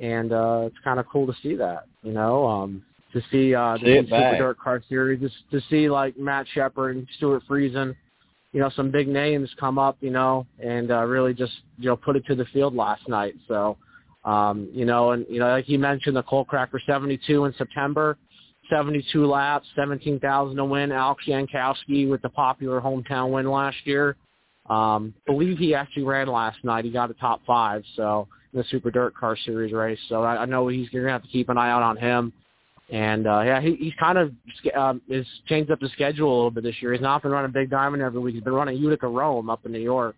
and 0.00 0.32
uh, 0.32 0.62
it's 0.66 0.78
kind 0.82 0.98
of 0.98 1.06
cool 1.08 1.26
to 1.26 1.34
see 1.42 1.54
that. 1.56 1.84
You 2.02 2.12
know, 2.12 2.46
um, 2.46 2.82
to 3.12 3.22
see 3.30 3.54
uh, 3.54 3.76
the 3.80 3.98
it 3.98 4.08
Super. 4.08 4.36
Dirt 4.38 4.58
Car 4.58 4.82
Series, 4.88 5.20
just 5.20 5.36
to 5.50 5.60
see 5.70 5.88
like 5.88 6.16
Matt 6.18 6.46
Sheppard 6.52 6.96
and 6.96 7.06
Stewart 7.16 7.42
Friesen, 7.48 7.94
you 8.54 8.60
know, 8.60 8.70
some 8.76 8.92
big 8.92 9.08
names 9.08 9.50
come 9.58 9.78
up, 9.78 9.98
you 10.00 10.10
know, 10.10 10.46
and 10.60 10.92
uh, 10.92 11.02
really 11.02 11.34
just 11.34 11.52
you 11.76 11.88
know 11.88 11.96
put 11.96 12.14
it 12.14 12.24
to 12.26 12.36
the 12.36 12.44
field 12.46 12.74
last 12.74 13.06
night. 13.08 13.34
So, 13.48 13.76
um, 14.24 14.70
you 14.72 14.84
know, 14.84 15.10
and 15.10 15.26
you 15.28 15.40
know, 15.40 15.48
like 15.48 15.68
you 15.68 15.78
mentioned, 15.78 16.16
the 16.16 16.22
Coal 16.22 16.44
Cracker 16.44 16.80
72 16.86 17.44
in 17.44 17.54
September. 17.58 18.16
72 18.70 19.26
laps, 19.26 19.66
17,000 19.76 20.56
to 20.56 20.64
win. 20.64 20.90
Alex 20.90 21.24
Yankowski 21.26 22.08
with 22.08 22.22
the 22.22 22.30
popular 22.30 22.80
hometown 22.80 23.30
win 23.30 23.50
last 23.50 23.76
year. 23.84 24.16
Um, 24.70 25.12
believe 25.26 25.58
he 25.58 25.74
actually 25.74 26.04
ran 26.04 26.28
last 26.28 26.56
night. 26.64 26.86
He 26.86 26.90
got 26.90 27.10
a 27.10 27.14
top 27.14 27.42
five, 27.46 27.82
so 27.94 28.26
in 28.54 28.60
the 28.60 28.64
Super 28.70 28.90
Dirt 28.90 29.14
Car 29.14 29.36
Series 29.44 29.74
race. 29.74 29.98
So 30.08 30.22
I, 30.22 30.42
I 30.42 30.44
know 30.46 30.68
he's 30.68 30.88
going 30.88 31.04
to 31.04 31.10
have 31.10 31.22
to 31.22 31.28
keep 31.28 31.50
an 31.50 31.58
eye 31.58 31.70
out 31.70 31.82
on 31.82 31.98
him. 31.98 32.32
And 32.90 33.26
uh, 33.26 33.40
yeah, 33.40 33.60
he, 33.60 33.76
he's 33.76 33.94
kind 33.98 34.18
of 34.18 34.32
um, 34.76 35.00
is 35.08 35.26
changed 35.48 35.70
up 35.70 35.80
the 35.80 35.88
schedule 35.88 36.28
a 36.28 36.36
little 36.36 36.50
bit 36.50 36.64
this 36.64 36.76
year. 36.80 36.92
He's 36.92 37.00
not 37.00 37.22
been 37.22 37.30
running 37.30 37.50
Big 37.50 37.70
Diamond 37.70 38.02
every 38.02 38.20
week. 38.20 38.34
He's 38.34 38.44
been 38.44 38.52
running 38.52 38.76
Utica 38.76 39.08
Rome 39.08 39.48
up 39.48 39.64
in 39.64 39.72
New 39.72 39.78
York 39.78 40.16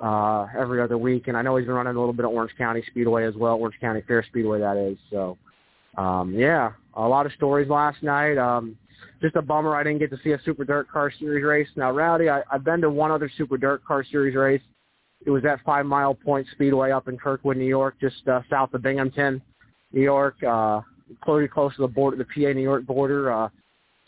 uh, 0.00 0.46
every 0.56 0.82
other 0.82 0.98
week, 0.98 1.28
and 1.28 1.36
I 1.36 1.42
know 1.42 1.56
he's 1.56 1.66
been 1.66 1.74
running 1.74 1.96
a 1.96 1.98
little 1.98 2.12
bit 2.12 2.26
of 2.26 2.32
Orange 2.32 2.52
County 2.58 2.82
Speedway 2.90 3.24
as 3.24 3.34
well. 3.34 3.54
Orange 3.54 3.80
County 3.80 4.02
Fair 4.06 4.22
Speedway, 4.28 4.60
that 4.60 4.76
is. 4.76 4.98
So 5.10 5.38
um, 5.96 6.34
yeah, 6.34 6.72
a 6.94 7.08
lot 7.08 7.26
of 7.26 7.32
stories 7.32 7.68
last 7.68 8.02
night. 8.02 8.36
Um, 8.36 8.76
just 9.20 9.34
a 9.36 9.42
bummer 9.42 9.74
I 9.74 9.82
didn't 9.82 9.98
get 9.98 10.10
to 10.10 10.18
see 10.22 10.32
a 10.32 10.40
Super 10.44 10.64
Dirt 10.64 10.90
Car 10.90 11.12
Series 11.18 11.44
race. 11.44 11.68
Now, 11.74 11.90
Rowdy, 11.90 12.28
I, 12.28 12.42
I've 12.52 12.64
been 12.64 12.80
to 12.82 12.90
one 12.90 13.10
other 13.10 13.30
Super 13.36 13.56
Dirt 13.56 13.84
Car 13.84 14.04
Series 14.04 14.36
race. 14.36 14.62
It 15.26 15.30
was 15.30 15.44
at 15.44 15.64
Five 15.64 15.86
Mile 15.86 16.14
Point 16.14 16.46
Speedway 16.52 16.92
up 16.92 17.08
in 17.08 17.18
Kirkwood, 17.18 17.56
New 17.56 17.64
York, 17.64 17.96
just 18.00 18.26
uh, 18.28 18.42
south 18.48 18.74
of 18.74 18.82
Binghamton, 18.82 19.42
New 19.92 20.02
York, 20.02 20.36
uh, 20.44 20.80
pretty 21.22 21.48
close 21.48 21.74
to 21.76 21.82
the 21.82 21.88
border, 21.88 22.16
the 22.16 22.24
PA 22.24 22.52
New 22.52 22.62
York 22.62 22.86
border. 22.86 23.32
Uh, 23.32 23.48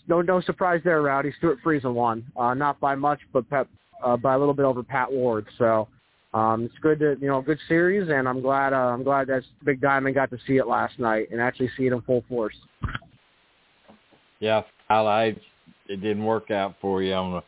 no, 0.08 0.22
no 0.22 0.40
surprise 0.40 0.80
there, 0.84 1.02
Rowdy. 1.02 1.32
Stewart 1.38 1.58
Friesen 1.64 1.94
won, 1.94 2.24
uh, 2.36 2.54
not 2.54 2.80
by 2.80 2.94
much, 2.94 3.20
but 3.32 3.48
Pep, 3.48 3.68
uh, 4.02 4.16
by 4.16 4.34
a 4.34 4.38
little 4.38 4.54
bit 4.54 4.64
over 4.64 4.82
Pat 4.82 5.10
Ward. 5.10 5.46
So 5.58 5.88
um, 6.32 6.64
it's 6.64 6.74
good 6.80 6.98
to 7.00 7.16
you 7.20 7.28
know 7.28 7.42
good 7.42 7.58
series, 7.68 8.08
and 8.08 8.28
I'm 8.28 8.40
glad 8.40 8.72
uh, 8.72 8.76
I'm 8.76 9.02
glad 9.02 9.28
that 9.28 9.42
Big 9.64 9.80
Diamond 9.80 10.14
got 10.14 10.30
to 10.30 10.38
see 10.46 10.56
it 10.56 10.66
last 10.66 10.98
night 10.98 11.28
and 11.30 11.40
actually 11.40 11.70
see 11.76 11.86
it 11.86 11.92
in 11.92 12.00
full 12.02 12.24
force. 12.28 12.54
Yeah, 14.38 14.62
Kyle, 14.88 15.06
I, 15.06 15.36
it 15.88 16.00
didn't 16.00 16.24
work 16.24 16.50
out 16.50 16.76
for 16.80 17.02
you 17.02 17.12
on 17.12 17.32
the 17.32 17.42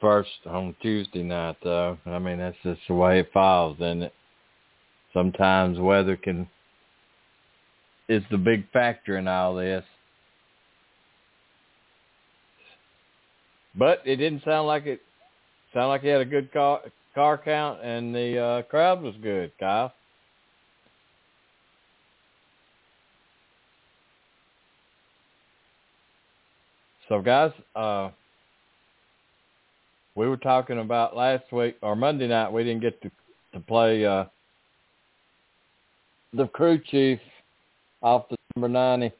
first 0.00 0.30
on 0.46 0.74
Tuesday 0.82 1.22
night, 1.22 1.56
though. 1.62 1.98
I 2.04 2.18
mean, 2.18 2.38
that's 2.38 2.56
just 2.62 2.80
the 2.88 2.94
way 2.94 3.20
it 3.20 3.30
falls, 3.32 3.76
and 3.80 4.10
sometimes 5.12 5.78
weather 5.78 6.16
can 6.16 6.48
is 8.10 8.24
the 8.28 8.36
big 8.36 8.68
factor 8.72 9.16
in 9.16 9.28
all 9.28 9.54
this. 9.54 9.84
But 13.76 14.02
it 14.04 14.16
didn't 14.16 14.42
sound 14.44 14.66
like 14.66 14.84
it. 14.84 15.00
Sounded 15.72 15.88
like 15.88 16.00
he 16.02 16.08
had 16.08 16.20
a 16.20 16.24
good 16.24 16.52
car 16.52 16.80
car 17.14 17.38
count, 17.38 17.84
and 17.84 18.12
the 18.12 18.36
uh, 18.36 18.62
crowd 18.62 19.00
was 19.00 19.14
good. 19.22 19.52
Kyle. 19.60 19.92
So 27.08 27.20
guys, 27.20 27.52
uh, 27.76 28.10
we 30.16 30.26
were 30.26 30.36
talking 30.36 30.80
about 30.80 31.16
last 31.16 31.44
week 31.52 31.76
or 31.80 31.94
Monday 31.94 32.26
night. 32.26 32.52
We 32.52 32.64
didn't 32.64 32.82
get 32.82 33.00
to 33.02 33.10
to 33.52 33.60
play 33.60 34.04
uh, 34.04 34.24
the 36.32 36.48
crew 36.48 36.80
chief 36.90 37.20
off 38.02 38.28
the 38.28 38.36
number 38.56 38.68
ninety, 38.68 39.14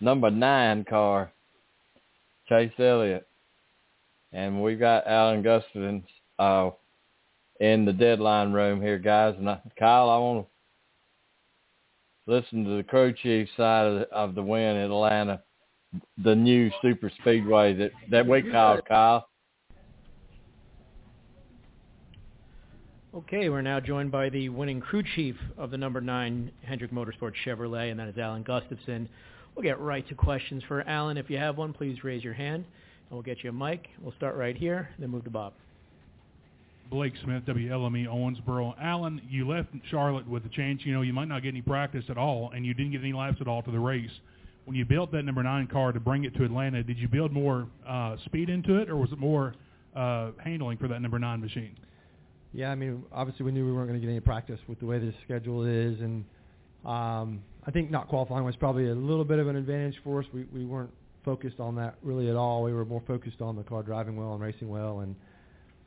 number 0.00 0.30
nine 0.30 0.84
car, 0.84 1.30
Chase 2.48 2.72
Elliott, 2.78 3.26
and 4.32 4.62
we've 4.62 4.78
got 4.78 5.06
Alan 5.06 5.42
Gustafson 5.42 6.02
uh, 6.38 6.70
in 7.60 7.84
the 7.84 7.92
deadline 7.92 8.52
room 8.52 8.80
here, 8.80 8.98
guys. 8.98 9.34
And 9.38 9.48
I, 9.48 9.60
Kyle, 9.78 10.10
I 10.10 10.18
want 10.18 10.46
to 12.26 12.32
listen 12.32 12.64
to 12.64 12.76
the 12.76 12.82
crew 12.82 13.12
chief 13.12 13.48
side 13.56 13.86
of 13.86 13.98
the, 14.00 14.08
of 14.10 14.34
the 14.34 14.42
win 14.42 14.76
in 14.76 14.90
Atlanta 14.90 15.42
the 16.22 16.34
new 16.34 16.70
super 16.82 17.10
speedway 17.20 17.74
that 17.74 17.90
that 18.10 18.26
we 18.26 18.42
called 18.42 18.84
Kyle. 18.86 19.27
Okay, 23.18 23.48
we're 23.48 23.62
now 23.62 23.80
joined 23.80 24.12
by 24.12 24.28
the 24.28 24.48
winning 24.48 24.80
crew 24.80 25.02
chief 25.16 25.34
of 25.56 25.72
the 25.72 25.76
number 25.76 26.00
nine 26.00 26.52
Hendrick 26.62 26.92
Motorsports 26.92 27.34
Chevrolet, 27.44 27.90
and 27.90 27.98
that 27.98 28.06
is 28.06 28.16
Alan 28.16 28.44
Gustafson. 28.44 29.08
We'll 29.56 29.64
get 29.64 29.80
right 29.80 30.06
to 30.08 30.14
questions 30.14 30.62
for 30.68 30.88
Alan. 30.88 31.16
If 31.16 31.28
you 31.28 31.36
have 31.36 31.58
one, 31.58 31.72
please 31.72 32.04
raise 32.04 32.22
your 32.22 32.32
hand, 32.32 32.64
and 32.64 33.10
we'll 33.10 33.22
get 33.22 33.42
you 33.42 33.50
a 33.50 33.52
mic. 33.52 33.88
We'll 34.00 34.14
start 34.14 34.36
right 34.36 34.56
here, 34.56 34.90
then 35.00 35.10
move 35.10 35.24
to 35.24 35.30
Bob. 35.30 35.52
Blake 36.92 37.14
Smith, 37.24 37.42
WLME 37.44 38.06
Owensboro. 38.06 38.76
Alan, 38.80 39.20
you 39.28 39.48
left 39.48 39.70
Charlotte 39.90 40.28
with 40.28 40.46
a 40.46 40.50
chance. 40.50 40.82
You 40.84 40.94
know, 40.94 41.02
you 41.02 41.12
might 41.12 41.26
not 41.26 41.42
get 41.42 41.48
any 41.48 41.62
practice 41.62 42.04
at 42.08 42.18
all, 42.18 42.52
and 42.54 42.64
you 42.64 42.72
didn't 42.72 42.92
get 42.92 43.00
any 43.00 43.14
laps 43.14 43.38
at 43.40 43.48
all 43.48 43.62
to 43.62 43.72
the 43.72 43.80
race. 43.80 44.12
When 44.64 44.76
you 44.76 44.84
built 44.84 45.10
that 45.10 45.24
number 45.24 45.42
nine 45.42 45.66
car 45.66 45.90
to 45.90 45.98
bring 45.98 46.22
it 46.22 46.36
to 46.36 46.44
Atlanta, 46.44 46.84
did 46.84 46.98
you 46.98 47.08
build 47.08 47.32
more 47.32 47.66
uh, 47.84 48.14
speed 48.26 48.48
into 48.48 48.76
it, 48.76 48.88
or 48.88 48.94
was 48.94 49.10
it 49.10 49.18
more 49.18 49.56
uh, 49.96 50.30
handling 50.38 50.78
for 50.78 50.86
that 50.86 51.02
number 51.02 51.18
nine 51.18 51.40
machine? 51.40 51.74
Yeah, 52.52 52.70
I 52.70 52.74
mean, 52.74 53.04
obviously 53.12 53.44
we 53.44 53.52
knew 53.52 53.66
we 53.66 53.72
weren't 53.72 53.88
going 53.88 54.00
to 54.00 54.04
get 54.04 54.10
any 54.10 54.20
practice 54.20 54.58
with 54.66 54.80
the 54.80 54.86
way 54.86 54.98
the 54.98 55.12
schedule 55.24 55.64
is, 55.64 56.00
and 56.00 56.24
um, 56.84 57.42
I 57.66 57.70
think 57.70 57.90
not 57.90 58.08
qualifying 58.08 58.44
was 58.44 58.56
probably 58.56 58.88
a 58.88 58.94
little 58.94 59.24
bit 59.24 59.38
of 59.38 59.48
an 59.48 59.56
advantage 59.56 59.96
for 60.02 60.20
us. 60.20 60.26
We 60.32 60.44
we 60.52 60.64
weren't 60.64 60.92
focused 61.24 61.60
on 61.60 61.74
that 61.76 61.96
really 62.02 62.30
at 62.30 62.36
all. 62.36 62.62
We 62.62 62.72
were 62.72 62.86
more 62.86 63.02
focused 63.06 63.42
on 63.42 63.56
the 63.56 63.62
car 63.62 63.82
driving 63.82 64.16
well 64.16 64.32
and 64.32 64.40
racing 64.40 64.68
well, 64.68 65.00
and 65.00 65.14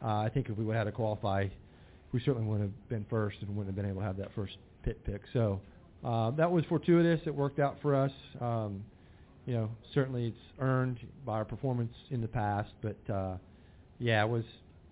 uh, 0.04 0.18
I 0.20 0.30
think 0.32 0.50
if 0.50 0.58
we 0.58 0.64
would 0.64 0.76
have 0.76 0.86
had 0.86 0.92
to 0.92 0.96
qualify, 0.96 1.48
we 2.12 2.20
certainly 2.20 2.48
wouldn't 2.48 2.70
have 2.70 2.90
been 2.90 3.06
first 3.10 3.38
and 3.42 3.50
wouldn't 3.50 3.68
have 3.68 3.76
been 3.76 3.90
able 3.90 4.02
to 4.02 4.08
have 4.08 4.18
that 4.18 4.30
first 4.36 4.58
pit 4.84 5.04
pick. 5.04 5.22
So 5.34 5.62
uh, 6.04 6.32
that 6.32 6.52
was 6.52 6.64
fortuitous. 6.70 7.22
It 7.26 7.34
worked 7.34 7.60
out 7.60 7.78
for 7.82 7.96
us. 7.96 8.12
Um, 8.40 8.84
you 9.46 9.56
know, 9.56 9.70
certainly 9.94 10.28
it's 10.28 10.60
earned 10.60 11.00
by 11.26 11.34
our 11.34 11.46
performance 11.46 11.94
in 12.12 12.22
the 12.22 12.28
past, 12.28 12.70
but 12.82 13.14
uh, 13.14 13.38
yeah, 14.00 14.24
it 14.24 14.30
was 14.30 14.44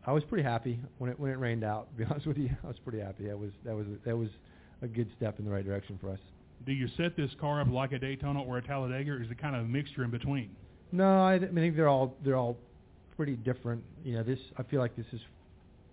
I 0.09 0.11
was 0.11 0.23
pretty 0.23 0.43
happy 0.43 0.79
when 0.97 1.11
it 1.11 1.19
when 1.19 1.29
it 1.29 1.37
rained 1.37 1.63
out. 1.63 1.87
To 1.91 2.03
be 2.03 2.03
honest 2.09 2.25
with 2.25 2.37
you, 2.37 2.49
I 2.63 2.67
was 2.67 2.77
pretty 2.83 2.99
happy. 2.99 3.27
That 3.27 3.37
was 3.37 3.51
that 3.63 3.75
was 3.75 3.85
that 4.05 4.17
was 4.17 4.29
a 4.81 4.87
good 4.87 5.07
step 5.15 5.37
in 5.37 5.45
the 5.45 5.51
right 5.51 5.63
direction 5.63 5.99
for 6.01 6.09
us. 6.09 6.19
Do 6.65 6.71
you 6.71 6.87
set 6.97 7.15
this 7.15 7.29
car 7.39 7.61
up 7.61 7.69
like 7.69 7.91
a 7.91 7.99
Daytona 7.99 8.41
or 8.41 8.57
a 8.57 8.61
Talladega, 8.61 9.11
or 9.11 9.21
is 9.21 9.29
it 9.29 9.39
kind 9.39 9.55
of 9.55 9.65
a 9.65 9.67
mixture 9.67 10.03
in 10.03 10.09
between? 10.09 10.49
No, 10.91 11.23
I, 11.23 11.37
th- 11.37 11.51
I 11.51 11.53
think 11.53 11.75
they're 11.75 11.87
all 11.87 12.15
they're 12.25 12.35
all 12.35 12.57
pretty 13.15 13.35
different. 13.35 13.83
You 14.03 14.15
know, 14.15 14.23
this 14.23 14.39
I 14.57 14.63
feel 14.63 14.79
like 14.79 14.95
this 14.95 15.05
is 15.13 15.21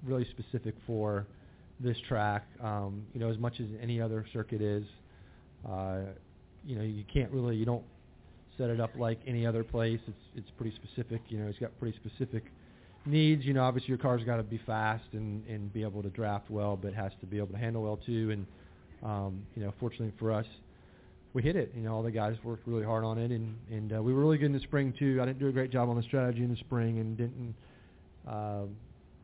really 0.02 0.26
specific 0.30 0.74
for 0.86 1.26
this 1.78 1.98
track. 2.08 2.46
Um, 2.62 3.04
you 3.12 3.20
know, 3.20 3.28
as 3.30 3.36
much 3.36 3.60
as 3.60 3.66
any 3.82 4.00
other 4.00 4.24
circuit 4.32 4.62
is, 4.62 4.84
uh, 5.68 5.98
you 6.64 6.74
know, 6.74 6.82
you 6.82 7.04
can't 7.12 7.30
really 7.32 7.56
you 7.56 7.66
don't 7.66 7.84
set 8.56 8.70
it 8.70 8.80
up 8.80 8.92
like 8.96 9.18
any 9.26 9.46
other 9.46 9.62
place. 9.62 10.00
It's 10.06 10.16
it's 10.36 10.50
pretty 10.56 10.74
specific. 10.74 11.20
You 11.28 11.40
know, 11.40 11.48
it's 11.48 11.58
got 11.58 11.78
pretty 11.78 11.98
specific 11.98 12.44
needs. 13.06 13.44
You 13.44 13.54
know, 13.54 13.62
obviously 13.62 13.88
your 13.88 13.98
car's 13.98 14.22
got 14.24 14.36
to 14.36 14.42
be 14.42 14.60
fast 14.66 15.04
and 15.12 15.46
and 15.46 15.72
be 15.72 15.82
able 15.82 16.02
to 16.02 16.10
draft 16.10 16.50
well, 16.50 16.76
but 16.76 16.94
has 16.94 17.12
to 17.20 17.26
be 17.26 17.38
able 17.38 17.48
to 17.48 17.58
handle 17.58 17.82
well 17.82 17.98
too. 18.04 18.30
And 18.30 18.46
um, 19.02 19.42
you 19.54 19.62
know, 19.62 19.72
fortunately 19.78 20.12
for 20.18 20.32
us, 20.32 20.46
we 21.32 21.42
hit 21.42 21.56
it. 21.56 21.72
You 21.76 21.82
know, 21.82 21.94
all 21.94 22.02
the 22.02 22.10
guys 22.10 22.36
worked 22.42 22.66
really 22.66 22.84
hard 22.84 23.04
on 23.04 23.18
it, 23.18 23.30
and 23.30 23.56
and 23.70 23.92
uh, 23.96 24.02
we 24.02 24.12
were 24.12 24.20
really 24.20 24.38
good 24.38 24.46
in 24.46 24.52
the 24.52 24.60
spring 24.60 24.94
too. 24.98 25.18
I 25.20 25.26
didn't 25.26 25.38
do 25.38 25.48
a 25.48 25.52
great 25.52 25.70
job 25.70 25.88
on 25.88 25.96
the 25.96 26.02
strategy 26.02 26.42
in 26.42 26.50
the 26.50 26.56
spring, 26.56 26.98
and 26.98 27.16
didn't. 27.16 27.54
Uh, 28.26 28.62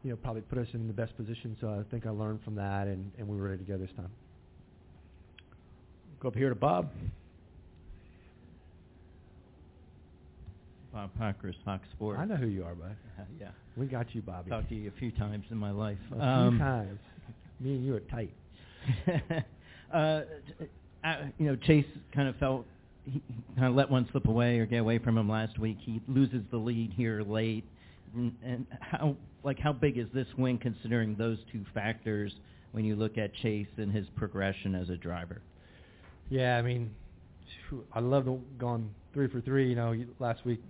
you 0.04 0.10
know, 0.10 0.16
probably 0.16 0.42
put 0.42 0.58
us 0.58 0.66
in 0.74 0.88
the 0.88 0.92
best 0.92 1.16
position. 1.16 1.56
So 1.60 1.68
I 1.68 1.88
think 1.90 2.06
I 2.06 2.10
learned 2.10 2.42
from 2.42 2.56
that, 2.56 2.88
and, 2.88 3.10
and 3.18 3.28
we 3.28 3.36
were 3.36 3.44
ready 3.44 3.58
to 3.58 3.64
go 3.64 3.78
this 3.78 3.90
time. 3.96 4.10
Go 6.20 6.28
up 6.28 6.34
here 6.34 6.48
to 6.48 6.54
Bob. 6.54 6.90
Bob 10.92 11.10
Pockrass, 11.18 11.54
Fox 11.64 11.86
Sports. 11.92 12.18
I 12.20 12.24
know 12.26 12.36
who 12.36 12.46
you 12.46 12.64
are, 12.64 12.74
bud. 12.74 12.94
Yeah. 13.40 13.48
We 13.76 13.86
got 13.86 14.14
you, 14.14 14.20
Bobby. 14.22 14.50
Talked 14.50 14.68
to 14.68 14.74
you 14.74 14.92
a 14.94 14.98
few 14.98 15.10
times 15.12 15.44
in 15.50 15.56
my 15.56 15.70
life. 15.70 15.96
A 16.14 16.22
Um, 16.22 16.50
few 16.50 16.58
times. 16.58 16.98
Me 17.60 17.74
and 17.76 17.84
you 17.86 17.94
are 17.96 18.00
tight. 18.00 18.32
uh, 19.94 19.96
uh, 21.04 21.16
you 21.38 21.46
know, 21.46 21.56
Chase 21.56 21.86
kind 22.14 22.28
of 22.28 22.36
felt 22.36 22.66
he 23.04 23.20
kind 23.56 23.68
of 23.68 23.74
let 23.74 23.90
one 23.90 24.06
slip 24.12 24.26
away 24.28 24.58
or 24.58 24.66
get 24.66 24.78
away 24.78 24.98
from 24.98 25.16
him 25.16 25.28
last 25.28 25.58
week. 25.58 25.78
He 25.80 26.00
loses 26.08 26.42
the 26.50 26.56
lead 26.58 26.92
here 26.94 27.22
late, 27.22 27.64
and, 28.14 28.34
and 28.44 28.66
how 28.80 29.16
like 29.42 29.58
how 29.58 29.72
big 29.72 29.98
is 29.98 30.06
this 30.12 30.26
win 30.36 30.58
considering 30.58 31.16
those 31.16 31.38
two 31.50 31.64
factors 31.74 32.32
when 32.72 32.84
you 32.84 32.94
look 32.96 33.16
at 33.18 33.34
Chase 33.36 33.66
and 33.78 33.90
his 33.92 34.06
progression 34.16 34.74
as 34.74 34.88
a 34.90 34.96
driver? 34.96 35.40
Yeah, 36.30 36.56
I 36.58 36.62
mean, 36.62 36.90
I 37.92 38.00
love 38.00 38.26
the 38.26 38.38
gone 38.58 38.90
three 39.14 39.28
for 39.28 39.40
three. 39.40 39.68
You 39.70 39.76
know, 39.76 39.94
last 40.18 40.44
week 40.44 40.60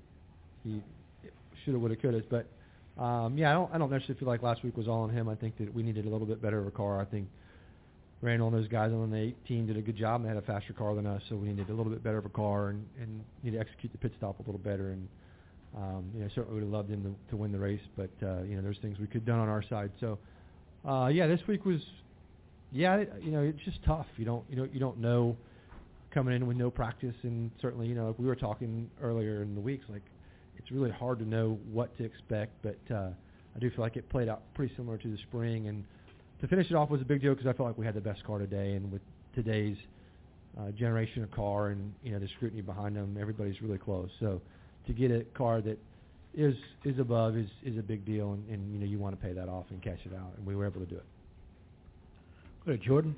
he 0.64 0.82
should 1.64 1.74
have, 1.74 1.82
would 1.82 1.90
have, 1.90 2.00
could 2.00 2.14
have. 2.14 2.28
But 2.28 3.02
um, 3.02 3.36
yeah, 3.38 3.50
I 3.50 3.54
don't, 3.54 3.74
I 3.74 3.78
don't 3.78 3.90
necessarily 3.90 4.18
feel 4.20 4.28
like 4.28 4.42
last 4.42 4.62
week 4.62 4.76
was 4.76 4.88
all 4.88 5.02
on 5.02 5.10
him. 5.10 5.28
I 5.28 5.34
think 5.34 5.56
that 5.58 5.72
we 5.74 5.82
needed 5.82 6.06
a 6.06 6.08
little 6.08 6.26
bit 6.26 6.42
better 6.42 6.58
of 6.58 6.66
a 6.66 6.70
car. 6.70 7.00
I 7.00 7.04
think 7.04 7.28
Randall 8.20 8.48
and 8.48 8.56
those 8.56 8.68
guys 8.68 8.92
on 8.92 9.10
the 9.10 9.34
18 9.44 9.66
did 9.66 9.76
a 9.76 9.80
good 9.80 9.96
job. 9.96 10.20
and 10.20 10.28
had 10.28 10.36
a 10.36 10.46
faster 10.46 10.72
car 10.72 10.94
than 10.94 11.06
us, 11.06 11.22
so 11.28 11.36
we 11.36 11.48
needed 11.48 11.70
a 11.70 11.74
little 11.74 11.90
bit 11.90 12.02
better 12.02 12.18
of 12.18 12.26
a 12.26 12.30
car 12.30 12.68
and, 12.68 12.86
and 13.00 13.20
need 13.42 13.52
to 13.52 13.58
execute 13.58 13.90
the 13.92 13.98
pit 13.98 14.12
stop 14.16 14.38
a 14.38 14.42
little 14.42 14.60
better. 14.60 14.90
And 14.90 15.08
um, 15.76 16.04
you 16.14 16.20
know, 16.20 16.28
certainly 16.34 16.54
would 16.54 16.62
have 16.62 16.72
loved 16.72 16.90
him 16.90 17.02
to, 17.02 17.30
to 17.30 17.36
win 17.36 17.50
the 17.50 17.58
race, 17.58 17.80
but 17.96 18.10
uh, 18.22 18.42
you 18.42 18.56
know, 18.56 18.62
there's 18.62 18.78
things 18.78 18.98
we 18.98 19.06
could 19.06 19.22
have 19.22 19.26
done 19.26 19.40
on 19.40 19.48
our 19.48 19.62
side. 19.68 19.90
So 20.00 20.18
uh, 20.86 21.08
yeah, 21.08 21.26
this 21.26 21.40
week 21.48 21.64
was 21.64 21.80
yeah, 22.72 23.04
you 23.20 23.30
know, 23.30 23.42
it's 23.42 23.62
just 23.64 23.82
tough. 23.84 24.06
You 24.16 24.24
don't 24.24 24.44
you 24.48 24.56
don't 24.56 24.74
you 24.74 24.80
don't 24.80 24.98
know 24.98 25.36
coming 26.12 26.34
in 26.34 26.46
with 26.46 26.56
no 26.56 26.70
practice, 26.70 27.14
and 27.22 27.50
certainly 27.60 27.86
you 27.86 27.94
know, 27.94 28.08
like 28.08 28.18
we 28.18 28.26
were 28.26 28.36
talking 28.36 28.90
earlier 29.02 29.42
in 29.42 29.54
the 29.54 29.60
weeks, 29.60 29.84
like 29.88 30.02
it's 30.62 30.70
really 30.70 30.90
hard 30.90 31.18
to 31.18 31.24
know 31.24 31.58
what 31.70 31.96
to 31.98 32.04
expect. 32.04 32.52
But 32.62 32.94
uh, 32.94 33.10
I 33.54 33.58
do 33.58 33.70
feel 33.70 33.80
like 33.80 33.96
it 33.96 34.08
played 34.08 34.28
out 34.28 34.42
pretty 34.54 34.74
similar 34.76 34.96
to 34.98 35.08
the 35.08 35.18
spring, 35.28 35.68
and 35.68 35.84
to 36.40 36.48
finish 36.48 36.70
it 36.70 36.74
off 36.74 36.90
was 36.90 37.00
a 37.00 37.04
big 37.04 37.20
deal 37.20 37.34
because 37.34 37.46
I 37.46 37.52
felt 37.52 37.68
like 37.68 37.78
we 37.78 37.86
had 37.86 37.94
the 37.94 38.00
best 38.00 38.24
car 38.24 38.38
today, 38.38 38.74
and 38.74 38.90
with 38.90 39.02
today's 39.34 39.76
uh, 40.58 40.70
generation 40.72 41.22
of 41.22 41.30
car 41.30 41.68
and 41.68 41.92
you 42.02 42.12
know 42.12 42.18
the 42.18 42.28
scrutiny 42.36 42.62
behind 42.62 42.96
them, 42.96 43.16
everybody's 43.20 43.60
really 43.62 43.78
close. 43.78 44.10
So 44.20 44.40
to 44.86 44.92
get 44.92 45.10
a 45.10 45.24
car 45.36 45.60
that 45.62 45.78
is 46.34 46.54
is 46.84 46.98
above 46.98 47.36
is 47.36 47.48
is 47.64 47.78
a 47.78 47.82
big 47.82 48.04
deal, 48.04 48.32
and, 48.32 48.48
and 48.48 48.72
you 48.72 48.78
know 48.78 48.86
you 48.86 48.98
want 48.98 49.18
to 49.18 49.26
pay 49.26 49.32
that 49.32 49.48
off 49.48 49.66
and 49.70 49.82
cash 49.82 50.00
it 50.04 50.14
out, 50.14 50.32
and 50.36 50.46
we 50.46 50.54
were 50.54 50.66
able 50.66 50.80
to 50.80 50.86
do 50.86 50.96
it. 50.96 51.04
Go 52.66 52.72
to 52.72 52.78
Jordan. 52.78 53.14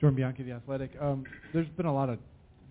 Jordan 0.00 0.16
Bianchi, 0.16 0.42
The 0.42 0.52
Athletic. 0.52 0.90
Um, 1.00 1.24
there's 1.52 1.68
been 1.68 1.86
a 1.86 1.94
lot 1.94 2.08
of 2.08 2.18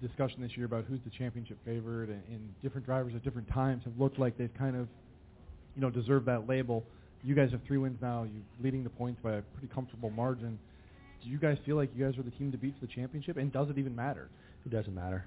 discussion 0.01 0.41
this 0.41 0.51
year 0.57 0.65
about 0.65 0.85
who's 0.85 0.99
the 1.05 1.11
championship 1.11 1.57
favorite, 1.65 2.09
and, 2.09 2.21
and 2.29 2.61
different 2.61 2.85
drivers 2.85 3.13
at 3.15 3.23
different 3.23 3.47
times 3.49 3.83
have 3.85 3.97
looked 3.99 4.19
like 4.19 4.37
they've 4.37 4.53
kind 4.57 4.75
of, 4.75 4.87
you 5.75 5.81
know, 5.81 5.89
deserved 5.89 6.25
that 6.25 6.47
label. 6.47 6.83
You 7.23 7.35
guys 7.35 7.51
have 7.51 7.61
three 7.67 7.77
wins 7.77 7.97
now. 8.01 8.23
You're 8.23 8.43
leading 8.63 8.83
the 8.83 8.89
points 8.89 9.19
by 9.23 9.33
a 9.33 9.41
pretty 9.41 9.73
comfortable 9.73 10.09
margin. 10.09 10.57
Do 11.23 11.29
you 11.29 11.37
guys 11.37 11.57
feel 11.65 11.75
like 11.75 11.91
you 11.95 12.03
guys 12.03 12.17
are 12.17 12.23
the 12.23 12.31
team 12.31 12.51
to 12.51 12.57
beat 12.57 12.73
for 12.79 12.87
the 12.87 12.91
championship, 12.91 13.37
and 13.37 13.51
does 13.51 13.69
it 13.69 13.77
even 13.77 13.95
matter? 13.95 14.29
It 14.65 14.71
doesn't 14.71 14.93
matter. 14.93 15.25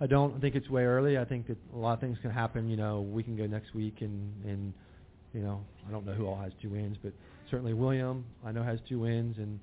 I 0.00 0.06
don't 0.06 0.40
think 0.40 0.54
it's 0.54 0.68
way 0.68 0.84
early. 0.84 1.18
I 1.18 1.24
think 1.24 1.46
that 1.48 1.58
a 1.74 1.78
lot 1.78 1.92
of 1.92 2.00
things 2.00 2.18
can 2.22 2.30
happen. 2.30 2.68
You 2.68 2.76
know, 2.76 3.02
we 3.02 3.22
can 3.22 3.36
go 3.36 3.46
next 3.46 3.74
week 3.74 3.96
and 4.00 4.32
and 4.44 4.72
you 5.34 5.42
know 5.42 5.60
I 5.86 5.92
don't 5.92 6.06
know 6.06 6.12
who 6.12 6.26
all 6.26 6.36
has 6.36 6.52
two 6.60 6.70
wins, 6.70 6.96
but 7.02 7.12
certainly 7.50 7.74
William 7.74 8.24
I 8.44 8.50
know 8.50 8.62
has 8.62 8.78
two 8.88 9.00
wins, 9.00 9.36
and 9.38 9.60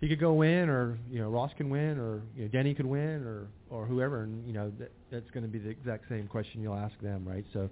he 0.00 0.08
could 0.08 0.20
go 0.20 0.32
win, 0.32 0.68
or 0.68 0.98
you 1.10 1.18
know 1.18 1.28
Ross 1.28 1.50
can 1.56 1.70
win, 1.70 1.98
or 1.98 2.22
you 2.36 2.42
know 2.42 2.48
Denny 2.48 2.74
could 2.74 2.86
win, 2.86 3.24
or 3.24 3.48
or 3.70 3.86
whoever, 3.86 4.22
and 4.22 4.46
you 4.46 4.52
know 4.52 4.72
that 4.78 4.92
that's 5.10 5.30
going 5.30 5.42
to 5.42 5.48
be 5.48 5.58
the 5.58 5.68
exact 5.68 6.08
same 6.08 6.26
question 6.26 6.62
you'll 6.62 6.74
ask 6.74 6.98
them, 7.00 7.26
right? 7.26 7.44
So. 7.52 7.68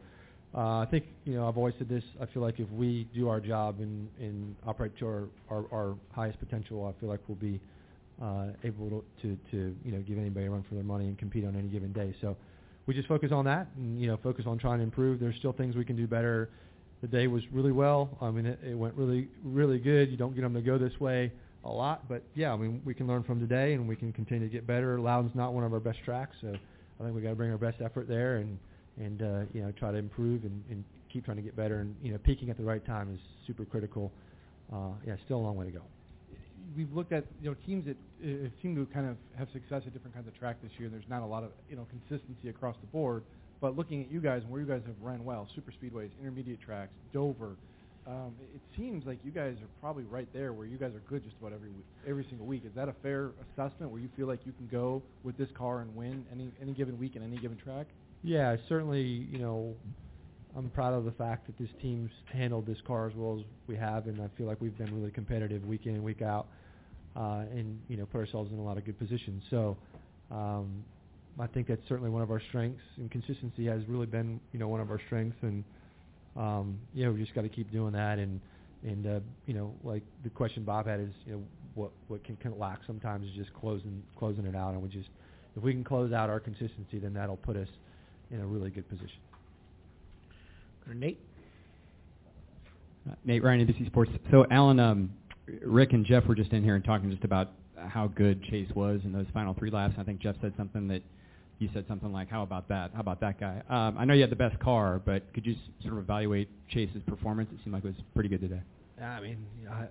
Uh, 0.55 0.79
I 0.79 0.87
think 0.87 1.05
you 1.25 1.35
know 1.35 1.47
I've 1.47 1.59
always 1.59 1.75
said 1.77 1.89
this. 1.89 2.05
I 2.19 2.25
feel 2.27 2.41
like 2.41 2.61
if 2.61 2.71
we 2.71 3.07
do 3.15 3.29
our 3.29 3.41
job 3.41 3.81
and, 3.81 4.09
and 4.19 4.55
operate 4.67 4.97
to 5.01 5.07
our, 5.07 5.25
our, 5.51 5.65
our 5.71 5.95
highest 6.13 6.39
potential, 6.39 6.87
I 6.87 6.99
feel 6.99 7.11
like 7.11 7.21
we'll 7.29 7.37
be 7.37 7.61
uh, 8.23 8.47
able 8.65 8.89
to, 8.89 9.05
to, 9.23 9.39
to 9.51 9.77
you 9.85 9.93
know 9.93 9.99
give 9.99 10.17
anybody 10.17 10.47
a 10.47 10.51
run 10.51 10.65
for 10.67 10.75
their 10.75 10.85
money 10.85 11.09
and 11.09 11.19
compete 11.19 11.45
on 11.45 11.57
any 11.57 11.69
given 11.69 11.93
day. 11.93 12.15
So 12.23 12.37
we 12.87 12.95
just 12.95 13.09
focus 13.09 13.33
on 13.33 13.45
that 13.47 13.67
and 13.77 14.01
you 14.01 14.07
know 14.07 14.19
focus 14.23 14.45
on 14.47 14.57
trying 14.57 14.79
to 14.79 14.85
improve. 14.85 15.21
There's 15.21 15.37
still 15.37 15.53
things 15.53 15.77
we 15.77 15.85
can 15.85 15.97
do 15.97 16.07
better. 16.07 16.49
The 17.03 17.09
day 17.09 17.27
was 17.27 17.43
really 17.53 17.73
well. 17.73 18.17
I 18.23 18.31
mean 18.31 18.47
it, 18.47 18.59
it 18.67 18.75
went 18.75 18.95
really 18.95 19.29
really 19.45 19.79
good. 19.79 20.11
You 20.11 20.17
don't 20.17 20.35
get 20.35 20.41
them 20.43 20.55
to 20.55 20.63
go 20.63 20.79
this 20.79 20.99
way 21.01 21.33
a 21.67 21.73
lot, 21.73 22.09
but 22.09 22.23
yeah, 22.35 22.53
I 22.53 22.57
mean 22.57 22.81
we 22.85 22.95
can 22.95 23.07
learn 23.07 23.23
from 23.23 23.41
today 23.41 23.75
and 23.75 23.89
we 23.89 23.97
can 23.97 24.13
continue 24.13 24.49
to 24.49 24.53
get 24.53 24.67
better. 24.67 24.99
Loudon's 24.99 25.35
not 25.35 25.53
one 25.53 25.65
of 25.65 25.73
our 25.73 25.81
best 25.81 25.99
tracks, 26.05 26.37
so 26.41 26.49
I 26.49 27.03
think 27.03 27.15
we 27.15 27.23
got 27.23 27.31
to 27.31 27.35
bring 27.35 27.51
our 27.51 27.59
best 27.59 27.81
effort 27.81 28.09
there 28.09 28.37
and 28.37 28.59
and 28.99 29.23
uh, 29.23 29.41
you 29.53 29.63
know 29.63 29.73
try 29.73 29.93
to 29.93 29.99
improve 29.99 30.45
and, 30.45 30.63
and 30.71 30.85
keep 31.13 31.25
trying 31.25 31.37
to 31.37 31.43
get 31.43 31.57
better. 31.57 31.81
And 31.81 31.95
you 32.03 32.13
know 32.13 32.19
peaking 32.19 32.51
at 32.51 32.57
the 32.57 32.65
right 32.65 32.85
time 32.85 33.13
is 33.13 33.21
super 33.47 33.65
critical. 33.65 34.13
Uh, 34.73 34.91
yeah, 35.07 35.17
still 35.25 35.37
a 35.37 35.45
long 35.45 35.57
way 35.57 35.67
to 35.67 35.73
go 35.73 35.83
we've 36.77 36.93
looked 36.93 37.13
at 37.13 37.25
you 37.41 37.51
know 37.51 37.57
teams 37.67 37.87
that 37.87 37.97
uh, 38.25 38.49
seem 38.63 38.75
to 38.75 38.87
kind 38.93 39.09
of 39.09 39.17
have 39.39 39.49
success 39.53 39.83
at 39.87 39.93
different 39.93 40.15
kinds 40.15 40.27
of 40.27 40.39
track 40.39 40.57
this 40.63 40.73
year. 40.79 40.89
There's 40.89 41.09
not 41.09 41.23
a 41.23 41.27
lot 41.27 41.45
of 41.45 41.51
you 41.71 41.77
know 41.77 41.87
consistency 41.91 42.49
across 42.49 42.77
the 42.81 42.87
board. 42.89 43.23
But 43.61 43.75
looking 43.75 44.03
at 44.03 44.13
you 44.13 44.21
guys 44.21 44.43
and 44.43 44.51
where 44.51 44.61
you 44.61 44.67
guys 44.67 44.83
have 44.87 44.97
ran 45.01 45.25
well, 45.25 45.49
super 45.55 45.73
speedways, 45.73 46.11
intermediate 46.21 46.61
tracks, 46.61 46.93
Dover, 47.15 47.57
um, 48.07 48.33
it 48.55 48.61
seems 48.77 49.05
like 49.05 49.19
you 49.25 49.33
guys 49.33 49.57
are 49.61 49.69
probably 49.81 50.05
right 50.05 50.29
there 50.33 50.53
where 50.53 50.67
you 50.67 50.77
guys 50.77 50.93
are 50.95 51.03
good 51.09 51.25
just 51.25 51.35
about 51.41 51.53
every 51.53 51.73
every 52.07 52.25
single 52.29 52.47
week. 52.47 52.63
Is 52.65 52.73
that 52.77 52.89
a 52.89 52.95
fair 53.03 53.31
assessment 53.53 53.91
where 53.91 54.01
you 54.01 54.09
feel 54.17 54.29
like 54.29 54.41
you 54.45 54.53
can 54.53 54.69
go 54.69 55.03
with 55.25 55.37
this 55.37 55.49
car 55.57 55.81
and 55.81 55.95
win 55.97 56.25
any 56.33 56.49
any 56.63 56.73
given 56.73 56.99
week 56.99 57.17
and 57.17 57.25
any 57.25 57.37
given 57.39 57.59
track? 57.59 57.87
Yeah, 58.23 58.57
certainly. 58.69 59.03
You 59.03 59.39
know, 59.39 59.75
I'm 60.57 60.71
proud 60.71 60.95
of 60.95 61.05
the 61.05 61.11
fact 61.13 61.47
that 61.47 61.59
this 61.59 61.69
team's 61.83 62.11
handled 62.33 62.67
this 62.67 62.79
car 62.87 63.09
as 63.09 63.15
well 63.17 63.39
as 63.41 63.45
we 63.67 63.77
have, 63.77 64.07
and 64.07 64.21
I 64.21 64.29
feel 64.39 64.47
like 64.47 64.61
we've 64.61 64.77
been 64.79 64.95
really 64.95 65.11
competitive 65.11 65.67
week 65.67 65.87
in 65.87 65.95
and 65.97 66.05
week 66.05 66.23
out, 66.23 66.47
uh, 67.17 67.45
and 67.51 67.81
you 67.89 67.97
know 67.97 68.07
put 68.07 68.19
ourselves 68.19 68.53
in 68.53 68.59
a 68.59 68.63
lot 68.63 68.79
of 68.79 68.85
good 68.85 68.99
positions. 69.01 69.43
So 69.51 69.77
um, 70.31 70.85
I 71.41 71.49
think 71.49 71.67
that's 71.67 71.83
certainly 71.89 72.11
one 72.11 72.23
of 72.23 72.31
our 72.31 72.41
strengths, 72.49 72.85
and 72.99 73.11
consistency 73.11 73.67
has 73.67 73.83
really 73.89 74.07
been 74.07 74.39
you 74.53 74.61
know 74.61 74.69
one 74.69 74.81
of 74.81 74.93
our 74.93 75.01
strengths, 75.07 75.39
and 75.43 75.65
um, 76.37 76.79
you 76.95 77.05
know 77.05 77.13
we 77.13 77.21
just 77.21 77.35
got 77.35 77.43
to 77.43 77.49
keep 77.49 77.71
doing 77.73 77.93
that. 77.93 78.19
And 78.19 78.41
and 78.83 79.07
uh, 79.07 79.21
you 79.47 79.55
know 79.55 79.75
like 79.85 80.03
the 80.25 80.31
question 80.31 80.65
Bob 80.65 80.87
had 80.87 81.01
is 81.01 81.11
you 81.27 81.33
know 81.33 81.43
what 81.75 81.91
what 82.09 82.25
can, 82.25 82.37
can 82.37 82.59
lack 82.59 82.81
sometimes 82.87 83.27
is 83.29 83.35
just 83.35 83.53
closing 83.55 84.03
closing 84.19 84.47
it 84.47 84.57
out, 84.57 84.75
and 84.75 84.83
we 84.83 84.89
just 84.89 85.09
if 85.57 85.63
we 85.63 85.73
can 85.73 85.85
close 85.85 86.13
out 86.13 86.29
our 86.29 86.41
consistency, 86.41 86.99
then 86.99 87.15
that'll 87.15 87.39
put 87.39 87.57
us 87.57 87.69
in 88.31 88.41
a 88.41 88.47
really 88.47 88.71
good 88.71 88.89
position. 88.89 89.19
Go 90.85 90.93
to 90.93 90.99
Nate. 90.99 91.19
Uh, 93.09 93.15
Nate 93.25 93.43
Ryan, 93.43 93.67
NBC 93.67 93.87
Sports. 93.87 94.11
So, 94.31 94.47
Alan, 94.51 94.79
um, 94.79 95.11
Rick 95.63 95.93
and 95.93 96.05
Jeff 96.05 96.27
were 96.27 96.35
just 96.35 96.53
in 96.53 96.63
here 96.63 96.75
and 96.75 96.85
talking 96.85 97.11
just 97.11 97.25
about 97.25 97.53
how 97.89 98.09
good 98.09 98.43
Chase 98.45 98.69
was 98.75 99.01
in 99.05 99.13
those 99.13 99.27
final 99.33 99.55
three 99.55 99.71
laps. 99.71 99.95
I 99.99 100.03
think 100.03 100.21
Jeff 100.21 100.37
said 100.41 100.53
something 100.57 100.89
that 100.89 101.03
you 101.59 101.69
said 101.73 101.87
something 101.89 102.13
like, 102.13 102.29
"How 102.29 102.43
about 102.43 102.69
that? 102.69 102.91
How 102.95 103.01
about 103.01 103.21
that 103.21 103.41
guy?" 103.41 103.63
Um, 103.69 103.97
I 103.99 104.05
know 104.05 104.15
you 104.15 104.21
had 104.21 104.31
the 104.31 104.37
best 104.37 104.59
car, 104.59 105.01
but 105.05 105.33
could 105.33 105.47
you 105.47 105.55
s- 105.55 105.59
sort 105.83 105.95
of 105.95 106.01
evaluate 106.01 106.49
Chase's 106.69 107.03
performance? 107.07 107.51
It 107.53 107.59
seemed 107.65 107.75
like 107.75 107.85
it 107.85 107.89
was 107.89 108.03
pretty 108.15 108.29
good 108.29 108.41
today. 108.41 108.61
I 109.03 109.21
mean, 109.21 109.47
I, 109.71 109.87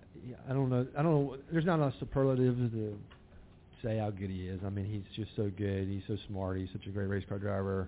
I 0.50 0.54
don't 0.54 0.70
know. 0.70 0.88
I 0.98 1.04
don't 1.04 1.12
know. 1.12 1.38
There's 1.52 1.66
not 1.66 1.76
enough 1.76 1.94
superlatives 2.00 2.58
to 2.72 2.98
say 3.84 3.98
how 3.98 4.10
good 4.10 4.30
he 4.30 4.48
is. 4.48 4.62
I 4.66 4.70
mean, 4.70 4.86
he's 4.86 5.04
just 5.16 5.36
so 5.36 5.52
good. 5.56 5.88
He's 5.88 6.04
so 6.08 6.18
smart. 6.28 6.58
He's 6.58 6.70
such 6.72 6.88
a 6.88 6.90
great 6.90 7.08
race 7.08 7.24
car 7.28 7.38
driver. 7.38 7.88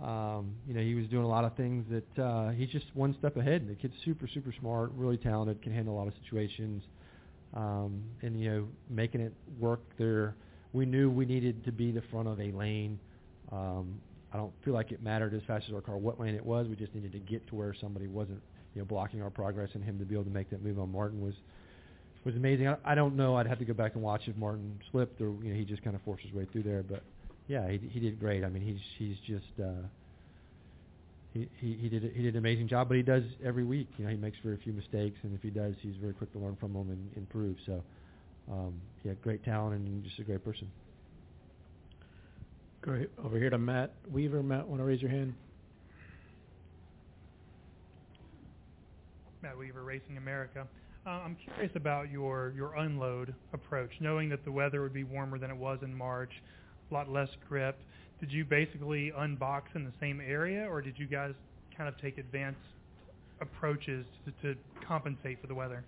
Um, 0.00 0.54
you 0.66 0.74
know, 0.74 0.80
he 0.80 0.94
was 0.94 1.06
doing 1.08 1.24
a 1.24 1.28
lot 1.28 1.44
of 1.44 1.56
things 1.56 1.84
that 1.90 2.22
uh, 2.22 2.50
he's 2.50 2.70
just 2.70 2.86
one 2.94 3.16
step 3.18 3.36
ahead. 3.36 3.66
The 3.68 3.74
kid's 3.74 3.94
super, 4.04 4.28
super 4.28 4.54
smart, 4.60 4.92
really 4.94 5.16
talented, 5.16 5.60
can 5.60 5.72
handle 5.72 5.94
a 5.94 5.98
lot 5.98 6.06
of 6.06 6.14
situations, 6.22 6.82
um, 7.54 8.02
and 8.22 8.40
you 8.40 8.48
know, 8.50 8.68
making 8.88 9.20
it 9.20 9.32
work 9.58 9.80
there. 9.98 10.36
We 10.72 10.86
knew 10.86 11.10
we 11.10 11.24
needed 11.24 11.64
to 11.64 11.72
be 11.72 11.90
the 11.90 12.02
front 12.10 12.28
of 12.28 12.40
a 12.40 12.50
lane. 12.52 12.98
Um, 13.50 14.00
I 14.32 14.36
don't 14.36 14.52
feel 14.64 14.74
like 14.74 14.92
it 14.92 15.02
mattered 15.02 15.32
as 15.34 15.42
fast 15.46 15.66
as 15.68 15.74
our 15.74 15.80
car 15.80 15.96
what 15.96 16.20
lane 16.20 16.34
it 16.34 16.44
was. 16.44 16.66
We 16.68 16.76
just 16.76 16.94
needed 16.94 17.12
to 17.12 17.18
get 17.18 17.46
to 17.48 17.54
where 17.54 17.74
somebody 17.80 18.06
wasn't, 18.06 18.42
you 18.74 18.82
know, 18.82 18.86
blocking 18.86 19.22
our 19.22 19.30
progress, 19.30 19.70
and 19.74 19.82
him 19.82 19.98
to 19.98 20.04
be 20.04 20.14
able 20.14 20.24
to 20.24 20.30
make 20.30 20.50
that 20.50 20.62
move 20.62 20.78
on 20.78 20.92
Martin 20.92 21.20
was 21.20 21.34
was 22.24 22.36
amazing. 22.36 22.68
I, 22.68 22.76
I 22.84 22.94
don't 22.94 23.16
know. 23.16 23.36
I'd 23.36 23.46
have 23.46 23.58
to 23.58 23.64
go 23.64 23.72
back 23.72 23.94
and 23.94 24.02
watch 24.02 24.22
if 24.26 24.36
Martin 24.36 24.78
slipped 24.90 25.20
or 25.20 25.32
you 25.42 25.50
know 25.50 25.54
he 25.54 25.64
just 25.64 25.82
kind 25.82 25.96
of 25.96 26.02
forced 26.02 26.24
his 26.24 26.32
way 26.32 26.46
through 26.52 26.64
there. 26.64 26.82
But 26.82 27.02
yeah, 27.46 27.68
he 27.70 27.78
he 27.90 28.00
did 28.00 28.20
great. 28.20 28.44
I 28.44 28.48
mean, 28.48 28.62
he's 28.62 28.80
he's 28.98 29.16
just 29.26 29.60
uh, 29.60 29.86
he 31.32 31.48
he 31.60 31.88
did 31.88 32.12
he 32.14 32.22
did 32.22 32.34
an 32.34 32.38
amazing 32.38 32.68
job. 32.68 32.88
But 32.88 32.98
he 32.98 33.02
does 33.02 33.22
every 33.42 33.64
week. 33.64 33.88
You 33.96 34.04
know, 34.04 34.10
he 34.10 34.16
makes 34.16 34.36
very 34.44 34.58
few 34.58 34.74
mistakes, 34.74 35.16
and 35.22 35.34
if 35.34 35.42
he 35.42 35.50
does, 35.50 35.74
he's 35.80 35.96
very 35.96 36.12
quick 36.12 36.32
to 36.32 36.38
learn 36.38 36.56
from 36.56 36.74
them 36.74 36.90
and 36.90 37.10
improve. 37.16 37.56
So 37.64 37.82
um, 38.50 38.74
yeah, 39.04 39.12
great 39.22 39.44
talent 39.44 39.76
and 39.76 40.04
just 40.04 40.18
a 40.18 40.22
great 40.22 40.44
person. 40.44 40.70
Go 42.82 42.92
ahead- 42.92 43.10
over 43.24 43.38
here 43.38 43.50
to 43.50 43.58
Matt 43.58 43.92
Weaver. 44.10 44.42
Matt, 44.42 44.66
want 44.66 44.80
to 44.80 44.84
raise 44.84 45.02
your 45.02 45.10
hand? 45.10 45.34
Matt 49.42 49.56
Weaver, 49.56 49.82
Racing 49.82 50.16
America. 50.16 50.66
Uh, 51.06 51.10
I'm 51.10 51.36
curious 51.36 51.74
about 51.74 52.10
your 52.10 52.52
your 52.56 52.74
unload 52.74 53.34
approach, 53.52 53.90
knowing 54.00 54.28
that 54.30 54.44
the 54.44 54.52
weather 54.52 54.82
would 54.82 54.92
be 54.92 55.04
warmer 55.04 55.38
than 55.38 55.50
it 55.50 55.56
was 55.56 55.78
in 55.82 55.94
March, 55.94 56.32
a 56.90 56.94
lot 56.94 57.08
less 57.08 57.28
grip. 57.48 57.78
Did 58.20 58.32
you 58.32 58.44
basically 58.44 59.12
unbox 59.16 59.62
in 59.74 59.84
the 59.84 59.92
same 60.00 60.20
area, 60.20 60.66
or 60.68 60.82
did 60.82 60.98
you 60.98 61.06
guys 61.06 61.34
kind 61.76 61.88
of 61.88 61.98
take 62.00 62.18
advanced 62.18 62.58
approaches 63.40 64.04
to, 64.24 64.54
to 64.54 64.60
compensate 64.86 65.40
for 65.40 65.46
the 65.46 65.54
weather? 65.54 65.84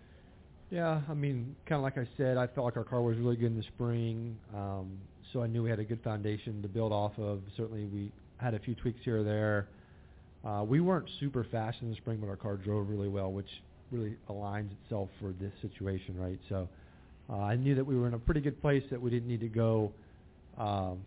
Yeah, 0.70 1.00
I 1.08 1.14
mean, 1.14 1.56
kind 1.66 1.78
of 1.78 1.82
like 1.82 1.98
I 1.98 2.06
said, 2.16 2.36
I 2.36 2.46
felt 2.46 2.64
like 2.64 2.76
our 2.76 2.84
car 2.84 3.02
was 3.02 3.16
really 3.18 3.34
good 3.34 3.46
in 3.46 3.56
the 3.56 3.64
spring, 3.64 4.36
um, 4.54 4.98
so 5.32 5.42
I 5.42 5.48
knew 5.48 5.64
we 5.64 5.70
had 5.70 5.80
a 5.80 5.84
good 5.84 6.00
foundation 6.02 6.62
to 6.62 6.68
build 6.68 6.92
off 6.92 7.18
of. 7.18 7.40
Certainly, 7.56 7.86
we 7.86 8.12
had 8.36 8.54
a 8.54 8.58
few 8.60 8.76
tweaks 8.76 9.00
here 9.04 9.18
or 9.18 9.22
there. 9.24 9.68
Uh, 10.44 10.64
we 10.64 10.80
weren't 10.80 11.08
super 11.18 11.44
fast 11.50 11.78
in 11.82 11.90
the 11.90 11.96
spring, 11.96 12.18
but 12.20 12.28
our 12.28 12.36
car 12.36 12.56
drove 12.56 12.88
really 12.88 13.08
well, 13.08 13.32
which 13.32 13.48
really 13.90 14.16
aligns 14.28 14.68
itself 14.84 15.08
for 15.20 15.32
this 15.40 15.52
situation, 15.60 16.16
right? 16.16 16.38
So 16.48 16.68
uh, 17.28 17.38
I 17.38 17.56
knew 17.56 17.74
that 17.74 17.84
we 17.84 17.96
were 17.96 18.06
in 18.06 18.14
a 18.14 18.18
pretty 18.18 18.40
good 18.40 18.60
place 18.60 18.84
that 18.90 19.02
we 19.02 19.10
didn't 19.10 19.28
need 19.28 19.40
to 19.40 19.48
go 19.48 19.92
um, 20.56 20.98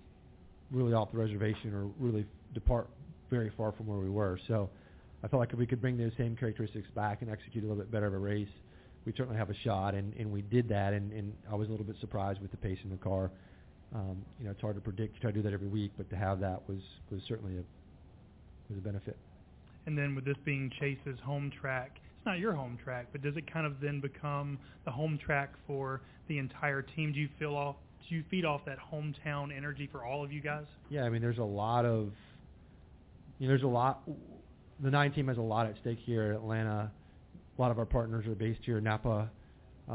really 0.71 0.93
off 0.93 1.11
the 1.13 1.17
reservation 1.17 1.73
or 1.73 1.89
really 1.99 2.25
depart 2.53 2.89
very 3.31 3.51
far 3.55 3.71
from 3.71 3.87
where 3.87 3.97
we 3.97 4.09
were. 4.09 4.37
So 4.47 4.69
I 5.23 5.29
felt 5.29 5.39
like 5.39 5.53
if 5.53 5.57
we 5.57 5.65
could 5.65 5.81
bring 5.81 5.97
those 5.97 6.11
same 6.17 6.35
characteristics 6.35 6.87
back 6.93 7.21
and 7.21 7.31
execute 7.31 7.63
a 7.63 7.67
little 7.67 7.81
bit 7.81 7.91
better 7.91 8.07
of 8.07 8.13
a 8.13 8.17
race, 8.17 8.47
we 9.05 9.13
certainly 9.15 9.37
have 9.37 9.49
a 9.49 9.55
shot, 9.63 9.95
and, 9.95 10.13
and 10.15 10.31
we 10.31 10.41
did 10.41 10.69
that. 10.69 10.93
And, 10.93 11.11
and 11.11 11.33
I 11.51 11.55
was 11.55 11.67
a 11.67 11.71
little 11.71 11.85
bit 11.85 11.95
surprised 11.99 12.41
with 12.41 12.51
the 12.51 12.57
pace 12.57 12.79
in 12.83 12.89
the 12.89 12.97
car. 12.97 13.31
Um, 13.93 14.23
you 14.39 14.45
know, 14.45 14.51
it's 14.51 14.61
hard 14.61 14.75
to 14.75 14.81
predict. 14.81 15.15
You 15.15 15.21
try 15.21 15.31
to 15.31 15.37
do 15.37 15.43
that 15.43 15.53
every 15.53 15.67
week, 15.67 15.91
but 15.97 16.09
to 16.09 16.15
have 16.15 16.39
that 16.39 16.67
was 16.67 16.79
was 17.11 17.21
certainly 17.27 17.57
a 17.57 17.63
was 18.69 18.77
a 18.77 18.81
benefit. 18.81 19.17
And 19.85 19.97
then 19.97 20.15
with 20.15 20.25
this 20.25 20.37
being 20.45 20.71
Chase's 20.79 21.19
home 21.23 21.51
track, 21.61 21.99
it's 22.17 22.25
not 22.25 22.39
your 22.39 22.53
home 22.53 22.77
track, 22.81 23.07
but 23.11 23.21
does 23.21 23.35
it 23.35 23.51
kind 23.51 23.67
of 23.67 23.79
then 23.81 23.99
become 23.99 24.57
the 24.85 24.91
home 24.91 25.19
track 25.23 25.53
for 25.67 26.01
the 26.27 26.37
entire 26.37 26.81
team? 26.81 27.11
Do 27.11 27.19
you 27.19 27.29
feel 27.37 27.55
off? 27.55 27.75
Do 28.07 28.15
you 28.15 28.23
feed 28.29 28.45
off 28.45 28.61
that 28.65 28.77
hometown 28.79 29.55
energy 29.55 29.87
for 29.91 30.05
all 30.05 30.23
of 30.23 30.31
you 30.31 30.41
guys? 30.41 30.65
Yeah, 30.89 31.03
I 31.03 31.09
mean, 31.09 31.21
there's 31.21 31.37
a 31.37 31.43
lot 31.43 31.85
of, 31.85 32.11
you 33.39 33.47
know, 33.47 33.51
there's 33.53 33.63
a 33.63 33.67
lot. 33.67 34.01
The 34.81 34.89
nine 34.89 35.11
team 35.13 35.27
has 35.27 35.37
a 35.37 35.41
lot 35.41 35.67
at 35.67 35.75
stake 35.81 35.99
here 35.99 36.31
at 36.31 36.35
Atlanta. 36.35 36.91
A 37.57 37.61
lot 37.61 37.69
of 37.69 37.77
our 37.77 37.85
partners 37.85 38.25
are 38.25 38.35
based 38.35 38.61
here. 38.63 38.81
Napa, 38.81 39.29
uh, 39.89 39.93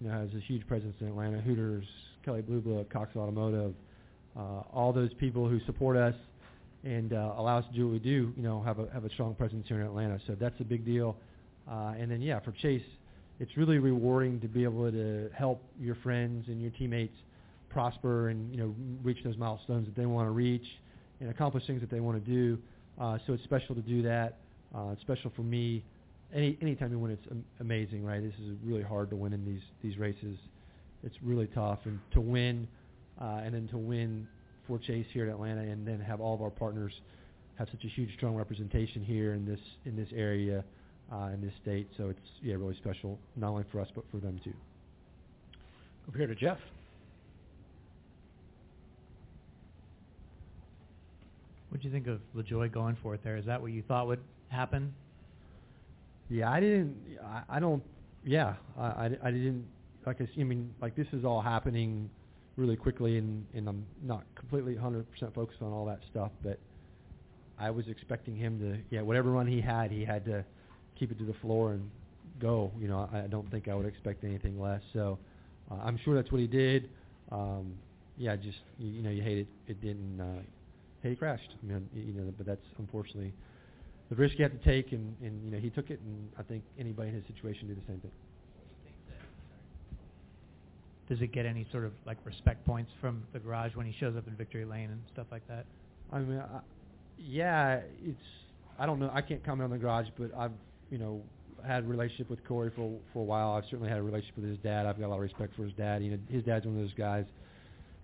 you 0.00 0.08
know, 0.08 0.12
has 0.12 0.28
a 0.36 0.40
huge 0.40 0.66
presence 0.68 0.94
in 1.00 1.08
Atlanta. 1.08 1.40
Hooters, 1.40 1.84
Kelley 2.24 2.42
Blue 2.42 2.60
Book, 2.60 2.88
Cox 2.92 3.16
Automotive, 3.16 3.74
uh, 4.36 4.62
all 4.72 4.92
those 4.92 5.12
people 5.14 5.48
who 5.48 5.58
support 5.66 5.96
us 5.96 6.14
and 6.84 7.12
uh, 7.12 7.34
allow 7.36 7.58
us 7.58 7.64
to 7.66 7.74
do 7.74 7.86
what 7.86 7.92
we 7.94 7.98
do. 7.98 8.32
You 8.36 8.42
know, 8.42 8.62
have 8.62 8.78
a 8.78 8.88
have 8.92 9.04
a 9.04 9.10
strong 9.10 9.34
presence 9.34 9.66
here 9.66 9.80
in 9.80 9.86
Atlanta. 9.86 10.20
So 10.26 10.36
that's 10.38 10.58
a 10.60 10.64
big 10.64 10.84
deal. 10.84 11.16
Uh, 11.68 11.94
and 11.98 12.10
then 12.10 12.22
yeah, 12.22 12.38
for 12.40 12.52
Chase, 12.52 12.82
it's 13.40 13.56
really 13.56 13.78
rewarding 13.78 14.40
to 14.40 14.48
be 14.48 14.62
able 14.62 14.90
to 14.90 15.30
help 15.34 15.62
your 15.80 15.96
friends 15.96 16.46
and 16.48 16.62
your 16.62 16.70
teammates 16.70 17.16
prosper 17.70 18.28
and 18.28 18.52
you 18.52 18.58
know 18.58 18.74
reach 19.02 19.18
those 19.24 19.36
milestones 19.36 19.86
that 19.86 19.96
they 19.96 20.06
want 20.06 20.26
to 20.26 20.30
reach 20.30 20.66
and 21.20 21.28
accomplish 21.28 21.66
things 21.66 21.80
that 21.80 21.90
they 21.90 22.00
want 22.00 22.24
to 22.24 22.30
do. 22.30 22.58
Uh, 23.00 23.18
so 23.26 23.32
it's 23.32 23.44
special 23.44 23.74
to 23.74 23.82
do 23.82 24.02
that. 24.02 24.38
Uh, 24.74 24.90
it's 24.92 25.00
special 25.00 25.32
for 25.34 25.42
me. 25.42 25.82
Any 26.34 26.56
anytime 26.62 26.92
you 26.92 26.98
win, 26.98 27.12
it's 27.12 27.26
am- 27.30 27.44
amazing, 27.60 28.04
right? 28.04 28.22
This 28.22 28.34
is 28.34 28.56
really 28.64 28.82
hard 28.82 29.10
to 29.10 29.16
win 29.16 29.32
in 29.32 29.44
these 29.44 29.62
these 29.82 29.98
races. 29.98 30.36
It's 31.02 31.16
really 31.22 31.46
tough, 31.48 31.80
and 31.84 31.98
to 32.12 32.20
win, 32.20 32.68
uh, 33.20 33.40
and 33.44 33.54
then 33.54 33.68
to 33.68 33.78
win 33.78 34.28
for 34.66 34.78
Chase 34.78 35.06
here 35.12 35.26
at 35.26 35.32
Atlanta, 35.32 35.62
and 35.62 35.86
then 35.86 35.98
have 36.00 36.20
all 36.20 36.34
of 36.34 36.42
our 36.42 36.50
partners 36.50 36.92
have 37.56 37.68
such 37.70 37.84
a 37.84 37.88
huge, 37.88 38.14
strong 38.16 38.36
representation 38.36 39.02
here 39.04 39.34
in 39.34 39.44
this 39.44 39.60
in 39.86 39.96
this 39.96 40.08
area, 40.14 40.64
uh, 41.12 41.30
in 41.34 41.40
this 41.40 41.52
state. 41.62 41.88
So 41.96 42.10
it's 42.10 42.20
yeah, 42.42 42.54
really 42.54 42.76
special, 42.76 43.18
not 43.36 43.50
only 43.50 43.64
for 43.72 43.80
us 43.80 43.88
but 43.94 44.04
for 44.10 44.18
them 44.18 44.40
too. 44.44 44.54
Over 46.08 46.18
here 46.18 46.26
to 46.26 46.34
Jeff. 46.34 46.58
What 51.70 51.80
do 51.80 51.86
you 51.86 51.92
think 51.92 52.08
of 52.08 52.20
LaJoie 52.36 52.72
going 52.72 52.96
for 53.00 53.14
it 53.14 53.22
there? 53.22 53.36
Is 53.36 53.46
that 53.46 53.62
what 53.62 53.70
you 53.70 53.82
thought 53.86 54.08
would 54.08 54.18
happen? 54.48 54.92
Yeah, 56.30 56.50
I 56.50 56.60
didn't. 56.60 56.96
I, 57.22 57.42
I 57.56 57.60
don't. 57.60 57.82
Yeah, 58.24 58.54
I, 58.78 58.82
I, 58.82 59.04
I 59.24 59.30
didn't. 59.32 59.66
Like 60.06 60.20
I, 60.20 60.28
I 60.40 60.44
mean, 60.44 60.72
like 60.80 60.96
this 60.96 61.08
is 61.12 61.24
all 61.24 61.42
happening 61.42 62.08
really 62.56 62.76
quickly, 62.76 63.18
and 63.18 63.44
and 63.52 63.68
I'm 63.68 63.84
not 64.02 64.24
completely 64.36 64.74
100% 64.74 65.04
focused 65.34 65.60
on 65.60 65.72
all 65.72 65.84
that 65.86 66.00
stuff, 66.10 66.30
but 66.42 66.58
I 67.58 67.70
was 67.70 67.86
expecting 67.88 68.36
him 68.36 68.58
to. 68.60 68.78
Yeah, 68.94 69.02
whatever 69.02 69.30
run 69.32 69.46
he 69.46 69.60
had, 69.60 69.90
he 69.90 70.04
had 70.04 70.24
to 70.26 70.44
keep 70.98 71.10
it 71.10 71.18
to 71.18 71.24
the 71.24 71.34
floor 71.42 71.72
and 71.72 71.90
go. 72.40 72.70
You 72.80 72.88
know, 72.88 73.08
I 73.12 73.22
don't 73.22 73.50
think 73.50 73.68
I 73.68 73.74
would 73.74 73.86
expect 73.86 74.22
anything 74.22 74.60
less. 74.60 74.82
So 74.92 75.18
uh, 75.70 75.74
I'm 75.82 75.98
sure 76.04 76.14
that's 76.14 76.30
what 76.30 76.40
he 76.40 76.46
did. 76.46 76.90
Um, 77.32 77.74
yeah, 78.16 78.36
just 78.36 78.58
you, 78.78 78.90
you 78.90 79.02
know, 79.02 79.10
you 79.10 79.22
hate 79.22 79.38
it. 79.38 79.48
It 79.66 79.80
didn't. 79.80 80.20
Uh, 80.20 80.42
hey, 81.02 81.10
he 81.10 81.16
crashed. 81.16 81.50
I 81.60 81.66
mean, 81.66 81.88
you 81.92 82.12
know, 82.12 82.32
but 82.36 82.46
that's 82.46 82.66
unfortunately 82.78 83.32
the 84.10 84.16
risk 84.16 84.38
you 84.38 84.42
have 84.42 84.52
to 84.52 84.64
take, 84.64 84.92
and, 84.92 85.14
and 85.22 85.42
you 85.44 85.50
know 85.52 85.58
he 85.58 85.70
took 85.70 85.88
it, 85.88 86.00
and 86.00 86.28
I 86.38 86.42
think 86.42 86.64
anybody 86.78 87.08
in 87.10 87.14
his 87.14 87.24
situation 87.26 87.68
do 87.68 87.74
the 87.74 87.86
same 87.86 88.00
thing. 88.00 88.10
Does 91.08 91.20
it 91.20 91.32
get 91.32 91.46
any 91.46 91.66
sort 91.72 91.84
of 91.84 91.92
like 92.06 92.18
respect 92.24 92.64
points 92.66 92.90
from 93.00 93.22
the 93.32 93.38
garage 93.38 93.74
when 93.74 93.86
he 93.86 93.94
shows 93.98 94.16
up 94.16 94.26
in 94.28 94.34
victory 94.34 94.64
lane 94.64 94.90
and 94.90 95.00
stuff 95.12 95.26
like 95.32 95.46
that? 95.48 95.64
I 96.12 96.18
mean, 96.20 96.38
I, 96.38 96.60
yeah, 97.18 97.80
it's 98.04 98.18
I 98.78 98.86
don't 98.86 98.98
know. 98.98 99.10
I 99.12 99.20
can't 99.20 99.44
comment 99.44 99.64
on 99.64 99.70
the 99.70 99.78
garage, 99.78 100.06
but 100.18 100.30
I've 100.36 100.52
you 100.90 100.98
know 100.98 101.22
had 101.66 101.84
a 101.84 101.86
relationship 101.86 102.30
with 102.30 102.44
Corey 102.46 102.70
for 102.74 102.92
for 103.12 103.20
a 103.20 103.24
while. 103.24 103.52
I've 103.52 103.64
certainly 103.64 103.88
had 103.88 103.98
a 103.98 104.02
relationship 104.02 104.36
with 104.36 104.48
his 104.48 104.58
dad. 104.58 104.86
I've 104.86 104.98
got 104.98 105.06
a 105.06 105.08
lot 105.08 105.16
of 105.16 105.22
respect 105.22 105.54
for 105.54 105.64
his 105.64 105.72
dad. 105.74 106.02
You 106.02 106.12
know, 106.12 106.18
his 106.28 106.42
dad's 106.44 106.66
one 106.66 106.76
of 106.76 106.80
those 106.80 106.94
guys 106.94 107.26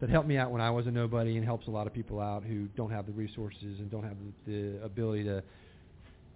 that 0.01 0.11
helped 0.11 0.29
me 0.29 0.37
out 0.37 0.51
when 0.51 0.61
I 0.61 0.71
was 0.71 0.87
a 0.87 0.91
nobody 0.91 1.37
and 1.37 1.45
helps 1.45 1.67
a 1.69 1.71
lot 1.71 1.87
of 1.87 1.95
people 1.95 2.21
out 2.21 2.45
who 2.45 2.67
don't 2.77 2.91
have 2.91 3.07
the 3.07 3.13
resources 3.13 3.79
and 3.79 3.91
don't 3.91 4.05
have 4.05 4.17
the, 4.47 4.53
the 4.53 4.85
ability 4.85 5.25
to 5.25 5.43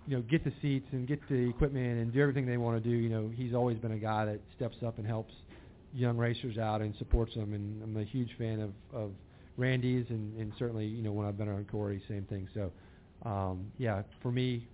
you 0.07 0.17
know, 0.17 0.23
get 0.23 0.45
the 0.45 0.53
seats 0.61 0.87
and 0.93 1.07
get 1.07 1.21
the 1.29 1.49
equipment 1.49 2.01
and 2.01 2.13
do 2.13 2.21
everything 2.21 2.47
they 2.47 2.57
want 2.57 2.83
to 2.83 2.89
do. 2.89 2.97
You 2.97 3.09
know, 3.09 3.31
he's 3.35 3.55
always 3.55 3.79
been 3.79 3.93
a 3.93 3.99
guy 3.99 4.25
that 4.25 4.41
steps 4.57 4.77
up 4.85 4.99
and 4.99 5.07
helps 5.07 5.33
young 5.95 6.17
racers 6.17 6.59
out 6.59 6.81
and 6.81 6.95
supports 6.99 7.35
them. 7.35 7.53
And 7.53 7.83
I'm 7.83 7.97
a 7.97 8.05
huge 8.05 8.31
fan 8.39 8.61
of 8.61 8.71
of 8.93 9.13
Randy's 9.57 10.07
and, 10.09 10.37
and 10.41 10.53
certainly 10.59 10.87
you 10.87 11.03
know 11.03 11.13
when 11.13 11.27
I've 11.27 11.37
been 11.37 11.49
around 11.49 11.71
Corey, 11.71 12.03
same 12.09 12.25
thing. 12.25 12.49
So 12.55 12.71
um, 13.29 13.71
yeah, 13.79 14.03
for 14.23 14.33
me, 14.33 14.67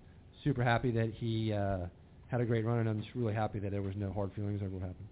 super 0.43 0.63
happy 0.63 0.91
that 0.91 1.11
he 1.13 1.53
uh, 1.53 1.87
had 2.27 2.41
a 2.41 2.45
great 2.45 2.65
run, 2.65 2.79
and 2.79 2.89
I'm 2.89 3.01
just 3.01 3.13
really 3.15 3.33
happy 3.33 3.59
that 3.59 3.71
there 3.71 3.81
was 3.81 3.93
no 3.95 4.11
hard 4.11 4.31
feelings 4.33 4.61
over 4.61 4.71
what 4.71 4.81
happened. 4.81 5.07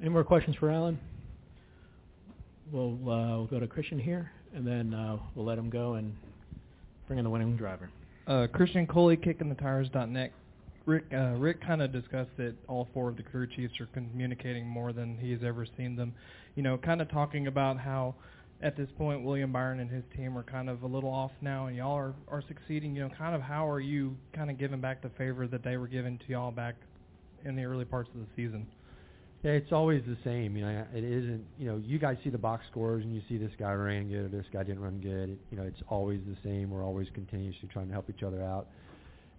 Any 0.00 0.10
more 0.10 0.24
questions 0.24 0.56
for 0.56 0.70
Alan? 0.70 0.98
We'll 2.72 2.94
uh, 2.94 3.36
we'll 3.36 3.46
go 3.46 3.60
to 3.60 3.66
Christian 3.66 3.98
here, 3.98 4.30
and 4.54 4.66
then 4.66 4.92
uh, 4.92 5.18
we'll 5.34 5.46
let 5.46 5.58
him 5.58 5.70
go 5.70 5.94
and 5.94 6.14
bring 7.06 7.18
in 7.18 7.24
the 7.24 7.30
winning 7.30 7.56
driver. 7.56 7.90
Uh, 8.26 8.46
Christian 8.52 8.86
Koelle, 8.86 9.16
kickingthetires.net. 9.16 10.32
Rick, 10.86 11.04
uh, 11.12 11.34
Rick 11.36 11.60
kind 11.62 11.82
of 11.82 11.92
discussed 11.92 12.30
that 12.36 12.54
all 12.68 12.88
four 12.92 13.08
of 13.08 13.16
the 13.16 13.22
crew 13.22 13.46
chiefs 13.46 13.74
are 13.80 13.86
communicating 13.86 14.66
more 14.66 14.92
than 14.92 15.16
he 15.18 15.30
has 15.32 15.40
ever 15.44 15.66
seen 15.76 15.96
them. 15.96 16.14
You 16.56 16.62
know, 16.62 16.76
kind 16.78 17.00
of 17.00 17.10
talking 17.10 17.46
about 17.46 17.78
how 17.78 18.14
at 18.62 18.76
this 18.76 18.88
point 18.96 19.22
William 19.22 19.52
Byron 19.52 19.80
and 19.80 19.90
his 19.90 20.04
team 20.16 20.36
are 20.36 20.42
kind 20.42 20.68
of 20.68 20.82
a 20.82 20.86
little 20.86 21.10
off 21.10 21.32
now, 21.40 21.66
and 21.66 21.76
y'all 21.76 21.96
are 21.96 22.14
are 22.28 22.42
succeeding. 22.48 22.94
You 22.94 23.02
know, 23.02 23.10
kind 23.16 23.34
of 23.34 23.42
how 23.42 23.68
are 23.68 23.80
you 23.80 24.16
kind 24.34 24.50
of 24.50 24.58
giving 24.58 24.80
back 24.80 25.02
the 25.02 25.10
favor 25.10 25.46
that 25.46 25.62
they 25.62 25.76
were 25.76 25.88
giving 25.88 26.18
to 26.18 26.24
y'all 26.28 26.50
back 26.50 26.74
in 27.44 27.56
the 27.56 27.64
early 27.64 27.84
parts 27.84 28.10
of 28.14 28.20
the 28.20 28.26
season? 28.36 28.66
It's 29.46 29.72
always 29.72 30.02
the 30.06 30.16
same. 30.24 30.56
You 30.56 30.64
know, 30.64 30.84
it 30.94 31.04
isn't. 31.04 31.44
You 31.58 31.66
know, 31.66 31.82
you 31.84 31.98
guys 31.98 32.16
see 32.24 32.30
the 32.30 32.38
box 32.38 32.64
scores 32.70 33.04
and 33.04 33.14
you 33.14 33.20
see 33.28 33.36
this 33.36 33.52
guy 33.58 33.72
ran 33.72 34.08
good 34.08 34.24
or 34.24 34.28
this 34.28 34.46
guy 34.50 34.62
didn't 34.62 34.80
run 34.80 35.00
good. 35.00 35.30
It, 35.30 35.38
you 35.50 35.58
know, 35.58 35.64
it's 35.64 35.82
always 35.88 36.20
the 36.26 36.36
same. 36.42 36.70
We're 36.70 36.84
always 36.84 37.08
continuously 37.12 37.68
trying 37.70 37.88
to 37.88 37.92
help 37.92 38.08
each 38.08 38.22
other 38.22 38.42
out 38.42 38.68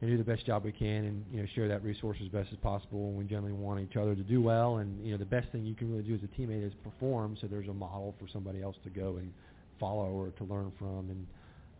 and 0.01 0.10
do 0.12 0.18
the 0.18 0.24
best 0.24 0.45
job 0.45 0.64
we 0.64 0.72
can, 0.72 1.06
and 1.06 1.26
you 1.32 1.41
know, 1.41 1.47
share 1.56 1.68
that 1.68 1.84
resource 1.84 2.18
as 2.22 2.28
best 2.28 2.49
as 2.51 2.58
possible. 2.60 3.08
And 3.08 3.18
we 3.18 3.26
generally 3.26 3.53
want 3.53 3.80
each 3.80 3.95
other 3.95 4.14
to 4.14 4.22
do 4.22 4.41
well. 4.41 4.78
And 4.78 5.03
you 5.03 5.12
know, 5.12 5.18
the 5.18 5.26
best 5.26 5.51
thing 5.51 5.66
you 5.66 5.74
can 5.74 5.89
really 5.89 6.03
do 6.03 6.14
as 6.14 6.22
a 6.22 6.39
teammate 6.39 6.66
is 6.66 6.74
perform, 6.84 7.36
so 7.41 7.47
there's 7.47 7.68
a 7.68 7.74
model 7.74 8.14
for 8.20 8.28
somebody 8.32 8.62
else 8.62 8.76
to 8.84 8.91
go 8.91 9.18
and 9.18 9.34
follow 9.80 10.12
or 10.12 10.30
to 10.38 10.43
learn 10.43 10.72
from. 10.78 11.10
And 11.10 11.28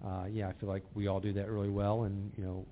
uh, 0.04 0.26
yeah, 0.32 0.48
I 0.48 0.54
feel 0.60 0.70
like 0.70 0.84
we 0.96 1.06
all 1.08 1.20
do 1.20 1.32
that 1.34 1.48
really 1.48 1.70
well. 1.70 2.04
And 2.04 2.32
you 2.36 2.44
know, 2.44 2.66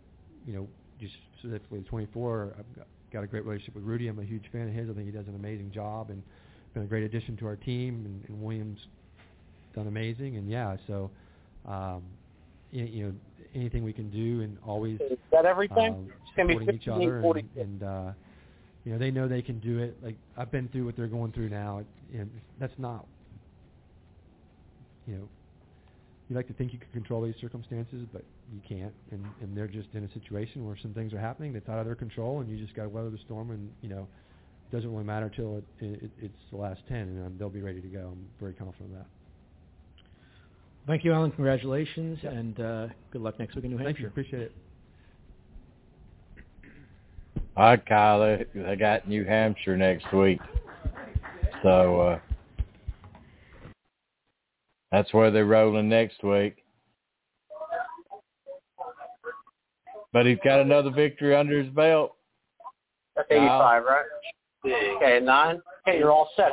you 0.48 0.54
know, 0.54 0.68
just 1.00 1.14
specifically 1.38 1.80
the 1.80 1.86
24, 1.86 2.56
I've 2.58 2.76
got 2.76 2.88
got 3.14 3.24
a 3.24 3.28
great 3.28 3.46
relationship 3.46 3.76
with 3.76 3.84
Rudy. 3.84 4.08
I'm 4.08 4.20
a 4.20 4.24
huge 4.24 4.46
fan 4.52 4.68
of 4.68 4.74
his. 4.74 4.90
I 4.90 4.94
think 4.94 5.06
he 5.06 5.12
does 5.12 5.28
an 5.28 5.36
amazing 5.36 5.72
job 5.72 6.10
and 6.10 6.22
been 6.74 6.84
a 6.84 6.88
great 6.88 7.04
addition 7.04 7.38
to 7.38 7.46
our 7.46 7.56
team. 7.56 8.04
And, 8.06 8.26
and 8.28 8.44
Williams 8.44 8.80
done 9.76 9.88
amazing. 9.88 10.38
And 10.38 10.50
yeah, 10.50 10.76
so 10.88 11.12
um, 11.68 12.02
you, 12.72 12.86
you 12.86 13.06
know 13.06 13.14
anything 13.56 13.84
we 13.84 13.94
can 13.94 14.10
do 14.10 14.42
and 14.42 14.58
always 14.66 15.00
Is 15.00 15.18
that 15.32 15.46
everything? 15.46 16.12
Be 16.36 16.42
supporting 16.42 16.76
each 16.76 16.88
other 16.88 17.20
and, 17.20 17.50
and 17.56 17.84
uh, 17.84 18.12
you 18.84 18.92
know 18.94 18.98
they 18.98 19.12
know 19.12 19.28
they 19.28 19.44
can 19.44 19.60
do 19.60 19.78
it. 19.78 19.96
Like 20.04 20.16
I've 20.36 20.52
been 20.52 20.68
through 20.70 20.86
what 20.86 20.98
they're 20.98 21.08
going 21.08 21.32
through 21.32 21.50
now. 21.50 21.84
You 22.12 22.20
know, 22.20 22.28
that's 22.60 22.74
not 22.80 23.06
you 25.06 25.16
know 25.16 25.28
you 26.30 26.36
like 26.36 26.48
to 26.48 26.54
think 26.54 26.74
you 26.74 26.80
can 26.80 26.90
control 26.92 27.22
these 27.22 27.36
circumstances, 27.40 28.08
but 28.12 28.24
you 28.54 28.62
can't. 28.68 28.94
And, 29.12 29.26
and 29.42 29.58
they're 29.58 29.68
just 29.68 29.90
in 29.94 30.04
a 30.04 30.14
situation 30.14 30.66
where 30.66 30.78
some 30.82 30.94
things 30.94 31.14
are 31.14 31.20
happening 31.20 31.54
that's 31.54 31.68
out 31.68 31.80
of 31.80 31.86
their 31.86 31.96
control, 31.96 32.40
and 32.40 32.50
you 32.50 32.64
just 32.64 32.76
got 32.76 32.84
to 32.84 32.90
weather 32.90 33.10
the 33.10 33.18
storm. 33.26 33.52
And 33.52 33.72
you 33.82 33.90
know, 33.90 34.08
it 34.72 34.76
doesn't 34.76 34.92
really 34.92 35.04
matter 35.04 35.32
till 35.36 35.58
it, 35.58 35.64
it, 35.80 36.12
it's 36.22 36.34
the 36.52 36.58
last 36.58 36.82
ten, 36.88 37.00
and 37.00 37.26
um, 37.26 37.36
they'll 37.38 37.50
be 37.50 37.62
ready 37.62 37.82
to 37.82 37.88
go. 37.88 38.10
I'm 38.14 38.28
very 38.40 38.54
confident 38.54 38.92
of 38.92 38.98
that. 39.00 39.08
Thank 40.86 41.06
you, 41.06 41.14
Alan. 41.14 41.32
Congratulations, 41.32 42.20
and 42.24 42.60
uh, 42.60 42.88
good 43.12 43.22
luck 43.22 43.40
next 43.40 43.56
week 43.56 43.66
in 43.66 43.72
New 43.72 43.78
Hampshire. 43.78 43.94
Thank 43.94 44.00
you. 44.02 44.08
Appreciate 44.08 44.42
it. 44.42 44.52
All 47.56 47.66
right, 47.66 47.86
Kyle. 47.86 48.20
They, 48.20 48.46
they 48.54 48.76
got 48.76 49.08
New 49.08 49.24
Hampshire 49.24 49.78
next 49.78 50.12
week, 50.14 50.40
so 51.62 52.02
uh, 52.02 52.20
that's 54.92 55.14
where 55.14 55.32
they're 55.32 55.46
rolling 55.46 55.88
next 55.88 56.24
week. 56.24 56.63
But 60.14 60.28
he's 60.28 60.38
got 60.44 60.62
another 60.62 60.92
victory 60.92 61.36
under 61.36 61.62
his 61.62 61.74
belt. 61.74 62.16
That's 63.16 63.28
85, 63.30 63.84
right? 63.84 64.06
Okay, 64.66 65.20
nine. 65.22 65.60
Okay, 65.86 65.98
you're 65.98 66.12
all 66.12 66.30
set. 66.36 66.52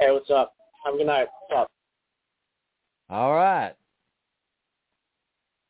Hey, 0.00 0.12
what's 0.12 0.30
up? 0.30 0.54
Have 0.84 0.94
a 0.94 0.98
good 0.98 1.06
night. 1.06 1.26
What's 1.48 1.62
up? 1.62 1.70
All 3.08 3.34
right. 3.34 3.72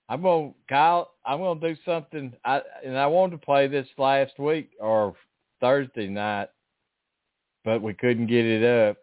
I'm 0.09 0.23
gonna 0.23 0.53
Kyle. 0.69 1.13
I'm 1.25 1.39
gonna 1.39 1.61
do 1.61 1.77
something. 1.85 2.33
I 2.45 2.61
and 2.85 2.97
I 2.97 3.07
wanted 3.07 3.33
to 3.33 3.45
play 3.45 3.67
this 3.67 3.89
last 3.99 4.39
week 4.39 4.71
or 4.81 5.15
Thursday 5.61 6.09
night, 6.09 6.49
but 7.65 7.83
we 7.83 7.93
couldn't 7.95 8.27
get 8.27 8.45
it 8.45 8.65
up. 8.65 8.99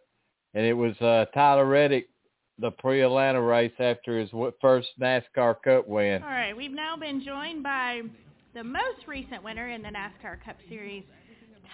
And 0.54 0.64
it 0.64 0.72
was 0.72 0.96
uh, 1.00 1.26
Tyler 1.34 1.66
Reddick, 1.66 2.08
the 2.58 2.70
pre-Atlanta 2.70 3.40
race 3.40 3.72
after 3.78 4.18
his 4.18 4.30
first 4.60 4.88
NASCAR 5.00 5.56
Cup 5.62 5.88
win. 5.88 6.22
All 6.22 6.28
right, 6.28 6.56
we've 6.56 6.70
now 6.70 6.96
been 6.96 7.22
joined 7.24 7.62
by 7.62 8.02
the 8.54 8.62
most 8.62 9.06
recent 9.08 9.42
winner 9.42 9.68
in 9.68 9.82
the 9.82 9.88
NASCAR 9.88 10.42
Cup 10.44 10.56
Series, 10.68 11.02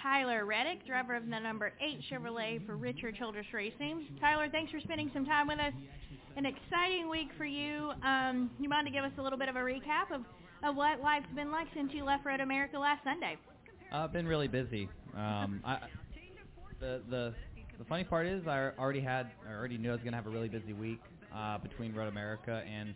Tyler 0.03 0.47
Reddick, 0.47 0.87
driver 0.87 1.15
of 1.15 1.25
the 1.25 1.39
number 1.39 1.73
8 1.81 2.01
Chevrolet 2.11 2.65
for 2.65 2.77
Richard 2.77 3.17
Childress 3.17 3.47
Racing. 3.53 4.07
Tyler, 4.21 4.49
thanks 4.51 4.73
for 4.73 4.81
spending 4.81 5.11
some 5.13 5.27
time 5.27 5.47
with 5.47 5.59
us. 5.59 5.75
An 6.37 6.47
exciting 6.47 7.11
week 7.11 7.29
for 7.37 7.45
you. 7.45 7.91
Um, 8.03 8.51
you 8.59 8.69
mind 8.69 8.87
to 8.87 8.93
give 8.93 9.05
us 9.05 9.13
a 9.19 9.23
little 9.23 9.39
bit 9.39 9.49
of 9.49 9.57
a 9.57 9.61
recap 9.61 10.11
of, 10.15 10.23
of 10.65 10.77
what 10.77 11.01
life's 11.01 11.27
been 11.35 11.53
like 11.53 11.67
since 11.75 11.91
you 11.93 12.05
left 12.05 12.25
Road 12.25 12.41
America 12.41 12.79
last 12.79 13.05
Sunday? 13.05 13.37
I've 13.93 14.13
been 14.13 14.27
really 14.27 14.49
busy. 14.49 14.89
Um, 15.15 15.61
I, 15.65 15.81
the 16.81 17.03
the 17.11 17.35
the 17.81 17.87
funny 17.87 18.05
part 18.05 18.27
is 18.27 18.47
I 18.47 18.73
already 18.79 19.01
had 19.01 19.31
I 19.49 19.55
already 19.55 19.79
knew 19.79 19.89
I 19.89 19.93
was 19.93 20.03
gonna 20.03 20.17
have 20.17 20.27
a 20.27 20.31
really 20.31 20.51
busy 20.51 20.75
week 20.75 21.01
uh, 21.35 21.57
between 21.57 21.95
Road 21.95 22.09
America 22.09 22.63
and 22.71 22.95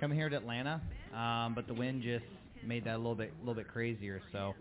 coming 0.00 0.16
here 0.16 0.28
to 0.28 0.36
Atlanta, 0.36 0.80
um, 1.12 1.54
but 1.54 1.66
the 1.66 1.74
wind 1.74 2.04
just 2.04 2.24
made 2.64 2.84
that 2.84 2.94
a 2.94 2.98
little 2.98 3.16
bit 3.16 3.32
a 3.36 3.40
little 3.40 3.60
bit 3.60 3.66
crazier. 3.66 4.22
So 4.30 4.54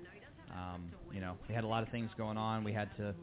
um, 0.51 0.89
you 1.13 1.21
know 1.21 1.37
we 1.47 1.53
had 1.53 1.63
a 1.63 1.67
lot 1.67 1.83
of 1.83 1.89
things 1.89 2.09
going 2.17 2.37
on. 2.37 2.63
We 2.63 2.73
had 2.73 2.89
to 2.97 3.13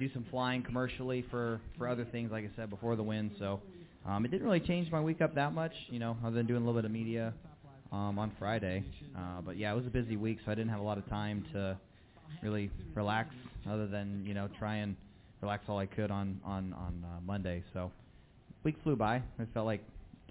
do 0.00 0.12
some 0.12 0.26
flying 0.32 0.64
commercially 0.64 1.24
for 1.30 1.60
for 1.78 1.86
other 1.88 2.04
things, 2.04 2.32
like 2.32 2.44
I 2.44 2.50
said 2.56 2.68
before 2.68 2.96
the 2.96 3.04
wind. 3.04 3.30
So 3.38 3.60
um, 4.04 4.24
it 4.24 4.32
didn't 4.32 4.44
really 4.44 4.58
change 4.58 4.90
my 4.90 5.00
week 5.00 5.22
up 5.22 5.36
that 5.36 5.54
much, 5.54 5.74
you 5.90 6.00
know, 6.00 6.16
other 6.24 6.34
than 6.34 6.46
doing 6.46 6.62
a 6.62 6.66
little 6.66 6.80
bit 6.80 6.86
of 6.86 6.90
media 6.90 7.32
um, 7.92 8.18
on 8.18 8.32
Friday. 8.36 8.82
Uh, 9.16 9.42
but 9.42 9.56
yeah, 9.56 9.72
it 9.72 9.76
was 9.76 9.86
a 9.86 9.90
busy 9.90 10.16
week, 10.16 10.38
so 10.44 10.50
I 10.50 10.56
didn't 10.56 10.70
have 10.70 10.80
a 10.80 10.84
lot 10.84 10.98
of 10.98 11.08
time 11.08 11.46
to 11.52 11.78
really 12.42 12.68
relax, 12.94 13.32
other 13.70 13.86
than 13.86 14.24
you 14.26 14.34
know 14.34 14.48
try 14.58 14.78
and 14.78 14.96
relax 15.40 15.64
all 15.68 15.78
I 15.78 15.86
could 15.86 16.10
on 16.10 16.40
on 16.44 16.72
on 16.72 17.04
uh, 17.04 17.20
Monday. 17.24 17.62
So 17.72 17.92
week 18.64 18.76
flew 18.82 18.96
by. 18.96 19.16
It 19.38 19.48
felt 19.54 19.66
like 19.66 19.82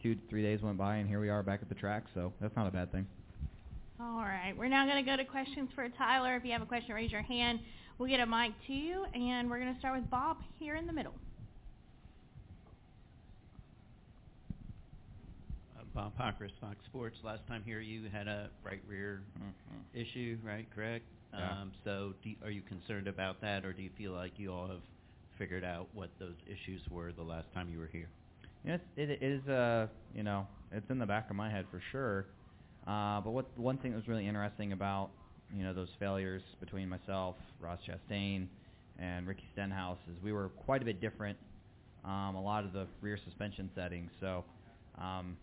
two 0.01 0.17
three 0.29 0.41
days 0.41 0.61
went 0.61 0.77
by, 0.77 0.97
and 0.97 1.07
here 1.07 1.19
we 1.19 1.29
are 1.29 1.43
back 1.43 1.61
at 1.61 1.69
the 1.69 1.75
track. 1.75 2.03
So 2.13 2.33
that's 2.41 2.55
not 2.55 2.67
a 2.67 2.71
bad 2.71 2.91
thing. 2.91 3.07
All 3.99 4.17
right, 4.17 4.53
we're 4.57 4.67
now 4.67 4.85
going 4.85 5.03
to 5.03 5.09
go 5.09 5.15
to 5.15 5.23
questions 5.23 5.69
for 5.73 5.87
Tyler. 5.87 6.35
If 6.35 6.43
you 6.43 6.51
have 6.51 6.61
a 6.61 6.65
question, 6.65 6.93
raise 6.93 7.11
your 7.11 7.21
hand. 7.21 7.59
We'll 7.97 8.09
get 8.09 8.19
a 8.19 8.25
mic 8.25 8.51
to 8.67 8.73
you, 8.73 9.05
and 9.13 9.49
we're 9.49 9.59
going 9.59 9.73
to 9.73 9.79
start 9.79 9.97
with 9.97 10.09
Bob 10.09 10.37
here 10.59 10.75
in 10.75 10.85
the 10.85 10.91
middle. 10.91 11.13
Uh, 15.79 15.83
Bob 15.93 16.11
Pockrass, 16.19 16.51
Fox 16.59 16.75
Sports. 16.87 17.15
Last 17.23 17.47
time 17.47 17.63
here 17.65 17.79
you 17.79 18.09
had 18.11 18.27
a 18.27 18.49
right 18.65 18.81
rear 18.85 19.21
issue, 19.93 20.37
right? 20.43 20.67
Correct. 20.75 21.05
Yeah. 21.33 21.61
Um, 21.61 21.71
so, 21.85 22.13
do, 22.21 22.31
are 22.43 22.51
you 22.51 22.61
concerned 22.63 23.07
about 23.07 23.39
that, 23.41 23.63
or 23.63 23.71
do 23.71 23.81
you 23.81 23.91
feel 23.97 24.11
like 24.11 24.33
you 24.35 24.51
all 24.51 24.67
have 24.67 24.81
figured 25.37 25.63
out 25.63 25.87
what 25.93 26.09
those 26.19 26.35
issues 26.45 26.81
were 26.89 27.11
the 27.11 27.23
last 27.23 27.47
time 27.53 27.69
you 27.71 27.79
were 27.79 27.89
here? 27.91 28.09
Yes, 28.65 28.79
it, 28.97 29.21
is. 29.21 29.47
Uh, 29.47 29.87
you 30.15 30.23
know, 30.23 30.47
it's 30.71 30.89
in 30.89 30.97
the 30.97 31.05
back 31.05 31.29
of 31.29 31.35
my 31.35 31.49
head 31.49 31.65
for 31.69 31.81
sure. 31.91 32.25
Uh, 32.87 33.21
but 33.21 33.31
what 33.31 33.45
one 33.57 33.77
thing 33.77 33.91
that 33.91 33.97
was 33.97 34.07
really 34.07 34.27
interesting 34.27 34.71
about 34.71 35.09
you 35.55 35.63
know 35.63 35.73
those 35.73 35.89
failures 35.99 36.41
between 36.59 36.89
myself, 36.89 37.35
Ross 37.59 37.79
Chastain, 37.87 38.47
and 38.99 39.27
Ricky 39.27 39.45
Stenhouse 39.53 39.97
is 40.07 40.21
we 40.23 40.31
were 40.31 40.49
quite 40.49 40.81
a 40.81 40.85
bit 40.85 40.99
different. 40.99 41.37
Um, 42.03 42.35
a 42.35 42.41
lot 42.41 42.65
of 42.65 42.73
the 42.73 42.87
rear 43.01 43.17
suspension 43.23 43.69
settings, 43.75 44.11
so 44.19 44.43
um, 44.99 45.37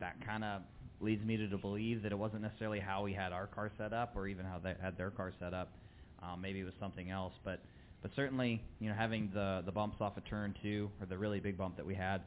that 0.00 0.14
kind 0.26 0.44
of 0.44 0.62
leads 1.00 1.24
me 1.24 1.36
to 1.36 1.58
believe 1.58 2.02
that 2.02 2.12
it 2.12 2.18
wasn't 2.18 2.42
necessarily 2.42 2.80
how 2.80 3.02
we 3.02 3.12
had 3.12 3.32
our 3.32 3.46
car 3.46 3.70
set 3.78 3.92
up, 3.92 4.14
or 4.14 4.28
even 4.28 4.44
how 4.44 4.58
they 4.62 4.74
had 4.80 4.96
their 4.96 5.10
car 5.10 5.32
set 5.40 5.54
up. 5.54 5.70
Um, 6.22 6.40
maybe 6.40 6.60
it 6.60 6.64
was 6.64 6.74
something 6.78 7.10
else, 7.10 7.32
but 7.44 7.60
but 8.02 8.10
certainly 8.14 8.62
you 8.80 8.88
know 8.88 8.94
having 8.94 9.30
the 9.32 9.62
the 9.64 9.72
bumps 9.72 9.96
off 10.00 10.16
of 10.16 10.24
turn 10.24 10.54
two 10.62 10.90
or 11.00 11.06
the 11.06 11.16
really 11.16 11.40
big 11.40 11.56
bump 11.56 11.76
that 11.76 11.86
we 11.86 11.94
had 11.94 12.22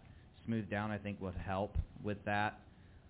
smoothed 0.46 0.70
down, 0.70 0.92
I 0.92 0.98
think 0.98 1.22
would 1.22 1.36
help 1.36 1.78
with 2.04 2.24
that. 2.26 2.60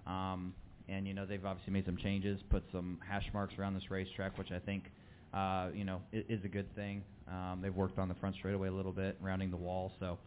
Um, 0.08 0.54
and 0.88 1.08
you 1.08 1.14
know 1.14 1.26
they've 1.26 1.46
obviously 1.46 1.74
made 1.74 1.86
some 1.86 1.98
changes, 1.98 2.40
put 2.50 2.64
some 2.72 3.00
hash 3.08 3.26
marks 3.34 3.56
around 3.58 3.74
this 3.74 3.90
racetrack, 3.90 4.38
which 4.38 4.52
I 4.52 4.60
think 4.60 4.84
uh, 5.34 5.70
you 5.74 5.86
know 5.86 6.02
is, 6.12 6.40
is 6.40 6.46
a 6.46 6.48
good 6.48 6.74
thing. 6.76 7.04
Um, 7.28 7.60
they've 7.62 7.76
worked 7.76 7.98
on 7.98 8.08
the 8.08 8.16
front 8.16 8.36
straightaway 8.36 8.68
a 8.68 8.72
little 8.72 8.92
bit, 8.92 9.18
rounding 9.22 9.50
the 9.52 9.58
wall. 9.58 9.92
So 10.00 10.18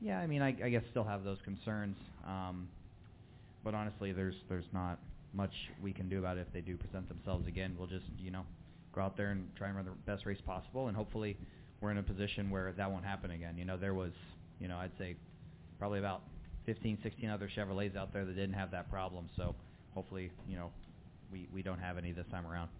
Yeah, 0.00 0.18
I 0.18 0.26
mean, 0.26 0.42
I, 0.42 0.48
I 0.64 0.70
guess 0.70 0.82
still 0.90 1.04
have 1.04 1.24
those 1.24 1.38
concerns, 1.44 1.96
um, 2.26 2.68
but 3.64 3.74
honestly, 3.74 4.12
there's 4.12 4.34
there's 4.48 4.64
not 4.72 4.98
much 5.32 5.52
we 5.82 5.92
can 5.92 6.08
do 6.08 6.18
about 6.18 6.36
it 6.36 6.46
if 6.46 6.52
they 6.52 6.60
do 6.60 6.76
present 6.76 7.08
themselves 7.08 7.46
again. 7.46 7.74
We'll 7.78 7.88
just 7.88 8.06
you 8.18 8.30
know 8.30 8.44
go 8.92 9.00
out 9.02 9.16
there 9.16 9.30
and 9.30 9.48
try 9.56 9.68
and 9.68 9.76
run 9.76 9.84
the 9.84 9.92
best 10.10 10.26
race 10.26 10.40
possible, 10.44 10.88
and 10.88 10.96
hopefully 10.96 11.36
we're 11.82 11.90
in 11.90 11.98
a 11.98 12.02
position 12.02 12.48
where 12.48 12.72
that 12.72 12.90
won't 12.90 13.04
happen 13.04 13.32
again. 13.32 13.58
You 13.58 13.64
know, 13.64 13.76
there 13.76 13.94
was 13.94 14.12
you 14.60 14.68
know 14.68 14.76
I'd 14.76 14.96
say 14.98 15.16
probably 15.78 15.98
about 15.98 16.22
15, 16.64 16.98
16 17.02 17.28
other 17.28 17.50
Chevrolets 17.54 17.96
out 17.96 18.12
there 18.12 18.24
that 18.24 18.36
didn't 18.36 18.54
have 18.54 18.70
that 18.70 18.88
problem, 18.88 19.28
so 19.36 19.54
hopefully 19.94 20.30
you 20.48 20.56
know 20.56 20.70
we 21.32 21.48
we 21.52 21.62
don't 21.62 21.80
have 21.80 21.98
any 21.98 22.12
this 22.12 22.26
time 22.30 22.46
around. 22.46 22.70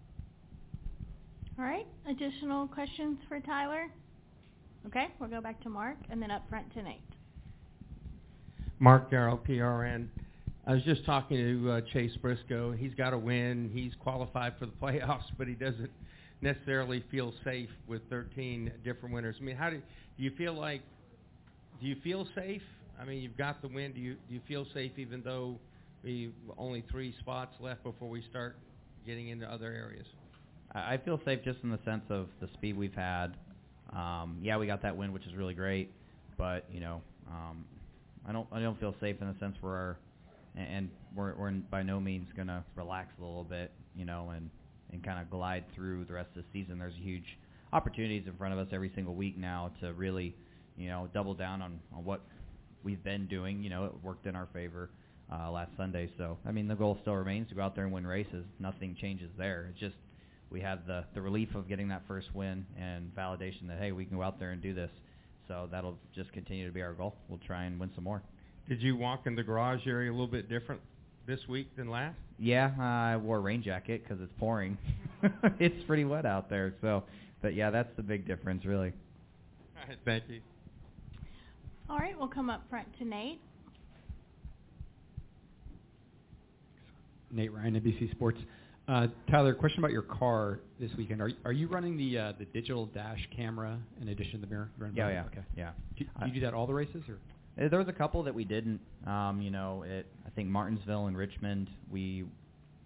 All 1.59 1.65
right. 1.65 1.85
Additional 2.09 2.67
questions 2.67 3.19
for 3.27 3.39
Tyler? 3.41 3.85
Okay, 4.87 5.07
we'll 5.19 5.29
go 5.29 5.39
back 5.39 5.61
to 5.63 5.69
Mark 5.69 5.97
and 6.09 6.21
then 6.21 6.31
up 6.31 6.43
front 6.49 6.73
to 6.73 6.81
Nate. 6.81 6.99
Mark 8.79 9.11
Darrow, 9.11 9.39
PRN. 9.47 10.07
I 10.65 10.73
was 10.73 10.83
just 10.83 11.05
talking 11.05 11.37
to 11.37 11.71
uh, 11.71 11.81
Chase 11.93 12.15
Briscoe. 12.21 12.71
He's 12.71 12.93
got 12.95 13.13
a 13.13 13.17
win. 13.17 13.69
He's 13.73 13.93
qualified 13.99 14.53
for 14.57 14.65
the 14.65 14.71
playoffs, 14.81 15.25
but 15.37 15.47
he 15.47 15.53
doesn't 15.53 15.91
necessarily 16.43 17.03
feel 17.09 17.33
safe 17.43 17.69
with 17.87 18.01
13 18.09 18.71
different 18.83 19.15
winners. 19.15 19.35
I 19.39 19.43
mean, 19.43 19.55
how 19.55 19.69
do, 19.69 19.77
do 19.77 20.23
you 20.23 20.31
feel 20.37 20.53
like? 20.53 20.81
Do 21.81 21.87
you 21.87 21.95
feel 22.03 22.27
safe? 22.35 22.61
I 22.99 23.05
mean, 23.05 23.21
you've 23.21 23.37
got 23.37 23.61
the 23.61 23.67
win. 23.67 23.93
Do 23.93 23.99
you 23.99 24.15
do 24.27 24.35
you 24.35 24.41
feel 24.47 24.65
safe 24.73 24.91
even 24.97 25.23
though 25.23 25.57
we 26.03 26.31
only 26.57 26.83
three 26.91 27.15
spots 27.19 27.55
left 27.59 27.83
before 27.83 28.09
we 28.09 28.21
start 28.29 28.57
getting 29.05 29.29
into 29.29 29.51
other 29.51 29.71
areas? 29.73 30.05
I 30.75 30.97
feel 30.97 31.19
safe 31.25 31.39
just 31.43 31.59
in 31.63 31.69
the 31.69 31.79
sense 31.85 32.03
of 32.09 32.27
the 32.41 32.47
speed 32.53 32.77
we've 32.77 32.95
had. 32.95 33.37
Um, 33.91 34.37
yeah, 34.41 34.57
we 34.57 34.65
got 34.65 34.81
that 34.81 34.95
win, 34.95 35.13
which 35.13 35.25
is 35.25 35.35
really 35.35 35.53
great, 35.53 35.91
but 36.37 36.65
you 36.71 36.79
know, 36.79 37.01
um, 37.27 37.63
I 38.27 38.31
don't 38.31 38.47
I 38.51 38.59
don't 38.59 38.79
feel 38.79 38.95
safe 38.99 39.17
in 39.21 39.27
the 39.27 39.39
sense 39.39 39.55
where 39.61 39.97
and 40.55 40.89
we're 41.15 41.35
we're 41.35 41.51
by 41.51 41.83
no 41.83 41.99
means 41.99 42.27
gonna 42.35 42.63
relax 42.75 43.13
a 43.19 43.21
little 43.23 43.43
bit, 43.43 43.71
you 43.95 44.05
know, 44.05 44.31
and 44.35 44.49
and 44.93 45.03
kind 45.03 45.19
of 45.19 45.29
glide 45.29 45.65
through 45.75 46.05
the 46.05 46.13
rest 46.13 46.29
of 46.35 46.43
the 46.43 46.49
season. 46.53 46.79
There's 46.79 46.93
huge 46.95 47.37
opportunities 47.73 48.23
in 48.27 48.33
front 48.37 48.53
of 48.53 48.59
us 48.59 48.67
every 48.71 48.91
single 48.95 49.15
week 49.15 49.37
now 49.37 49.71
to 49.81 49.91
really, 49.93 50.35
you 50.77 50.87
know, 50.87 51.09
double 51.13 51.33
down 51.33 51.61
on 51.61 51.79
on 51.93 52.05
what 52.05 52.21
we've 52.83 53.03
been 53.03 53.27
doing. 53.27 53.63
You 53.63 53.69
know, 53.69 53.85
it 53.85 53.93
worked 54.03 54.27
in 54.27 54.35
our 54.35 54.47
favor 54.53 54.89
uh, 55.31 55.51
last 55.51 55.71
Sunday. 55.75 56.09
So 56.17 56.37
I 56.45 56.51
mean, 56.51 56.67
the 56.67 56.75
goal 56.75 56.97
still 57.01 57.15
remains 57.15 57.49
to 57.49 57.55
go 57.55 57.61
out 57.61 57.75
there 57.75 57.83
and 57.83 57.93
win 57.93 58.07
races. 58.07 58.45
Nothing 58.59 58.95
changes 59.01 59.31
there. 59.37 59.67
It's 59.71 59.79
just 59.79 59.95
we 60.49 60.61
have 60.61 60.85
the 60.85 61.03
the 61.15 61.21
relief 61.21 61.55
of 61.55 61.67
getting 61.67 61.89
that 61.89 62.03
first 62.07 62.27
win 62.33 62.65
and 62.79 63.13
validation 63.15 63.67
that 63.67 63.79
hey, 63.79 63.91
we 63.91 64.05
can 64.05 64.17
go 64.17 64.23
out 64.23 64.39
there 64.39 64.51
and 64.51 64.61
do 64.61 64.73
this. 64.73 64.91
So 65.47 65.67
that'll 65.71 65.97
just 66.15 66.31
continue 66.31 66.67
to 66.67 66.73
be 66.73 66.81
our 66.81 66.93
goal. 66.93 67.15
We'll 67.27 67.39
try 67.45 67.65
and 67.65 67.79
win 67.79 67.91
some 67.95 68.05
more. 68.05 68.21
Did 68.69 68.81
you 68.81 68.95
walk 68.95 69.23
in 69.25 69.35
the 69.35 69.43
garage 69.43 69.85
area 69.87 70.09
a 70.09 70.13
little 70.13 70.25
bit 70.27 70.47
different 70.47 70.79
this 71.27 71.39
week 71.47 71.75
than 71.75 71.89
last? 71.89 72.17
Yeah, 72.39 72.71
uh, 72.77 72.83
I 72.83 73.17
wore 73.17 73.37
a 73.37 73.41
rain 73.41 73.61
jacket 73.63 74.03
because 74.03 74.21
it's 74.21 74.33
pouring. 74.39 74.77
it's 75.59 75.83
pretty 75.85 76.05
wet 76.05 76.25
out 76.25 76.49
there. 76.49 76.73
So, 76.81 77.03
but 77.41 77.53
yeah, 77.55 77.69
that's 77.69 77.89
the 77.95 78.03
big 78.03 78.27
difference, 78.27 78.65
really. 78.65 78.91
All 79.77 79.87
right, 79.87 79.97
thank 80.05 80.23
you. 80.29 80.41
All 81.89 81.97
right, 81.97 82.17
we'll 82.17 82.27
come 82.27 82.49
up 82.49 82.63
front 82.69 82.87
to 82.99 83.05
Nate. 83.05 83.39
Nate 87.31 87.53
Ryan, 87.53 87.79
NBC 87.79 88.11
Sports. 88.11 88.39
Uh, 88.87 89.07
Tyler, 89.31 89.53
question 89.53 89.79
about 89.79 89.91
your 89.91 90.01
car 90.01 90.59
this 90.79 90.91
weekend. 90.97 91.21
Are 91.21 91.31
are 91.45 91.53
you 91.53 91.67
running 91.67 91.97
the 91.97 92.17
uh, 92.17 92.33
the 92.37 92.45
digital 92.45 92.85
dash 92.87 93.27
camera 93.35 93.79
in 94.01 94.09
addition 94.09 94.33
to 94.33 94.45
the 94.45 94.47
mirror? 94.47 94.69
Yeah, 94.93 95.09
yeah, 95.09 95.23
Okay. 95.27 95.41
yeah. 95.55 95.71
Do, 95.97 96.03
do 96.05 96.27
you 96.27 96.33
do 96.33 96.39
that 96.41 96.53
all 96.53 96.67
the 96.67 96.73
races 96.73 97.01
or? 97.07 97.17
Uh, 97.59 97.67
There 97.67 97.79
was 97.79 97.87
a 97.87 97.93
couple 97.93 98.23
that 98.23 98.33
we 98.33 98.43
didn't. 98.43 98.79
Um, 99.05 99.41
you 99.41 99.51
know, 99.51 99.83
it, 99.83 100.05
I 100.25 100.29
think 100.31 100.49
Martinsville 100.49 101.07
and 101.07 101.17
Richmond, 101.17 101.69
we 101.91 102.25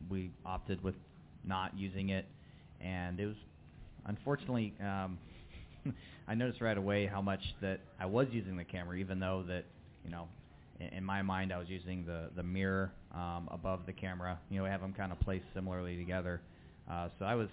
we 0.10 0.32
opted 0.46 0.84
with 0.84 0.96
not 1.44 1.78
using 1.78 2.10
it, 2.10 2.26
and 2.82 3.20
it 3.20 3.26
was 3.26 3.36
unfortunately. 4.06 4.74
Um, 4.82 5.18
I 6.28 6.36
noticed 6.36 6.60
right 6.60 6.78
away 6.78 7.06
how 7.06 7.22
much 7.22 7.56
that 7.62 7.80
I 7.98 8.06
was 8.06 8.28
using 8.32 8.58
the 8.58 8.66
camera, 8.66 8.98
even 8.98 9.20
though 9.20 9.46
that 9.48 9.64
you 10.04 10.12
know, 10.12 10.28
in, 10.82 10.88
in 10.88 11.04
my 11.04 11.22
mind 11.22 11.54
I 11.54 11.58
was 11.58 11.70
using 11.70 12.06
the 12.06 12.30
the 12.36 12.44
mirror 12.44 12.92
um, 13.14 13.48
above 13.52 13.86
the 13.86 13.94
camera. 13.94 14.38
You 14.50 14.58
know, 14.58 14.64
we 14.64 14.70
have 14.70 14.82
them 14.82 14.94
kind 14.94 15.12
of 15.12 15.20
placed 15.22 15.46
similarly 15.54 15.96
together. 15.96 16.42
Uh, 16.92 17.10
so 17.20 17.26
I 17.26 17.36
was 17.36 17.50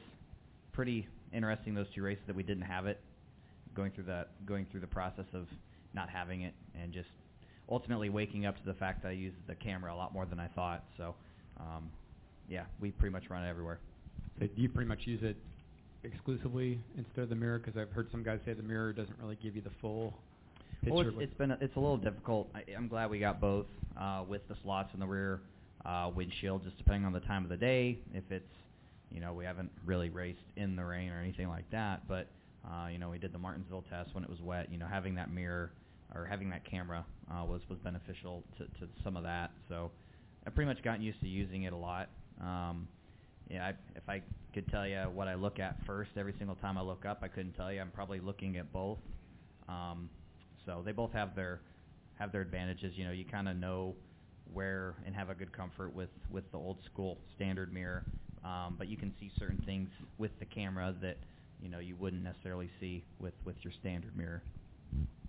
pretty 0.72 1.06
interesting 1.32 1.74
those 1.74 1.86
two 1.94 2.02
races 2.02 2.22
that 2.26 2.34
we 2.34 2.42
didn't 2.42 2.64
have 2.64 2.86
it, 2.86 2.98
going 3.74 3.92
through 3.92 4.04
that 4.04 4.30
going 4.46 4.66
through 4.70 4.80
the 4.80 4.86
process 4.88 5.26
of 5.32 5.46
not 5.94 6.08
having 6.08 6.42
it 6.42 6.54
and 6.80 6.92
just 6.92 7.08
ultimately 7.68 8.10
waking 8.10 8.46
up 8.46 8.56
to 8.56 8.64
the 8.66 8.74
fact 8.74 9.02
that 9.02 9.08
I 9.08 9.12
use 9.12 9.32
the 9.46 9.54
camera 9.54 9.92
a 9.94 9.96
lot 9.96 10.12
more 10.12 10.26
than 10.26 10.38
I 10.38 10.48
thought. 10.48 10.84
So, 10.96 11.14
um, 11.58 11.90
yeah, 12.48 12.64
we 12.80 12.90
pretty 12.90 13.12
much 13.12 13.30
run 13.30 13.44
it 13.44 13.48
everywhere. 13.48 13.78
So 14.38 14.46
do 14.46 14.62
you 14.62 14.68
pretty 14.68 14.88
much 14.88 15.00
use 15.06 15.20
it 15.22 15.36
exclusively 16.02 16.78
instead 16.96 17.22
of 17.22 17.28
the 17.28 17.36
mirror? 17.36 17.58
Because 17.58 17.80
I've 17.80 17.92
heard 17.92 18.08
some 18.10 18.22
guys 18.22 18.40
say 18.44 18.52
the 18.52 18.62
mirror 18.62 18.92
doesn't 18.92 19.16
really 19.20 19.38
give 19.42 19.56
you 19.56 19.62
the 19.62 19.70
full 19.80 20.12
picture. 20.82 20.94
Well, 20.94 21.08
it's, 21.08 21.16
it's 21.20 21.34
been 21.34 21.52
a, 21.52 21.58
it's 21.60 21.76
a 21.76 21.80
little 21.80 21.96
difficult. 21.96 22.48
I, 22.54 22.64
I'm 22.76 22.88
glad 22.88 23.10
we 23.10 23.18
got 23.18 23.40
both 23.40 23.66
uh, 23.98 24.24
with 24.28 24.46
the 24.48 24.56
slots 24.62 24.90
in 24.92 25.00
the 25.00 25.06
rear 25.06 25.40
uh, 25.84 26.10
windshield, 26.14 26.64
just 26.64 26.76
depending 26.78 27.04
on 27.04 27.12
the 27.12 27.20
time 27.20 27.44
of 27.44 27.50
the 27.50 27.56
day. 27.56 27.98
If 28.12 28.24
it's 28.30 28.44
you 29.10 29.20
know 29.20 29.32
we 29.32 29.44
haven't 29.44 29.70
really 29.86 30.10
raced 30.10 30.38
in 30.56 30.76
the 30.76 30.84
rain 30.84 31.10
or 31.10 31.20
anything 31.20 31.48
like 31.48 31.70
that, 31.70 32.06
but 32.08 32.28
uh, 32.66 32.88
you 32.88 32.98
know 32.98 33.10
we 33.10 33.18
did 33.18 33.32
the 33.32 33.38
Martinsville 33.38 33.84
test 33.88 34.14
when 34.14 34.24
it 34.24 34.30
was 34.30 34.40
wet. 34.40 34.68
You 34.70 34.78
know 34.78 34.86
having 34.86 35.14
that 35.14 35.32
mirror 35.32 35.72
or 36.14 36.24
having 36.24 36.50
that 36.50 36.64
camera 36.64 37.04
uh, 37.30 37.44
was 37.44 37.60
was 37.68 37.78
beneficial 37.78 38.42
to, 38.58 38.64
to 38.64 38.88
some 39.02 39.16
of 39.16 39.22
that. 39.24 39.50
So 39.68 39.90
I've 40.46 40.54
pretty 40.54 40.68
much 40.68 40.82
gotten 40.82 41.02
used 41.02 41.20
to 41.20 41.28
using 41.28 41.64
it 41.64 41.72
a 41.72 41.76
lot. 41.76 42.08
Um, 42.40 42.88
yeah, 43.48 43.66
I, 43.66 43.68
if 43.96 44.08
I 44.08 44.22
could 44.52 44.68
tell 44.68 44.86
you 44.86 44.98
what 45.12 45.28
I 45.28 45.34
look 45.34 45.58
at 45.58 45.76
first 45.86 46.10
every 46.16 46.34
single 46.38 46.56
time 46.56 46.78
I 46.78 46.82
look 46.82 47.04
up, 47.04 47.20
I 47.22 47.28
couldn't 47.28 47.52
tell 47.52 47.72
you. 47.72 47.80
I'm 47.80 47.90
probably 47.90 48.20
looking 48.20 48.56
at 48.56 48.72
both. 48.72 48.98
Um, 49.68 50.08
so 50.64 50.82
they 50.84 50.92
both 50.92 51.12
have 51.12 51.34
their 51.34 51.60
have 52.18 52.32
their 52.32 52.40
advantages. 52.40 52.92
You 52.96 53.04
know, 53.04 53.12
you 53.12 53.24
kind 53.24 53.48
of 53.48 53.56
know 53.56 53.94
where 54.52 54.94
and 55.06 55.14
have 55.14 55.30
a 55.30 55.34
good 55.34 55.52
comfort 55.52 55.94
with 55.94 56.10
with 56.30 56.50
the 56.52 56.58
old 56.58 56.78
school 56.84 57.18
standard 57.34 57.72
mirror, 57.72 58.04
um, 58.44 58.76
but 58.78 58.88
you 58.88 58.96
can 58.96 59.12
see 59.18 59.30
certain 59.38 59.62
things 59.66 59.88
with 60.18 60.30
the 60.38 60.44
camera 60.44 60.94
that 61.02 61.18
you 61.60 61.68
know 61.68 61.78
you 61.78 61.96
wouldn't 61.96 62.22
necessarily 62.22 62.70
see 62.80 63.04
with 63.18 63.34
with 63.44 63.56
your 63.62 63.72
standard 63.80 64.16
mirror. 64.16 64.42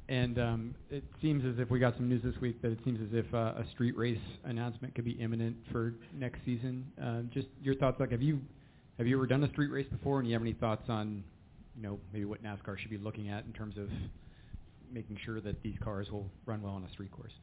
And 0.08 0.38
um, 0.38 0.76
it 0.91 1.03
seems 1.22 1.43
as 1.45 1.60
if 1.60 1.72
we 1.72 1.80
got 1.80 1.95
some 1.95 2.08
news 2.08 2.22
this 2.24 2.39
week 2.39 2.62
that 2.62 2.72
it 2.72 2.80
seems 2.86 2.99
as 3.01 3.08
if 3.12 3.34
uh, 3.34 3.53
a 3.58 3.66
street 3.72 3.97
race 3.97 4.20
announcement 4.43 4.93
could 4.93 5.06
be 5.06 5.14
imminent 5.14 5.58
for 5.72 5.95
next 6.14 6.39
season. 6.45 6.86
Um, 7.01 7.32
just 7.34 7.47
your 7.64 7.76
thoughts, 7.76 7.99
like 7.99 8.12
have 8.12 8.22
you 8.22 8.39
have 8.97 9.08
you 9.08 9.18
ever 9.18 9.26
done 9.26 9.43
a 9.43 9.49
street 9.49 9.72
race 9.72 9.88
before, 9.91 10.20
and 10.20 10.28
you 10.28 10.34
have 10.34 10.41
any 10.41 10.53
thoughts 10.53 10.84
on, 10.88 11.24
you 11.76 11.82
know, 11.82 11.99
maybe 12.14 12.24
what 12.24 12.41
NASCAR 12.43 12.78
should 12.78 12.91
be 12.91 12.97
looking 12.97 13.30
at 13.30 13.45
in 13.45 13.51
terms 13.51 13.78
of 13.78 13.89
making 14.91 15.18
sure 15.26 15.41
that 15.41 15.62
these 15.64 15.76
cars 15.84 16.10
will 16.12 16.30
run 16.45 16.62
well 16.62 16.74
on 16.74 16.84
a 16.84 16.91
street 16.91 17.12
course? 17.12 17.34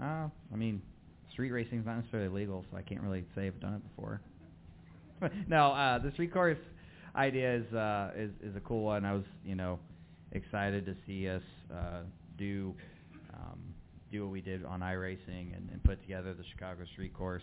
Uh, 0.00 0.28
I 0.52 0.56
mean, 0.56 0.82
street 1.30 1.50
racing 1.50 1.80
is 1.80 1.86
not 1.86 1.98
necessarily 1.98 2.28
legal, 2.28 2.64
so 2.70 2.76
I 2.76 2.82
can't 2.82 3.02
really 3.02 3.24
say 3.36 3.46
I've 3.46 3.60
done 3.60 3.74
it 3.74 3.82
before. 3.94 4.20
no, 5.48 5.72
uh, 5.72 5.98
the 5.98 6.10
street 6.12 6.32
course 6.32 6.58
idea 7.14 7.56
is 7.56 7.72
uh, 7.74 8.10
is 8.16 8.30
is 8.42 8.56
a 8.56 8.60
cool 8.60 8.82
one. 8.82 9.04
I 9.04 9.12
was, 9.12 9.24
you 9.44 9.54
know, 9.54 9.78
excited 10.32 10.86
to 10.86 10.94
see 11.06 11.28
us 11.28 11.42
uh, 11.72 12.00
do 12.36 12.74
um, 13.34 13.58
do 14.10 14.22
what 14.22 14.32
we 14.32 14.40
did 14.40 14.64
on 14.64 14.80
iRacing 14.80 15.56
and, 15.56 15.68
and 15.72 15.82
put 15.84 16.00
together 16.02 16.34
the 16.34 16.44
Chicago 16.52 16.84
Street 16.92 17.14
Course. 17.14 17.42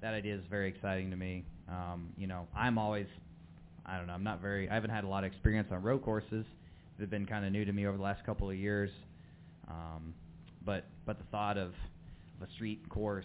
That 0.00 0.14
idea 0.14 0.34
is 0.34 0.42
very 0.48 0.68
exciting 0.68 1.10
to 1.10 1.16
me. 1.16 1.44
Um, 1.68 2.10
you 2.16 2.26
know, 2.26 2.46
I'm 2.56 2.78
always, 2.78 3.06
I 3.84 3.96
don't 3.96 4.06
know, 4.06 4.12
I'm 4.12 4.24
not 4.24 4.40
very, 4.40 4.68
I 4.68 4.74
haven't 4.74 4.90
had 4.90 5.04
a 5.04 5.08
lot 5.08 5.24
of 5.24 5.32
experience 5.32 5.68
on 5.70 5.82
road 5.82 6.02
courses. 6.02 6.44
They've 6.98 7.10
been 7.10 7.26
kind 7.26 7.44
of 7.44 7.52
new 7.52 7.64
to 7.64 7.72
me 7.72 7.86
over 7.86 7.96
the 7.96 8.02
last 8.02 8.24
couple 8.24 8.48
of 8.48 8.56
years. 8.56 8.90
Um, 9.68 10.14
but 10.64 10.84
but 11.04 11.18
the 11.18 11.24
thought 11.30 11.56
of, 11.58 11.72
a 12.42 12.52
street 12.54 12.86
course 12.90 13.24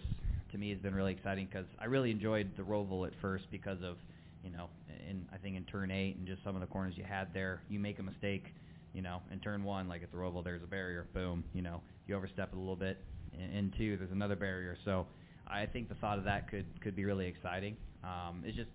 to 0.51 0.57
me 0.57 0.69
has 0.69 0.79
been 0.79 0.95
really 0.95 1.11
exciting 1.11 1.45
because 1.45 1.65
I 1.79 1.85
really 1.85 2.11
enjoyed 2.11 2.49
the 2.55 2.63
Roval 2.63 3.05
at 3.05 3.13
first 3.21 3.43
because 3.51 3.79
of, 3.83 3.97
you 4.41 4.49
know, 4.49 4.69
in 5.09 5.25
I 5.33 5.37
think 5.37 5.57
in 5.57 5.63
turn 5.65 5.91
eight 5.91 6.15
and 6.17 6.25
just 6.25 6.43
some 6.43 6.55
of 6.55 6.61
the 6.61 6.67
corners 6.67 6.93
you 6.95 7.03
had 7.03 7.33
there, 7.33 7.61
you 7.69 7.79
make 7.79 7.99
a 7.99 8.03
mistake, 8.03 8.45
you 8.93 9.01
know, 9.01 9.21
in 9.31 9.39
turn 9.39 9.63
one, 9.63 9.87
like 9.87 10.03
at 10.03 10.11
the 10.11 10.17
Roval, 10.17 10.43
there's 10.43 10.63
a 10.63 10.67
barrier, 10.67 11.07
boom, 11.13 11.43
you 11.53 11.61
know, 11.61 11.81
you 12.07 12.15
overstep 12.15 12.49
it 12.51 12.55
a 12.55 12.59
little 12.59 12.75
bit. 12.75 12.97
In, 13.33 13.41
in 13.41 13.73
two, 13.77 13.97
there's 13.97 14.11
another 14.11 14.35
barrier. 14.35 14.77
So 14.83 15.07
I 15.47 15.65
think 15.65 15.89
the 15.89 15.95
thought 15.95 16.17
of 16.17 16.25
that 16.25 16.49
could 16.49 16.65
could 16.81 16.95
be 16.95 17.05
really 17.05 17.27
exciting. 17.27 17.77
Um, 18.03 18.43
it's 18.45 18.57
just 18.57 18.69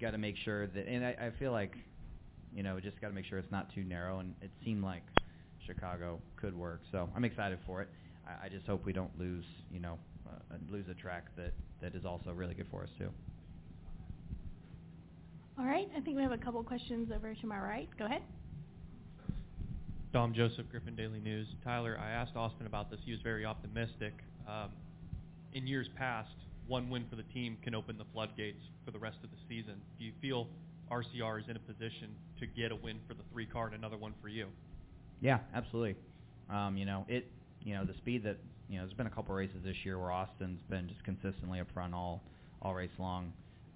got 0.00 0.12
to 0.12 0.18
make 0.18 0.36
sure 0.44 0.66
that, 0.66 0.86
and 0.86 1.04
I, 1.04 1.16
I 1.20 1.30
feel 1.38 1.52
like, 1.52 1.74
you 2.54 2.62
know, 2.62 2.78
just 2.80 3.00
got 3.00 3.08
to 3.08 3.14
make 3.14 3.26
sure 3.26 3.38
it's 3.38 3.52
not 3.52 3.72
too 3.74 3.82
narrow. 3.84 4.20
And 4.20 4.34
it 4.40 4.50
seemed 4.64 4.82
like 4.82 5.02
Chicago 5.66 6.20
could 6.36 6.56
work, 6.56 6.82
so 6.92 7.08
I'm 7.14 7.24
excited 7.24 7.58
for 7.66 7.82
it. 7.82 7.88
I, 8.26 8.46
I 8.46 8.48
just 8.48 8.66
hope 8.66 8.84
we 8.84 8.92
don't 8.92 9.16
lose, 9.18 9.44
you 9.70 9.80
know, 9.80 9.98
uh, 10.28 10.56
lose 10.70 10.86
a 10.88 10.94
track 10.94 11.34
that 11.36 11.52
that 11.82 11.94
is 11.94 12.04
also 12.04 12.32
really 12.32 12.54
good 12.54 12.68
for 12.70 12.82
us 12.82 12.90
too. 12.98 13.10
All 15.58 15.66
right, 15.66 15.88
I 15.96 16.00
think 16.00 16.16
we 16.16 16.22
have 16.22 16.32
a 16.32 16.38
couple 16.38 16.62
questions 16.62 17.10
over 17.14 17.34
to 17.34 17.46
my 17.46 17.58
right. 17.58 17.88
Go 17.98 18.06
ahead. 18.06 18.22
Dom 20.12 20.34
Joseph, 20.34 20.66
Griffin 20.70 20.96
Daily 20.96 21.20
News. 21.20 21.46
Tyler, 21.62 21.96
I 22.02 22.10
asked 22.10 22.34
Austin 22.34 22.66
about 22.66 22.90
this. 22.90 22.98
He 23.04 23.12
was 23.12 23.20
very 23.20 23.44
optimistic. 23.44 24.12
Um, 24.48 24.70
in 25.52 25.68
years 25.68 25.88
past, 25.96 26.32
one 26.66 26.90
win 26.90 27.04
for 27.08 27.14
the 27.14 27.22
team 27.34 27.56
can 27.62 27.76
open 27.76 27.96
the 27.96 28.04
floodgates 28.12 28.64
for 28.84 28.90
the 28.90 28.98
rest 28.98 29.18
of 29.22 29.30
the 29.30 29.36
season. 29.48 29.74
Do 29.98 30.04
you 30.04 30.12
feel 30.20 30.48
RCR 30.90 31.40
is 31.40 31.48
in 31.48 31.54
a 31.54 31.60
position 31.60 32.10
to 32.40 32.46
get 32.46 32.72
a 32.72 32.76
win 32.76 32.98
for 33.06 33.14
the 33.14 33.22
three 33.32 33.46
car 33.46 33.66
and 33.66 33.74
another 33.76 33.96
one 33.96 34.12
for 34.20 34.28
you? 34.28 34.48
Yeah, 35.20 35.38
absolutely. 35.54 35.94
Um, 36.48 36.76
you 36.76 36.86
know, 36.86 37.04
it 37.08 37.26
you 37.62 37.74
know, 37.74 37.84
the 37.84 37.94
speed 37.94 38.24
that 38.24 38.38
you 38.68 38.78
know, 38.78 38.84
there's 38.84 38.96
been 38.96 39.06
a 39.06 39.10
couple 39.10 39.34
races 39.34 39.56
this 39.64 39.76
year 39.84 39.98
where 39.98 40.10
Austin's 40.10 40.60
been 40.68 40.88
just 40.88 41.04
consistently 41.04 41.60
up 41.60 41.68
front 41.72 41.94
all 41.94 42.22
all 42.62 42.74
race 42.74 42.90
long. 42.98 43.32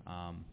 Um, 0.06 0.44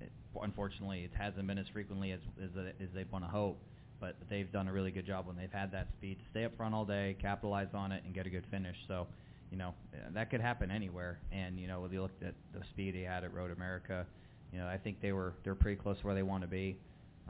it, 0.00 0.10
unfortunately, 0.42 1.04
it 1.04 1.12
hasn't 1.16 1.46
been 1.46 1.58
as 1.58 1.66
frequently 1.72 2.12
as 2.12 2.20
as, 2.42 2.50
as 2.80 2.88
they'd 2.94 3.10
want 3.10 3.24
to 3.24 3.30
hope, 3.30 3.58
but 4.00 4.16
they've 4.28 4.50
done 4.50 4.66
a 4.68 4.72
really 4.72 4.90
good 4.90 5.06
job 5.06 5.26
when 5.26 5.36
they've 5.36 5.52
had 5.52 5.72
that 5.72 5.88
speed 5.98 6.18
to 6.18 6.24
stay 6.30 6.44
up 6.44 6.56
front 6.56 6.74
all 6.74 6.84
day, 6.84 7.16
capitalize 7.20 7.68
on 7.74 7.92
it, 7.92 8.02
and 8.04 8.14
get 8.14 8.26
a 8.26 8.30
good 8.30 8.44
finish. 8.50 8.76
So, 8.88 9.06
you 9.50 9.58
know, 9.58 9.74
that 10.14 10.30
could 10.30 10.40
happen 10.40 10.70
anywhere. 10.70 11.18
And 11.32 11.58
you 11.58 11.66
know, 11.68 11.84
if 11.84 11.92
you 11.92 12.02
looked 12.02 12.22
at 12.22 12.34
the 12.54 12.60
speed 12.70 12.94
he 12.94 13.02
had 13.02 13.24
at 13.24 13.34
Road 13.34 13.50
America, 13.50 14.06
you 14.52 14.58
know, 14.58 14.66
I 14.66 14.78
think 14.78 15.00
they 15.00 15.12
were 15.12 15.34
they're 15.44 15.54
pretty 15.54 15.80
close 15.80 15.98
to 16.00 16.06
where 16.06 16.14
they 16.14 16.22
want 16.22 16.42
to 16.42 16.48
be. 16.48 16.76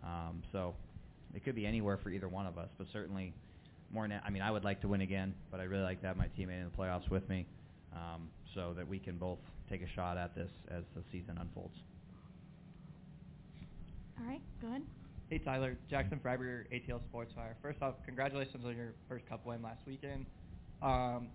Um, 0.02 0.42
so, 0.52 0.74
it 1.34 1.44
could 1.44 1.54
be 1.54 1.66
anywhere 1.66 1.98
for 2.02 2.10
either 2.10 2.28
one 2.28 2.46
of 2.46 2.56
us, 2.58 2.68
but 2.78 2.86
certainly 2.92 3.32
more. 3.92 4.06
Na- 4.08 4.20
I 4.24 4.30
mean, 4.30 4.42
I 4.42 4.50
would 4.50 4.64
like 4.64 4.80
to 4.82 4.88
win 4.88 5.00
again, 5.02 5.34
but 5.50 5.60
I 5.60 5.64
really 5.64 5.82
like 5.82 6.00
to 6.02 6.06
have 6.06 6.16
my 6.16 6.26
teammate 6.38 6.60
in 6.60 6.64
the 6.64 6.76
playoffs 6.82 7.08
with 7.10 7.28
me, 7.28 7.46
um, 7.94 8.28
so 8.54 8.72
that 8.76 8.88
we 8.88 8.98
can 8.98 9.16
both 9.18 9.38
take 9.68 9.82
a 9.82 9.88
shot 9.94 10.16
at 10.16 10.34
this 10.34 10.50
as 10.70 10.82
the 10.96 11.02
season 11.12 11.38
unfolds. 11.40 11.76
All 14.18 14.26
right, 14.26 14.40
go 14.60 14.68
ahead. 14.68 14.82
Hey 15.30 15.38
Tyler, 15.38 15.76
Jackson 15.88 16.18
Freiberger, 16.18 16.64
ATL 16.72 17.00
Sports 17.04 17.32
Wire. 17.36 17.56
First 17.62 17.80
off, 17.82 17.94
congratulations 18.04 18.64
on 18.66 18.76
your 18.76 18.94
first 19.08 19.28
Cup 19.28 19.46
win 19.46 19.62
last 19.62 19.78
weekend. 19.86 20.26
Um, 20.82 21.28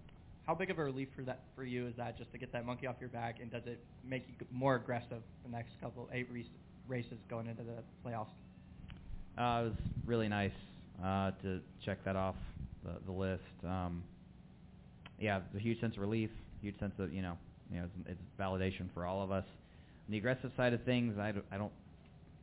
how 0.46 0.54
big 0.54 0.70
of 0.70 0.78
a 0.80 0.84
relief 0.84 1.08
for 1.16 1.22
that 1.22 1.44
for 1.56 1.64
you 1.64 1.88
is 1.88 1.94
that 1.96 2.18
just 2.18 2.30
to 2.34 2.38
get 2.38 2.52
that 2.52 2.66
monkey 2.66 2.88
off 2.88 2.98
your 3.00 3.08
back, 3.08 3.38
and 3.40 3.50
does 3.50 3.62
it 3.66 3.80
make 4.06 4.26
you 4.28 4.46
more 4.52 4.76
aggressive 4.76 5.22
the 5.46 5.50
next 5.50 5.70
couple 5.80 6.10
eight 6.12 6.28
race, 6.30 6.46
races 6.90 7.18
going 7.30 7.48
into 7.48 7.64
the 7.64 7.82
playoffs? 8.06 8.28
Uh, 9.38 9.62
it 9.62 9.70
was 9.70 9.74
really 10.06 10.28
nice 10.28 10.52
uh, 11.02 11.32
to 11.42 11.62
check 11.86 12.04
that 12.04 12.18
off 12.18 12.36
the, 12.84 12.96
the 13.06 13.14
list. 13.14 13.44
Um, 13.64 14.04
yeah, 15.18 15.40
a 15.56 15.60
huge 15.60 15.80
sense 15.80 15.96
of 15.96 16.02
relief, 16.02 16.32
huge 16.62 16.78
sense 16.80 16.96
of 17.00 17.14
you 17.14 17.22
know, 17.22 17.38
you 17.72 17.80
know, 17.80 17.86
it's, 17.86 18.10
it's 18.10 18.22
validation 18.38 18.90
for 18.94 19.06
all 19.06 19.24
of 19.24 19.32
us. 19.32 19.46
On 20.06 20.12
the 20.12 20.18
aggressive 20.18 20.52
side 20.58 20.74
of 20.74 20.84
things, 20.84 21.18
I 21.18 21.32
I 21.50 21.58
don't, 21.58 21.72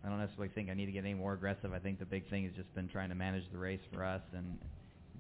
I 0.05 0.09
don't 0.09 0.19
necessarily 0.19 0.53
think 0.55 0.69
I 0.71 0.75
need 0.75 0.87
to 0.87 0.93
get 0.93 1.05
any 1.05 1.15
more 1.15 1.33
aggressive. 1.35 1.73
I 1.73 1.79
think 1.79 1.99
the 1.99 2.05
big 2.05 2.29
thing 2.29 2.45
has 2.45 2.53
just 2.55 2.75
been 2.75 2.89
trying 2.89 3.09
to 3.11 3.15
manage 3.15 3.45
the 3.53 3.59
race 3.59 3.81
for 3.93 4.05
us 4.05 4.23
and 4.35 4.59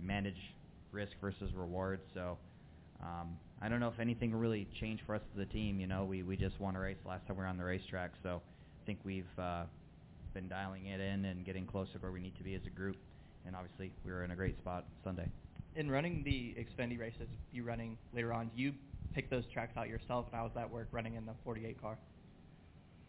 manage 0.00 0.38
risk 0.90 1.12
versus 1.20 1.52
reward. 1.54 2.00
So. 2.14 2.38
Um, 3.02 3.36
I 3.60 3.68
don't 3.68 3.78
know 3.78 3.88
if 3.88 4.00
anything 4.00 4.34
really 4.34 4.66
changed 4.80 5.04
for 5.06 5.14
us 5.14 5.22
as 5.34 5.42
a 5.42 5.46
team. 5.46 5.78
You 5.78 5.86
know, 5.86 6.04
we 6.04 6.24
we 6.24 6.36
just 6.36 6.58
won 6.60 6.74
a 6.74 6.80
race 6.80 6.96
last 7.04 7.26
time 7.26 7.36
we 7.36 7.42
were 7.42 7.48
on 7.48 7.58
the 7.58 7.64
racetrack, 7.64 8.10
so 8.20 8.42
I 8.82 8.86
think 8.86 8.98
we've 9.04 9.24
uh, 9.38 9.64
been 10.34 10.48
dialing 10.48 10.86
it 10.86 11.00
in 11.00 11.24
and 11.24 11.44
getting 11.46 11.66
closer 11.66 11.92
to 11.92 11.98
where 11.98 12.10
we 12.10 12.20
need 12.20 12.36
to 12.38 12.42
be 12.42 12.54
as 12.54 12.62
a 12.66 12.70
group. 12.70 12.96
And 13.46 13.54
obviously, 13.54 13.92
we 14.04 14.10
were 14.10 14.24
in 14.24 14.32
a 14.32 14.36
great 14.36 14.58
spot 14.58 14.86
Sunday. 15.04 15.28
In 15.76 15.90
running 15.90 16.22
the 16.24 16.56
Xfinity 16.58 16.98
races, 16.98 17.28
you 17.52 17.62
running 17.62 17.96
later 18.12 18.32
on, 18.32 18.50
do 18.56 18.62
you 18.62 18.72
pick 19.14 19.30
those 19.30 19.44
tracks 19.52 19.76
out 19.76 19.88
yourself, 19.88 20.26
and 20.26 20.34
how 20.34 20.46
does 20.46 20.54
that 20.56 20.68
work 20.68 20.88
running 20.90 21.14
in 21.14 21.24
the 21.24 21.32
48 21.44 21.80
car? 21.80 21.96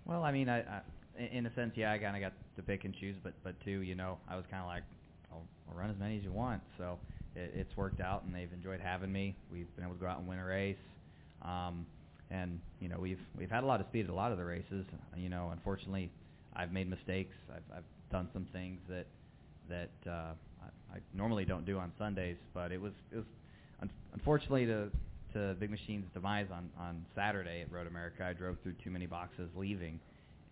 Well, 0.05 0.23
I 0.23 0.31
mean, 0.31 0.49
I, 0.49 0.59
I 0.59 0.81
in 1.17 1.45
a 1.45 1.53
sense, 1.53 1.73
yeah, 1.75 1.91
I 1.91 1.97
kind 1.97 2.15
of 2.15 2.21
got 2.21 2.33
to 2.55 2.63
pick 2.63 2.85
and 2.85 2.93
choose, 2.93 3.15
but 3.23 3.33
but 3.43 3.55
two, 3.63 3.81
you 3.81 3.95
know, 3.95 4.17
I 4.29 4.35
was 4.35 4.45
kind 4.49 4.61
of 4.61 4.67
like, 4.67 4.83
I'll, 5.31 5.43
I'll 5.69 5.77
run 5.77 5.89
as 5.89 5.97
many 5.99 6.17
as 6.17 6.23
you 6.23 6.31
want. 6.31 6.61
So 6.77 6.97
it, 7.35 7.51
it's 7.55 7.77
worked 7.77 8.01
out, 8.01 8.23
and 8.23 8.33
they've 8.33 8.51
enjoyed 8.53 8.79
having 8.79 9.11
me. 9.11 9.35
We've 9.51 9.73
been 9.75 9.85
able 9.85 9.95
to 9.95 9.99
go 10.01 10.07
out 10.07 10.19
and 10.19 10.27
win 10.27 10.39
a 10.39 10.45
race, 10.45 10.77
um, 11.41 11.85
and 12.31 12.59
you 12.79 12.89
know, 12.89 12.99
we've 12.99 13.19
we've 13.37 13.51
had 13.51 13.63
a 13.63 13.67
lot 13.67 13.79
of 13.79 13.87
speed 13.87 14.05
at 14.05 14.11
a 14.11 14.13
lot 14.15 14.31
of 14.31 14.37
the 14.37 14.45
races. 14.45 14.85
You 15.15 15.29
know, 15.29 15.49
unfortunately, 15.51 16.09
I've 16.55 16.71
made 16.71 16.89
mistakes. 16.89 17.35
I've 17.49 17.77
I've 17.77 18.11
done 18.11 18.29
some 18.33 18.45
things 18.51 18.79
that 18.89 19.05
that 19.69 20.09
uh, 20.09 20.33
I, 20.61 20.95
I 20.95 20.99
normally 21.13 21.45
don't 21.45 21.65
do 21.65 21.77
on 21.77 21.91
Sundays, 21.97 22.37
but 22.53 22.71
it 22.71 22.81
was 22.81 22.93
it 23.11 23.17
was 23.17 23.25
un- 23.81 23.91
unfortunately 24.13 24.65
to 24.65 24.89
to 25.33 25.55
Big 25.59 25.69
Machine's 25.69 26.05
demise 26.13 26.47
on 26.51 26.69
on 26.79 27.05
Saturday 27.15 27.61
at 27.61 27.71
Road 27.71 27.87
America. 27.87 28.23
I 28.23 28.33
drove 28.33 28.57
through 28.63 28.75
too 28.83 28.91
many 28.91 29.05
boxes 29.05 29.49
leaving, 29.55 29.99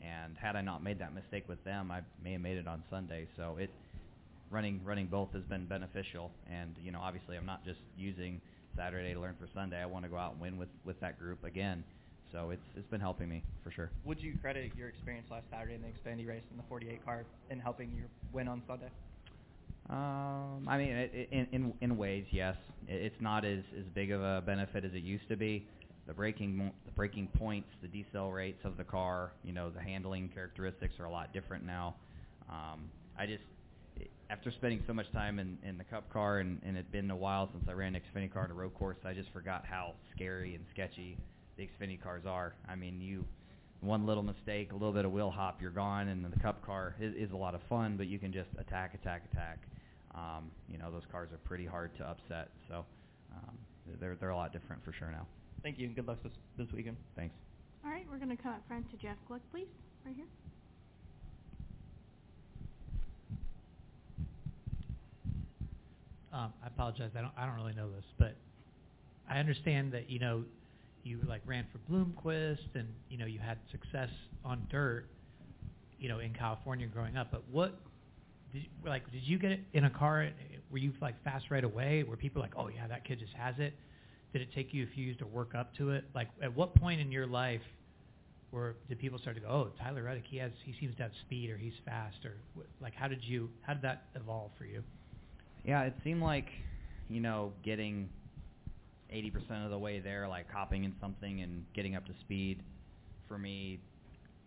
and 0.01 0.37
had 0.37 0.55
I 0.55 0.61
not 0.61 0.83
made 0.83 0.99
that 0.99 1.13
mistake 1.13 1.47
with 1.47 1.63
them, 1.63 1.91
I 1.91 2.01
may 2.23 2.33
have 2.33 2.41
made 2.41 2.57
it 2.57 2.67
on 2.67 2.83
Sunday. 2.89 3.27
So 3.35 3.57
it 3.59 3.69
running 4.49 4.81
running 4.83 5.07
both 5.07 5.33
has 5.33 5.43
been 5.43 5.65
beneficial, 5.65 6.31
and 6.49 6.75
you 6.83 6.91
know 6.91 6.99
obviously 7.01 7.37
I'm 7.37 7.45
not 7.45 7.65
just 7.65 7.79
using 7.97 8.41
Saturday 8.75 9.13
to 9.13 9.19
learn 9.19 9.35
for 9.39 9.47
Sunday. 9.53 9.81
I 9.81 9.85
want 9.85 10.05
to 10.05 10.09
go 10.09 10.17
out 10.17 10.33
and 10.33 10.41
win 10.41 10.57
with 10.57 10.69
with 10.85 10.99
that 10.99 11.19
group 11.19 11.43
again. 11.43 11.83
So 12.31 12.51
it's 12.51 12.65
it's 12.75 12.87
been 12.87 13.01
helping 13.01 13.29
me 13.29 13.43
for 13.63 13.71
sure. 13.71 13.89
Would 14.05 14.21
you 14.21 14.35
credit 14.41 14.71
your 14.77 14.89
experience 14.89 15.27
last 15.29 15.45
Saturday 15.51 15.75
in 15.75 15.81
the 15.81 15.87
Xfinity 15.87 16.27
race 16.27 16.43
in 16.51 16.57
the 16.57 16.63
48 16.69 17.03
car 17.03 17.25
in 17.49 17.59
helping 17.59 17.91
you 17.91 18.03
win 18.31 18.47
on 18.47 18.61
Sunday? 18.67 18.89
Um, 19.89 20.67
I 20.67 20.77
mean, 20.77 20.89
it, 20.89 21.11
it, 21.13 21.29
in 21.31 21.47
in 21.51 21.73
in 21.81 21.97
ways, 21.97 22.25
yes. 22.31 22.55
It, 22.87 23.01
it's 23.01 23.21
not 23.21 23.43
as 23.45 23.63
as 23.77 23.85
big 23.93 24.11
of 24.11 24.21
a 24.21 24.41
benefit 24.45 24.85
as 24.85 24.93
it 24.93 25.03
used 25.03 25.27
to 25.29 25.35
be. 25.35 25.65
The 26.11 26.15
braking 26.15 26.57
mo- 26.57 26.73
the 26.83 26.91
braking 26.91 27.27
points, 27.39 27.69
the 27.81 27.87
decel 27.87 28.33
rates 28.33 28.65
of 28.65 28.75
the 28.75 28.83
car, 28.83 29.31
you 29.45 29.53
know, 29.53 29.69
the 29.69 29.79
handling 29.79 30.27
characteristics 30.27 30.95
are 30.99 31.05
a 31.05 31.09
lot 31.09 31.31
different 31.31 31.65
now. 31.65 31.95
Um, 32.49 32.91
I 33.17 33.25
just 33.25 33.43
after 34.29 34.51
spending 34.51 34.83
so 34.85 34.93
much 34.93 35.09
time 35.13 35.39
in 35.39 35.57
in 35.63 35.77
the 35.77 35.85
Cup 35.85 36.11
car 36.11 36.39
and 36.39 36.59
and 36.65 36.75
it 36.75 36.79
had 36.79 36.91
been 36.91 37.11
a 37.11 37.15
while 37.15 37.47
since 37.53 37.63
I 37.69 37.71
ran 37.71 37.95
an 37.95 38.01
Xfinity 38.01 38.33
car 38.33 38.43
in 38.43 38.51
a 38.51 38.53
road 38.53 38.73
course, 38.73 38.97
I 39.05 39.13
just 39.13 39.29
forgot 39.31 39.63
how 39.65 39.93
scary 40.13 40.53
and 40.53 40.65
sketchy 40.73 41.15
the 41.55 41.63
Xfinity 41.63 42.03
cars 42.03 42.23
are. 42.25 42.55
I 42.67 42.75
mean, 42.75 42.99
you 42.99 43.23
one 43.79 44.05
little 44.05 44.23
mistake, 44.23 44.71
a 44.71 44.75
little 44.75 44.91
bit 44.91 45.05
of 45.05 45.13
wheel 45.13 45.31
hop, 45.31 45.61
you're 45.61 45.71
gone. 45.71 46.09
And 46.09 46.25
the 46.25 46.39
Cup 46.41 46.61
car 46.65 46.93
is, 46.99 47.15
is 47.15 47.31
a 47.31 47.37
lot 47.37 47.55
of 47.55 47.61
fun, 47.69 47.95
but 47.95 48.07
you 48.07 48.19
can 48.19 48.33
just 48.33 48.49
attack, 48.57 48.95
attack, 48.95 49.23
attack. 49.31 49.59
Um, 50.13 50.51
you 50.69 50.77
know, 50.77 50.91
those 50.91 51.05
cars 51.09 51.29
are 51.31 51.37
pretty 51.37 51.65
hard 51.65 51.95
to 51.99 52.03
upset. 52.03 52.49
So 52.67 52.83
um, 53.33 53.57
they're 54.01 54.17
they're 54.19 54.31
a 54.31 54.35
lot 54.35 54.51
different 54.51 54.83
for 54.83 54.91
sure 54.91 55.09
now. 55.09 55.25
Thank 55.63 55.77
you, 55.77 55.85
and 55.85 55.95
good 55.95 56.07
luck 56.07 56.17
this 56.23 56.31
this 56.57 56.67
weekend. 56.73 56.97
Thanks. 57.15 57.35
All 57.85 57.91
right, 57.91 58.05
we're 58.09 58.17
going 58.17 58.35
to 58.35 58.41
come 58.41 58.53
up 58.53 58.61
front 58.67 58.89
to 58.91 58.97
Jeff 58.97 59.17
Gluck, 59.27 59.41
please, 59.51 59.67
right 60.05 60.15
here. 60.15 60.25
Um, 66.33 66.53
I 66.63 66.67
apologize. 66.67 67.11
I 67.17 67.21
don't. 67.21 67.33
I 67.37 67.45
don't 67.45 67.55
really 67.55 67.73
know 67.73 67.89
this, 67.91 68.05
but 68.17 68.35
I 69.29 69.37
understand 69.39 69.91
that 69.91 70.09
you 70.09 70.19
know 70.19 70.43
you 71.03 71.19
like 71.27 71.41
ran 71.45 71.65
for 71.71 71.79
Bloomquist 71.91 72.75
and 72.75 72.87
you 73.09 73.17
know 73.17 73.25
you 73.25 73.39
had 73.39 73.57
success 73.71 74.09
on 74.43 74.65
dirt, 74.71 75.05
you 75.99 76.09
know, 76.09 76.19
in 76.19 76.33
California 76.33 76.87
growing 76.87 77.17
up. 77.17 77.27
But 77.31 77.43
what 77.51 77.79
did 78.53 78.63
you, 78.63 78.69
like 78.85 79.11
did 79.11 79.23
you 79.23 79.37
get 79.37 79.59
in 79.73 79.83
a 79.83 79.89
car? 79.89 80.29
Were 80.71 80.77
you 80.77 80.93
like 81.01 81.21
fast 81.23 81.45
right 81.51 81.63
away? 81.63 82.03
Were 82.03 82.15
people 82.15 82.41
like, 82.41 82.53
oh 82.57 82.69
yeah, 82.69 82.87
that 82.87 83.05
kid 83.05 83.19
just 83.19 83.33
has 83.33 83.55
it? 83.59 83.73
Did 84.33 84.41
it 84.41 84.49
take 84.53 84.73
you 84.73 84.83
a 84.83 84.87
few 84.87 85.05
years 85.05 85.17
to 85.17 85.27
work 85.27 85.55
up 85.55 85.75
to 85.77 85.91
it? 85.91 86.05
Like 86.15 86.29
at 86.41 86.55
what 86.55 86.73
point 86.75 87.01
in 87.01 87.11
your 87.11 87.27
life 87.27 87.61
where 88.51 88.75
did 88.89 88.99
people 88.99 89.17
start 89.17 89.35
to 89.37 89.41
go, 89.41 89.47
oh 89.47 89.71
Tyler 89.81 90.03
Reddick, 90.03 90.25
he 90.29 90.37
has 90.37 90.51
he 90.65 90.75
seems 90.79 90.95
to 90.97 91.03
have 91.03 91.11
speed 91.25 91.49
or 91.49 91.57
he's 91.57 91.73
fast 91.85 92.25
or 92.25 92.35
like 92.81 92.93
how 92.93 93.07
did 93.07 93.23
you 93.23 93.49
how 93.61 93.73
did 93.73 93.81
that 93.81 94.03
evolve 94.15 94.51
for 94.57 94.65
you? 94.65 94.83
Yeah, 95.65 95.83
it 95.83 95.93
seemed 96.03 96.21
like, 96.21 96.47
you 97.09 97.21
know, 97.21 97.53
getting 97.63 98.09
80% 99.13 99.65
of 99.65 99.71
the 99.71 99.77
way 99.77 99.99
there, 99.99 100.27
like 100.27 100.49
hopping 100.49 100.85
in 100.85 100.93
something 100.99 101.41
and 101.41 101.65
getting 101.73 101.95
up 101.95 102.05
to 102.07 102.13
speed, 102.21 102.61
for 103.27 103.37
me, 103.37 103.79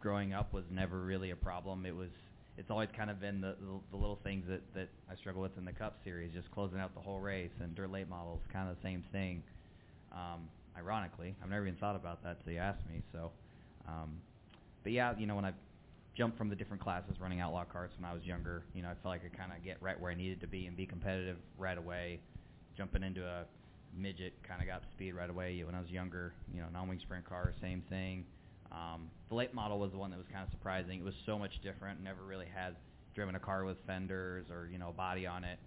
growing 0.00 0.32
up 0.32 0.52
was 0.52 0.64
never 0.70 1.00
really 1.00 1.30
a 1.30 1.36
problem. 1.36 1.86
It 1.86 1.94
was, 1.94 2.10
it's 2.58 2.70
always 2.70 2.88
kind 2.96 3.10
of 3.10 3.20
been 3.20 3.40
the 3.40 3.56
the, 3.60 3.80
the 3.90 3.96
little 3.96 4.18
things 4.22 4.44
that 4.48 4.62
that 4.74 4.88
I 5.10 5.16
struggle 5.16 5.42
with 5.42 5.56
in 5.56 5.64
the 5.64 5.72
Cup 5.72 5.96
Series, 6.04 6.32
just 6.32 6.50
closing 6.50 6.78
out 6.78 6.94
the 6.94 7.00
whole 7.00 7.20
race, 7.20 7.50
and 7.60 7.74
dirt 7.74 7.90
late 7.90 8.08
models, 8.08 8.40
kind 8.52 8.68
of 8.68 8.76
the 8.76 8.82
same 8.82 9.04
thing. 9.12 9.42
Um, 10.14 10.48
ironically, 10.76 11.34
I've 11.42 11.50
never 11.50 11.66
even 11.66 11.78
thought 11.78 11.96
about 11.96 12.22
that 12.22 12.42
till 12.44 12.52
you 12.52 12.60
asked 12.60 12.86
me. 12.88 13.02
So, 13.12 13.30
um, 13.88 14.20
but 14.82 14.92
yeah, 14.92 15.14
you 15.18 15.26
know, 15.26 15.34
when 15.34 15.44
I 15.44 15.52
jumped 16.14 16.38
from 16.38 16.48
the 16.48 16.56
different 16.56 16.82
classes 16.82 17.16
running 17.20 17.40
outlaw 17.40 17.64
carts 17.64 17.94
when 17.98 18.08
I 18.08 18.14
was 18.14 18.24
younger. 18.24 18.62
You 18.74 18.82
know, 18.82 18.88
I 18.88 18.94
felt 19.02 19.06
like 19.06 19.22
I 19.24 19.36
kind 19.36 19.52
of 19.52 19.64
get 19.64 19.78
right 19.80 19.98
where 20.00 20.10
I 20.10 20.14
needed 20.14 20.40
to 20.42 20.46
be 20.46 20.66
and 20.66 20.76
be 20.76 20.86
competitive 20.86 21.36
right 21.58 21.76
away. 21.76 22.20
Jumping 22.76 23.02
into 23.02 23.24
a 23.24 23.44
midget 23.96 24.32
kind 24.46 24.60
of 24.60 24.66
got 24.66 24.82
speed 24.92 25.12
right 25.14 25.30
away. 25.30 25.62
When 25.64 25.74
I 25.74 25.80
was 25.80 25.90
younger, 25.90 26.32
you 26.52 26.60
know, 26.60 26.66
non-wing 26.72 27.00
sprint 27.00 27.28
car, 27.28 27.52
same 27.60 27.82
thing. 27.88 28.24
Um, 28.72 29.10
the 29.28 29.34
late 29.34 29.54
model 29.54 29.78
was 29.78 29.92
the 29.92 29.98
one 29.98 30.10
that 30.10 30.16
was 30.16 30.26
kind 30.32 30.44
of 30.44 30.50
surprising. 30.50 30.98
It 30.98 31.04
was 31.04 31.14
so 31.26 31.38
much 31.38 31.60
different. 31.62 32.02
Never 32.02 32.22
really 32.24 32.48
had 32.52 32.76
driven 33.14 33.34
a 33.34 33.38
car 33.38 33.64
with 33.64 33.76
fenders 33.86 34.46
or 34.50 34.68
you 34.72 34.78
know 34.78 34.92
body 34.96 35.26
on 35.26 35.44
it, 35.44 35.58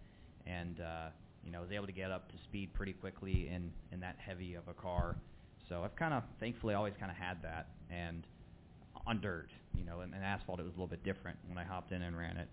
and 0.45 0.79
uh, 0.81 1.07
you 1.43 1.51
know 1.51 1.61
was 1.61 1.71
able 1.71 1.85
to 1.88 1.91
get 1.93 2.11
up 2.11 2.31
to 2.31 2.38
speed 2.43 2.73
pretty 2.73 2.93
quickly 2.93 3.49
in 3.49 3.71
in 3.91 3.99
that 4.01 4.15
heavy 4.19 4.55
of 4.55 4.67
a 4.67 4.73
car. 4.73 5.17
So 5.69 5.83
I've 5.83 5.95
kind 5.95 6.13
of 6.13 6.23
thankfully 6.39 6.73
always 6.75 6.93
kind 6.99 7.11
of 7.11 7.17
had 7.17 7.41
that 7.43 7.69
and 7.89 8.25
on 9.05 9.21
dirt, 9.21 9.49
you 9.77 9.85
know, 9.85 10.01
and, 10.01 10.13
and 10.13 10.23
asphalt 10.23 10.59
it 10.59 10.63
was 10.63 10.73
a 10.73 10.75
little 10.75 10.88
bit 10.88 11.03
different 11.03 11.38
when 11.47 11.57
I 11.57 11.63
hopped 11.63 11.91
in 11.91 12.01
and 12.01 12.17
ran 12.17 12.38
it. 12.38 12.49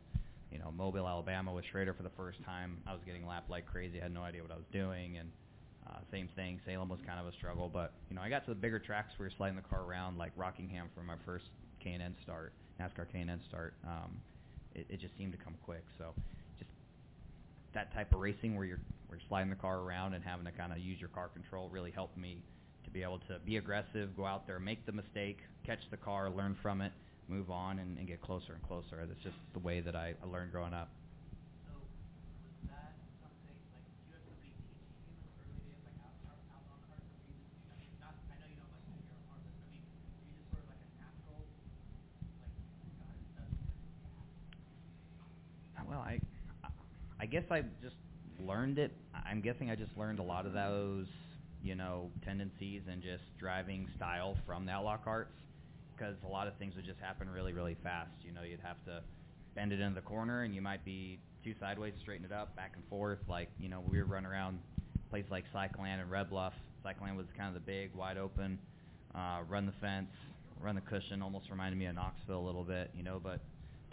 you 0.50 0.58
know, 0.58 0.70
Mobile, 0.70 1.08
Alabama 1.08 1.52
with 1.52 1.64
Schrader 1.70 1.94
for 1.94 2.02
the 2.04 2.10
first 2.16 2.42
time. 2.44 2.78
I 2.86 2.92
was 2.92 3.02
getting 3.04 3.26
lapped 3.26 3.50
like 3.50 3.66
crazy. 3.66 3.98
I 4.00 4.04
had 4.04 4.14
no 4.14 4.22
idea 4.22 4.42
what 4.42 4.52
I 4.52 4.56
was 4.56 4.66
doing, 4.72 5.18
and 5.18 5.30
uh, 5.86 5.98
same 6.12 6.28
thing. 6.36 6.60
Salem 6.64 6.88
was 6.88 7.00
kind 7.06 7.18
of 7.18 7.26
a 7.26 7.32
struggle, 7.32 7.68
but 7.72 7.92
you 8.08 8.16
know, 8.16 8.22
I 8.22 8.28
got 8.28 8.44
to 8.44 8.50
the 8.50 8.54
bigger 8.54 8.78
tracks 8.78 9.12
where 9.16 9.28
you're 9.28 9.36
sliding 9.36 9.56
the 9.56 9.62
car 9.62 9.82
around, 9.82 10.16
like 10.16 10.32
Rockingham 10.36 10.88
for 10.94 11.02
my 11.02 11.16
first 11.26 11.46
K&N 11.82 12.14
start, 12.22 12.52
NASCAR 12.80 13.06
K&N 13.12 13.40
start. 13.48 13.74
Um, 13.86 14.16
it, 14.74 14.86
it 14.88 15.00
just 15.00 15.16
seemed 15.18 15.32
to 15.32 15.38
come 15.38 15.54
quick. 15.64 15.84
So, 15.98 16.14
that 17.74 17.92
type 17.92 18.12
of 18.14 18.20
racing 18.20 18.56
where 18.56 18.64
you're 18.64 18.80
where 19.08 19.18
you're 19.18 19.28
sliding 19.28 19.50
the 19.50 19.56
car 19.56 19.80
around 19.80 20.14
and 20.14 20.24
having 20.24 20.46
to 20.46 20.52
kind 20.52 20.72
of 20.72 20.78
use 20.78 20.98
your 20.98 21.10
car 21.10 21.28
control 21.28 21.68
really 21.68 21.90
helped 21.90 22.16
me 22.16 22.38
to 22.84 22.90
be 22.90 23.02
able 23.02 23.18
to 23.18 23.38
be 23.44 23.56
aggressive, 23.56 24.16
go 24.16 24.24
out 24.24 24.46
there, 24.46 24.58
make 24.58 24.84
the 24.86 24.92
mistake, 24.92 25.38
catch 25.64 25.80
the 25.90 25.96
car, 25.96 26.30
learn 26.30 26.56
from 26.62 26.80
it, 26.80 26.92
move 27.28 27.50
on, 27.50 27.78
and, 27.78 27.98
and 27.98 28.06
get 28.06 28.20
closer 28.22 28.54
and 28.54 28.62
closer. 28.62 29.04
That's 29.06 29.22
just 29.22 29.36
the 29.52 29.58
way 29.58 29.80
that 29.80 29.96
I, 29.96 30.14
I 30.22 30.26
learned 30.26 30.52
growing 30.52 30.74
up. 30.74 30.88
Well, 45.86 46.00
I 46.00 46.18
I 47.24 47.26
guess 47.26 47.44
I 47.50 47.62
just 47.82 47.96
learned 48.38 48.78
it. 48.78 48.92
I'm 49.14 49.40
guessing 49.40 49.70
I 49.70 49.76
just 49.76 49.96
learned 49.96 50.18
a 50.18 50.22
lot 50.22 50.44
of 50.44 50.52
those, 50.52 51.06
you 51.62 51.74
know, 51.74 52.10
tendencies 52.22 52.82
and 52.86 53.00
just 53.00 53.22
driving 53.40 53.88
style 53.96 54.36
from 54.44 54.66
the 54.66 54.72
outlaw 54.72 54.98
carts 55.02 55.32
because 55.96 56.16
a 56.22 56.28
lot 56.28 56.48
of 56.48 56.54
things 56.58 56.76
would 56.76 56.84
just 56.84 57.00
happen 57.00 57.30
really, 57.30 57.54
really 57.54 57.78
fast. 57.82 58.10
You 58.22 58.32
know, 58.34 58.42
you'd 58.42 58.60
have 58.60 58.76
to 58.84 59.00
bend 59.54 59.72
it 59.72 59.80
into 59.80 59.94
the 59.94 60.06
corner 60.06 60.42
and 60.42 60.54
you 60.54 60.60
might 60.60 60.84
be 60.84 61.18
two 61.42 61.54
sideways, 61.58 61.94
straighten 62.02 62.26
it 62.26 62.32
up, 62.32 62.54
back 62.56 62.72
and 62.74 62.84
forth. 62.90 63.20
Like, 63.26 63.48
you 63.58 63.70
know, 63.70 63.82
we 63.90 63.96
were 63.96 64.04
running 64.04 64.30
around 64.30 64.58
places 65.08 65.30
like 65.30 65.44
Cycleland 65.50 66.02
and 66.02 66.10
Red 66.10 66.28
Bluff. 66.28 66.52
Cycleland 66.84 67.16
was 67.16 67.24
kind 67.34 67.48
of 67.48 67.54
the 67.54 67.66
big, 67.66 67.94
wide 67.94 68.18
open, 68.18 68.58
uh, 69.14 69.38
run 69.48 69.64
the 69.64 69.72
fence, 69.80 70.10
run 70.60 70.74
the 70.74 70.82
cushion, 70.82 71.22
almost 71.22 71.48
reminded 71.48 71.78
me 71.78 71.86
of 71.86 71.94
Knoxville 71.94 72.38
a 72.38 72.44
little 72.44 72.64
bit, 72.64 72.90
you 72.94 73.02
know, 73.02 73.18
but 73.18 73.40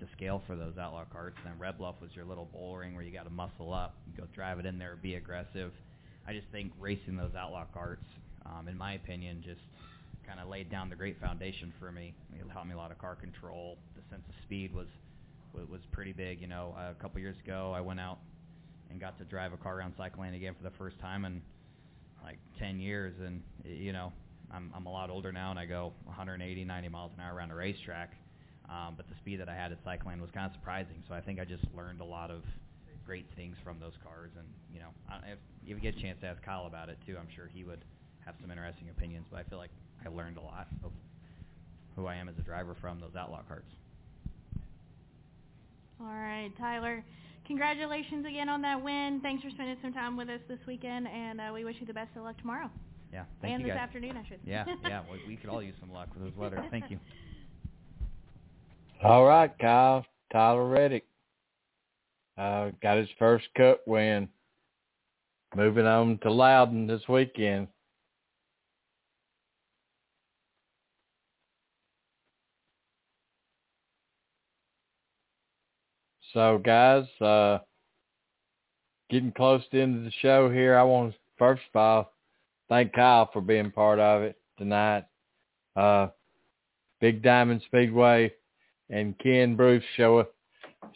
to 0.01 0.07
scale 0.17 0.41
for 0.45 0.55
those 0.55 0.77
outlaw 0.77 1.05
carts. 1.11 1.37
And 1.43 1.53
then 1.53 1.59
Red 1.59 1.77
Bluff 1.77 1.95
was 2.01 2.11
your 2.13 2.25
little 2.25 2.49
bull 2.51 2.75
ring 2.75 2.93
where 2.93 3.03
you 3.03 3.11
got 3.11 3.23
to 3.23 3.29
muscle 3.29 3.73
up, 3.73 3.95
go 4.17 4.23
drive 4.33 4.59
it 4.59 4.65
in 4.65 4.77
there, 4.77 4.97
be 5.01 5.15
aggressive. 5.15 5.71
I 6.27 6.33
just 6.33 6.47
think 6.51 6.71
racing 6.79 7.15
those 7.15 7.33
outlaw 7.37 7.65
carts, 7.73 8.05
um, 8.45 8.67
in 8.67 8.77
my 8.77 8.93
opinion, 8.93 9.41
just 9.45 9.61
kind 10.27 10.39
of 10.39 10.49
laid 10.49 10.69
down 10.69 10.89
the 10.89 10.95
great 10.95 11.19
foundation 11.19 11.73
for 11.79 11.91
me. 11.91 12.13
It 12.33 12.51
taught 12.53 12.67
me 12.67 12.73
a 12.73 12.77
lot 12.77 12.91
of 12.91 12.97
car 12.97 13.15
control. 13.15 13.77
The 13.95 14.01
sense 14.09 14.23
of 14.27 14.35
speed 14.43 14.73
was 14.73 14.87
was 15.53 15.81
pretty 15.91 16.13
big. 16.13 16.41
You 16.41 16.47
know, 16.47 16.75
a 16.77 16.93
couple 17.01 17.19
years 17.19 17.35
ago, 17.43 17.73
I 17.75 17.81
went 17.81 17.99
out 17.99 18.19
and 18.89 18.99
got 18.99 19.17
to 19.19 19.25
drive 19.25 19.53
a 19.53 19.57
car 19.57 19.77
around 19.77 19.93
Cycleland 19.97 20.35
again 20.35 20.53
for 20.55 20.63
the 20.63 20.75
first 20.77 20.99
time 20.99 21.25
in 21.25 21.41
like 22.23 22.37
10 22.59 22.79
years, 22.79 23.13
and 23.19 23.41
you 23.65 23.93
know, 23.93 24.13
I'm 24.51 24.71
I'm 24.75 24.85
a 24.85 24.91
lot 24.91 25.09
older 25.09 25.31
now, 25.31 25.51
and 25.51 25.59
I 25.59 25.65
go 25.65 25.93
180, 26.05 26.63
90 26.63 26.89
miles 26.89 27.11
an 27.17 27.23
hour 27.23 27.35
around 27.35 27.51
a 27.51 27.55
racetrack. 27.55 28.13
Um, 28.69 28.93
but 28.95 29.07
the 29.09 29.15
speed 29.15 29.39
that 29.39 29.49
I 29.49 29.55
had 29.55 29.71
at 29.71 29.83
Cycleland 29.83 30.21
was 30.21 30.29
kind 30.31 30.45
of 30.45 30.53
surprising. 30.53 31.03
So 31.07 31.13
I 31.13 31.21
think 31.21 31.39
I 31.39 31.45
just 31.45 31.63
learned 31.75 32.01
a 32.01 32.05
lot 32.05 32.31
of 32.31 32.43
great 33.05 33.25
things 33.35 33.57
from 33.63 33.79
those 33.79 33.93
cars. 34.03 34.31
And 34.37 34.47
you 34.73 34.79
know, 34.79 34.89
I, 35.09 35.33
if 35.33 35.39
if 35.63 35.69
you 35.69 35.79
get 35.79 35.97
a 35.97 36.01
chance 36.01 36.19
to 36.21 36.27
ask 36.27 36.41
Kyle 36.41 36.65
about 36.67 36.89
it 36.89 36.97
too, 37.05 37.17
I'm 37.19 37.27
sure 37.35 37.49
he 37.53 37.63
would 37.63 37.83
have 38.25 38.35
some 38.41 38.51
interesting 38.51 38.89
opinions. 38.89 39.25
But 39.29 39.39
I 39.39 39.43
feel 39.43 39.57
like 39.57 39.71
I 40.05 40.09
learned 40.09 40.37
a 40.37 40.41
lot 40.41 40.67
of 40.83 40.91
who 41.95 42.07
I 42.07 42.15
am 42.15 42.29
as 42.29 42.35
a 42.39 42.41
driver 42.41 42.75
from 42.79 42.99
those 42.99 43.15
outlaw 43.17 43.41
cars. 43.47 43.65
All 45.99 46.07
right, 46.07 46.51
Tyler. 46.57 47.03
Congratulations 47.45 48.25
again 48.25 48.49
on 48.49 48.61
that 48.61 48.81
win. 48.81 49.19
Thanks 49.21 49.43
for 49.43 49.49
spending 49.49 49.77
some 49.81 49.93
time 49.93 50.15
with 50.15 50.29
us 50.29 50.39
this 50.47 50.59
weekend, 50.65 51.07
and 51.07 51.41
uh, 51.41 51.51
we 51.53 51.65
wish 51.65 51.75
you 51.79 51.85
the 51.85 51.93
best 51.93 52.15
of 52.15 52.23
luck 52.23 52.37
tomorrow. 52.39 52.69
Yeah, 53.11 53.25
thank 53.41 53.51
you. 53.51 53.55
and 53.57 53.65
this 53.65 53.77
afternoon, 53.77 54.15
I 54.15 54.23
should. 54.27 54.37
Say. 54.37 54.51
Yeah, 54.51 54.65
yeah. 54.83 55.01
We, 55.11 55.33
we 55.33 55.35
could 55.35 55.49
all 55.49 55.61
use 55.61 55.75
some 55.79 55.91
luck 55.91 56.07
with 56.15 56.23
this 56.23 56.37
weather. 56.37 56.63
Thank 56.71 56.89
you. 56.89 56.99
All 59.03 59.25
right, 59.25 59.51
Kyle. 59.57 60.05
Tyler 60.31 60.67
Reddick 60.67 61.05
uh, 62.37 62.69
got 62.83 62.97
his 62.97 63.09
first 63.17 63.45
Cup 63.57 63.81
win. 63.87 64.29
Moving 65.55 65.87
on 65.87 66.19
to 66.19 66.31
Loudon 66.31 66.85
this 66.85 67.01
weekend. 67.09 67.67
So, 76.33 76.61
guys, 76.63 77.05
uh, 77.19 77.57
getting 79.09 79.31
close 79.33 79.63
to 79.63 79.69
the 79.73 79.81
end 79.81 79.97
of 79.97 80.03
the 80.03 80.11
show 80.21 80.49
here. 80.49 80.77
I 80.77 80.83
want 80.83 81.13
to 81.13 81.19
first 81.37 81.63
of 81.73 81.79
all 81.79 82.13
thank 82.69 82.93
Kyle 82.93 83.29
for 83.33 83.41
being 83.41 83.71
part 83.71 83.99
of 83.99 84.21
it 84.21 84.37
tonight. 84.59 85.05
Uh, 85.75 86.07
Big 87.01 87.23
Diamond 87.23 87.63
Speedway 87.65 88.31
and 88.91 89.17
Ken 89.17 89.55
Bruce 89.55 89.83
show, 89.95 90.27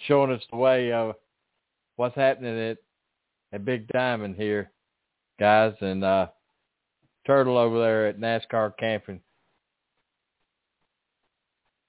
showing 0.07 0.31
us 0.31 0.43
the 0.51 0.57
way 0.57 0.91
of 0.91 1.15
what's 1.95 2.15
happening 2.15 2.59
at, 2.59 2.77
at 3.53 3.65
Big 3.65 3.87
Diamond 3.87 4.35
here, 4.35 4.71
guys, 5.39 5.73
and 5.79 6.03
uh, 6.03 6.27
Turtle 7.25 7.57
over 7.57 7.79
there 7.79 8.07
at 8.07 8.19
NASCAR 8.19 8.73
Camping. 8.77 9.21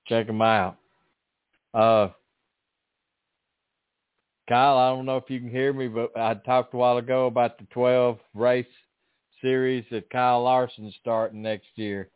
Check 0.06 0.28
them 0.28 0.40
out. 0.40 0.78
Uh, 1.74 2.08
Kyle, 4.48 4.78
I 4.78 4.90
don't 4.90 5.06
know 5.06 5.16
if 5.16 5.28
you 5.28 5.40
can 5.40 5.50
hear 5.50 5.72
me, 5.72 5.88
but 5.88 6.16
I 6.16 6.34
talked 6.34 6.72
a 6.72 6.76
while 6.76 6.98
ago 6.98 7.26
about 7.26 7.58
the 7.58 7.64
12 7.72 8.18
race 8.32 8.64
series 9.42 9.84
that 9.90 10.08
Kyle 10.08 10.42
Larson's 10.44 10.94
starting 11.00 11.42
next 11.42 11.66
year. 11.74 12.08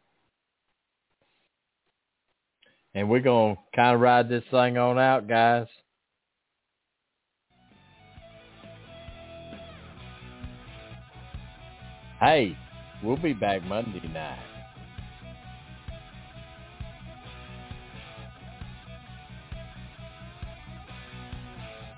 And 2.95 3.09
we're 3.09 3.21
going 3.21 3.57
to 3.57 3.63
kind 3.77 3.95
of 3.95 4.01
ride 4.01 4.29
this 4.29 4.43
thing 4.51 4.77
on 4.77 4.99
out, 4.99 5.29
guys. 5.29 5.67
Hey, 12.21 12.57
we'll 13.03 13.17
be 13.17 13.33
back 13.33 13.63
Monday 13.63 14.03
night. 14.13 14.39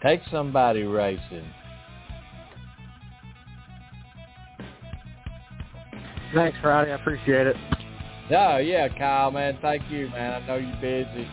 Take 0.03 0.21
somebody 0.31 0.83
racing. 0.83 1.45
Thanks, 6.35 6.59
Friday. 6.61 6.93
I 6.93 6.97
appreciate 6.97 7.47
it. 7.47 7.57
Oh 8.31 8.59
yeah, 8.59 8.89
Kyle, 8.89 9.31
man. 9.31 9.59
Thank 9.61 9.91
you, 9.91 10.09
man. 10.09 10.43
I 10.43 10.47
know 10.47 10.57
you're 10.57 10.77
busy. 10.81 11.29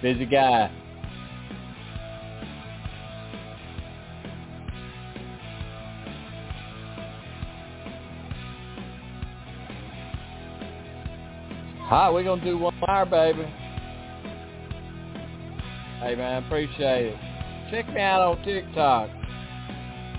Busy 0.00 0.26
guy. 0.26 0.70
All 11.90 11.98
right, 11.98 12.10
we're 12.10 12.24
gonna 12.24 12.42
do 12.42 12.56
one 12.56 12.74
more, 12.86 13.04
baby. 13.04 13.44
Hey 16.00 16.14
man, 16.14 16.42
appreciate 16.44 17.12
it. 17.12 17.16
Check 17.70 17.92
me 17.92 18.00
out 18.00 18.22
on 18.22 18.42
TikTok. 18.44 19.10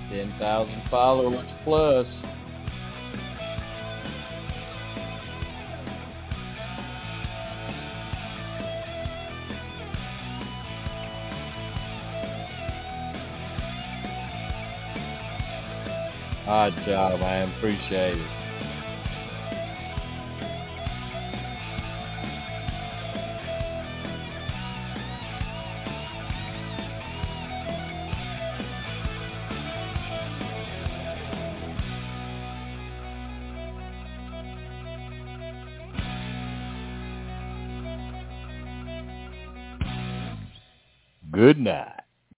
Ten 0.09 0.35
thousand 0.39 0.83
followers 0.91 1.45
plus. 1.63 2.05
Hard 16.53 16.75
job, 16.85 17.19
I 17.23 17.37
Appreciate 17.57 18.19
it. 18.19 18.42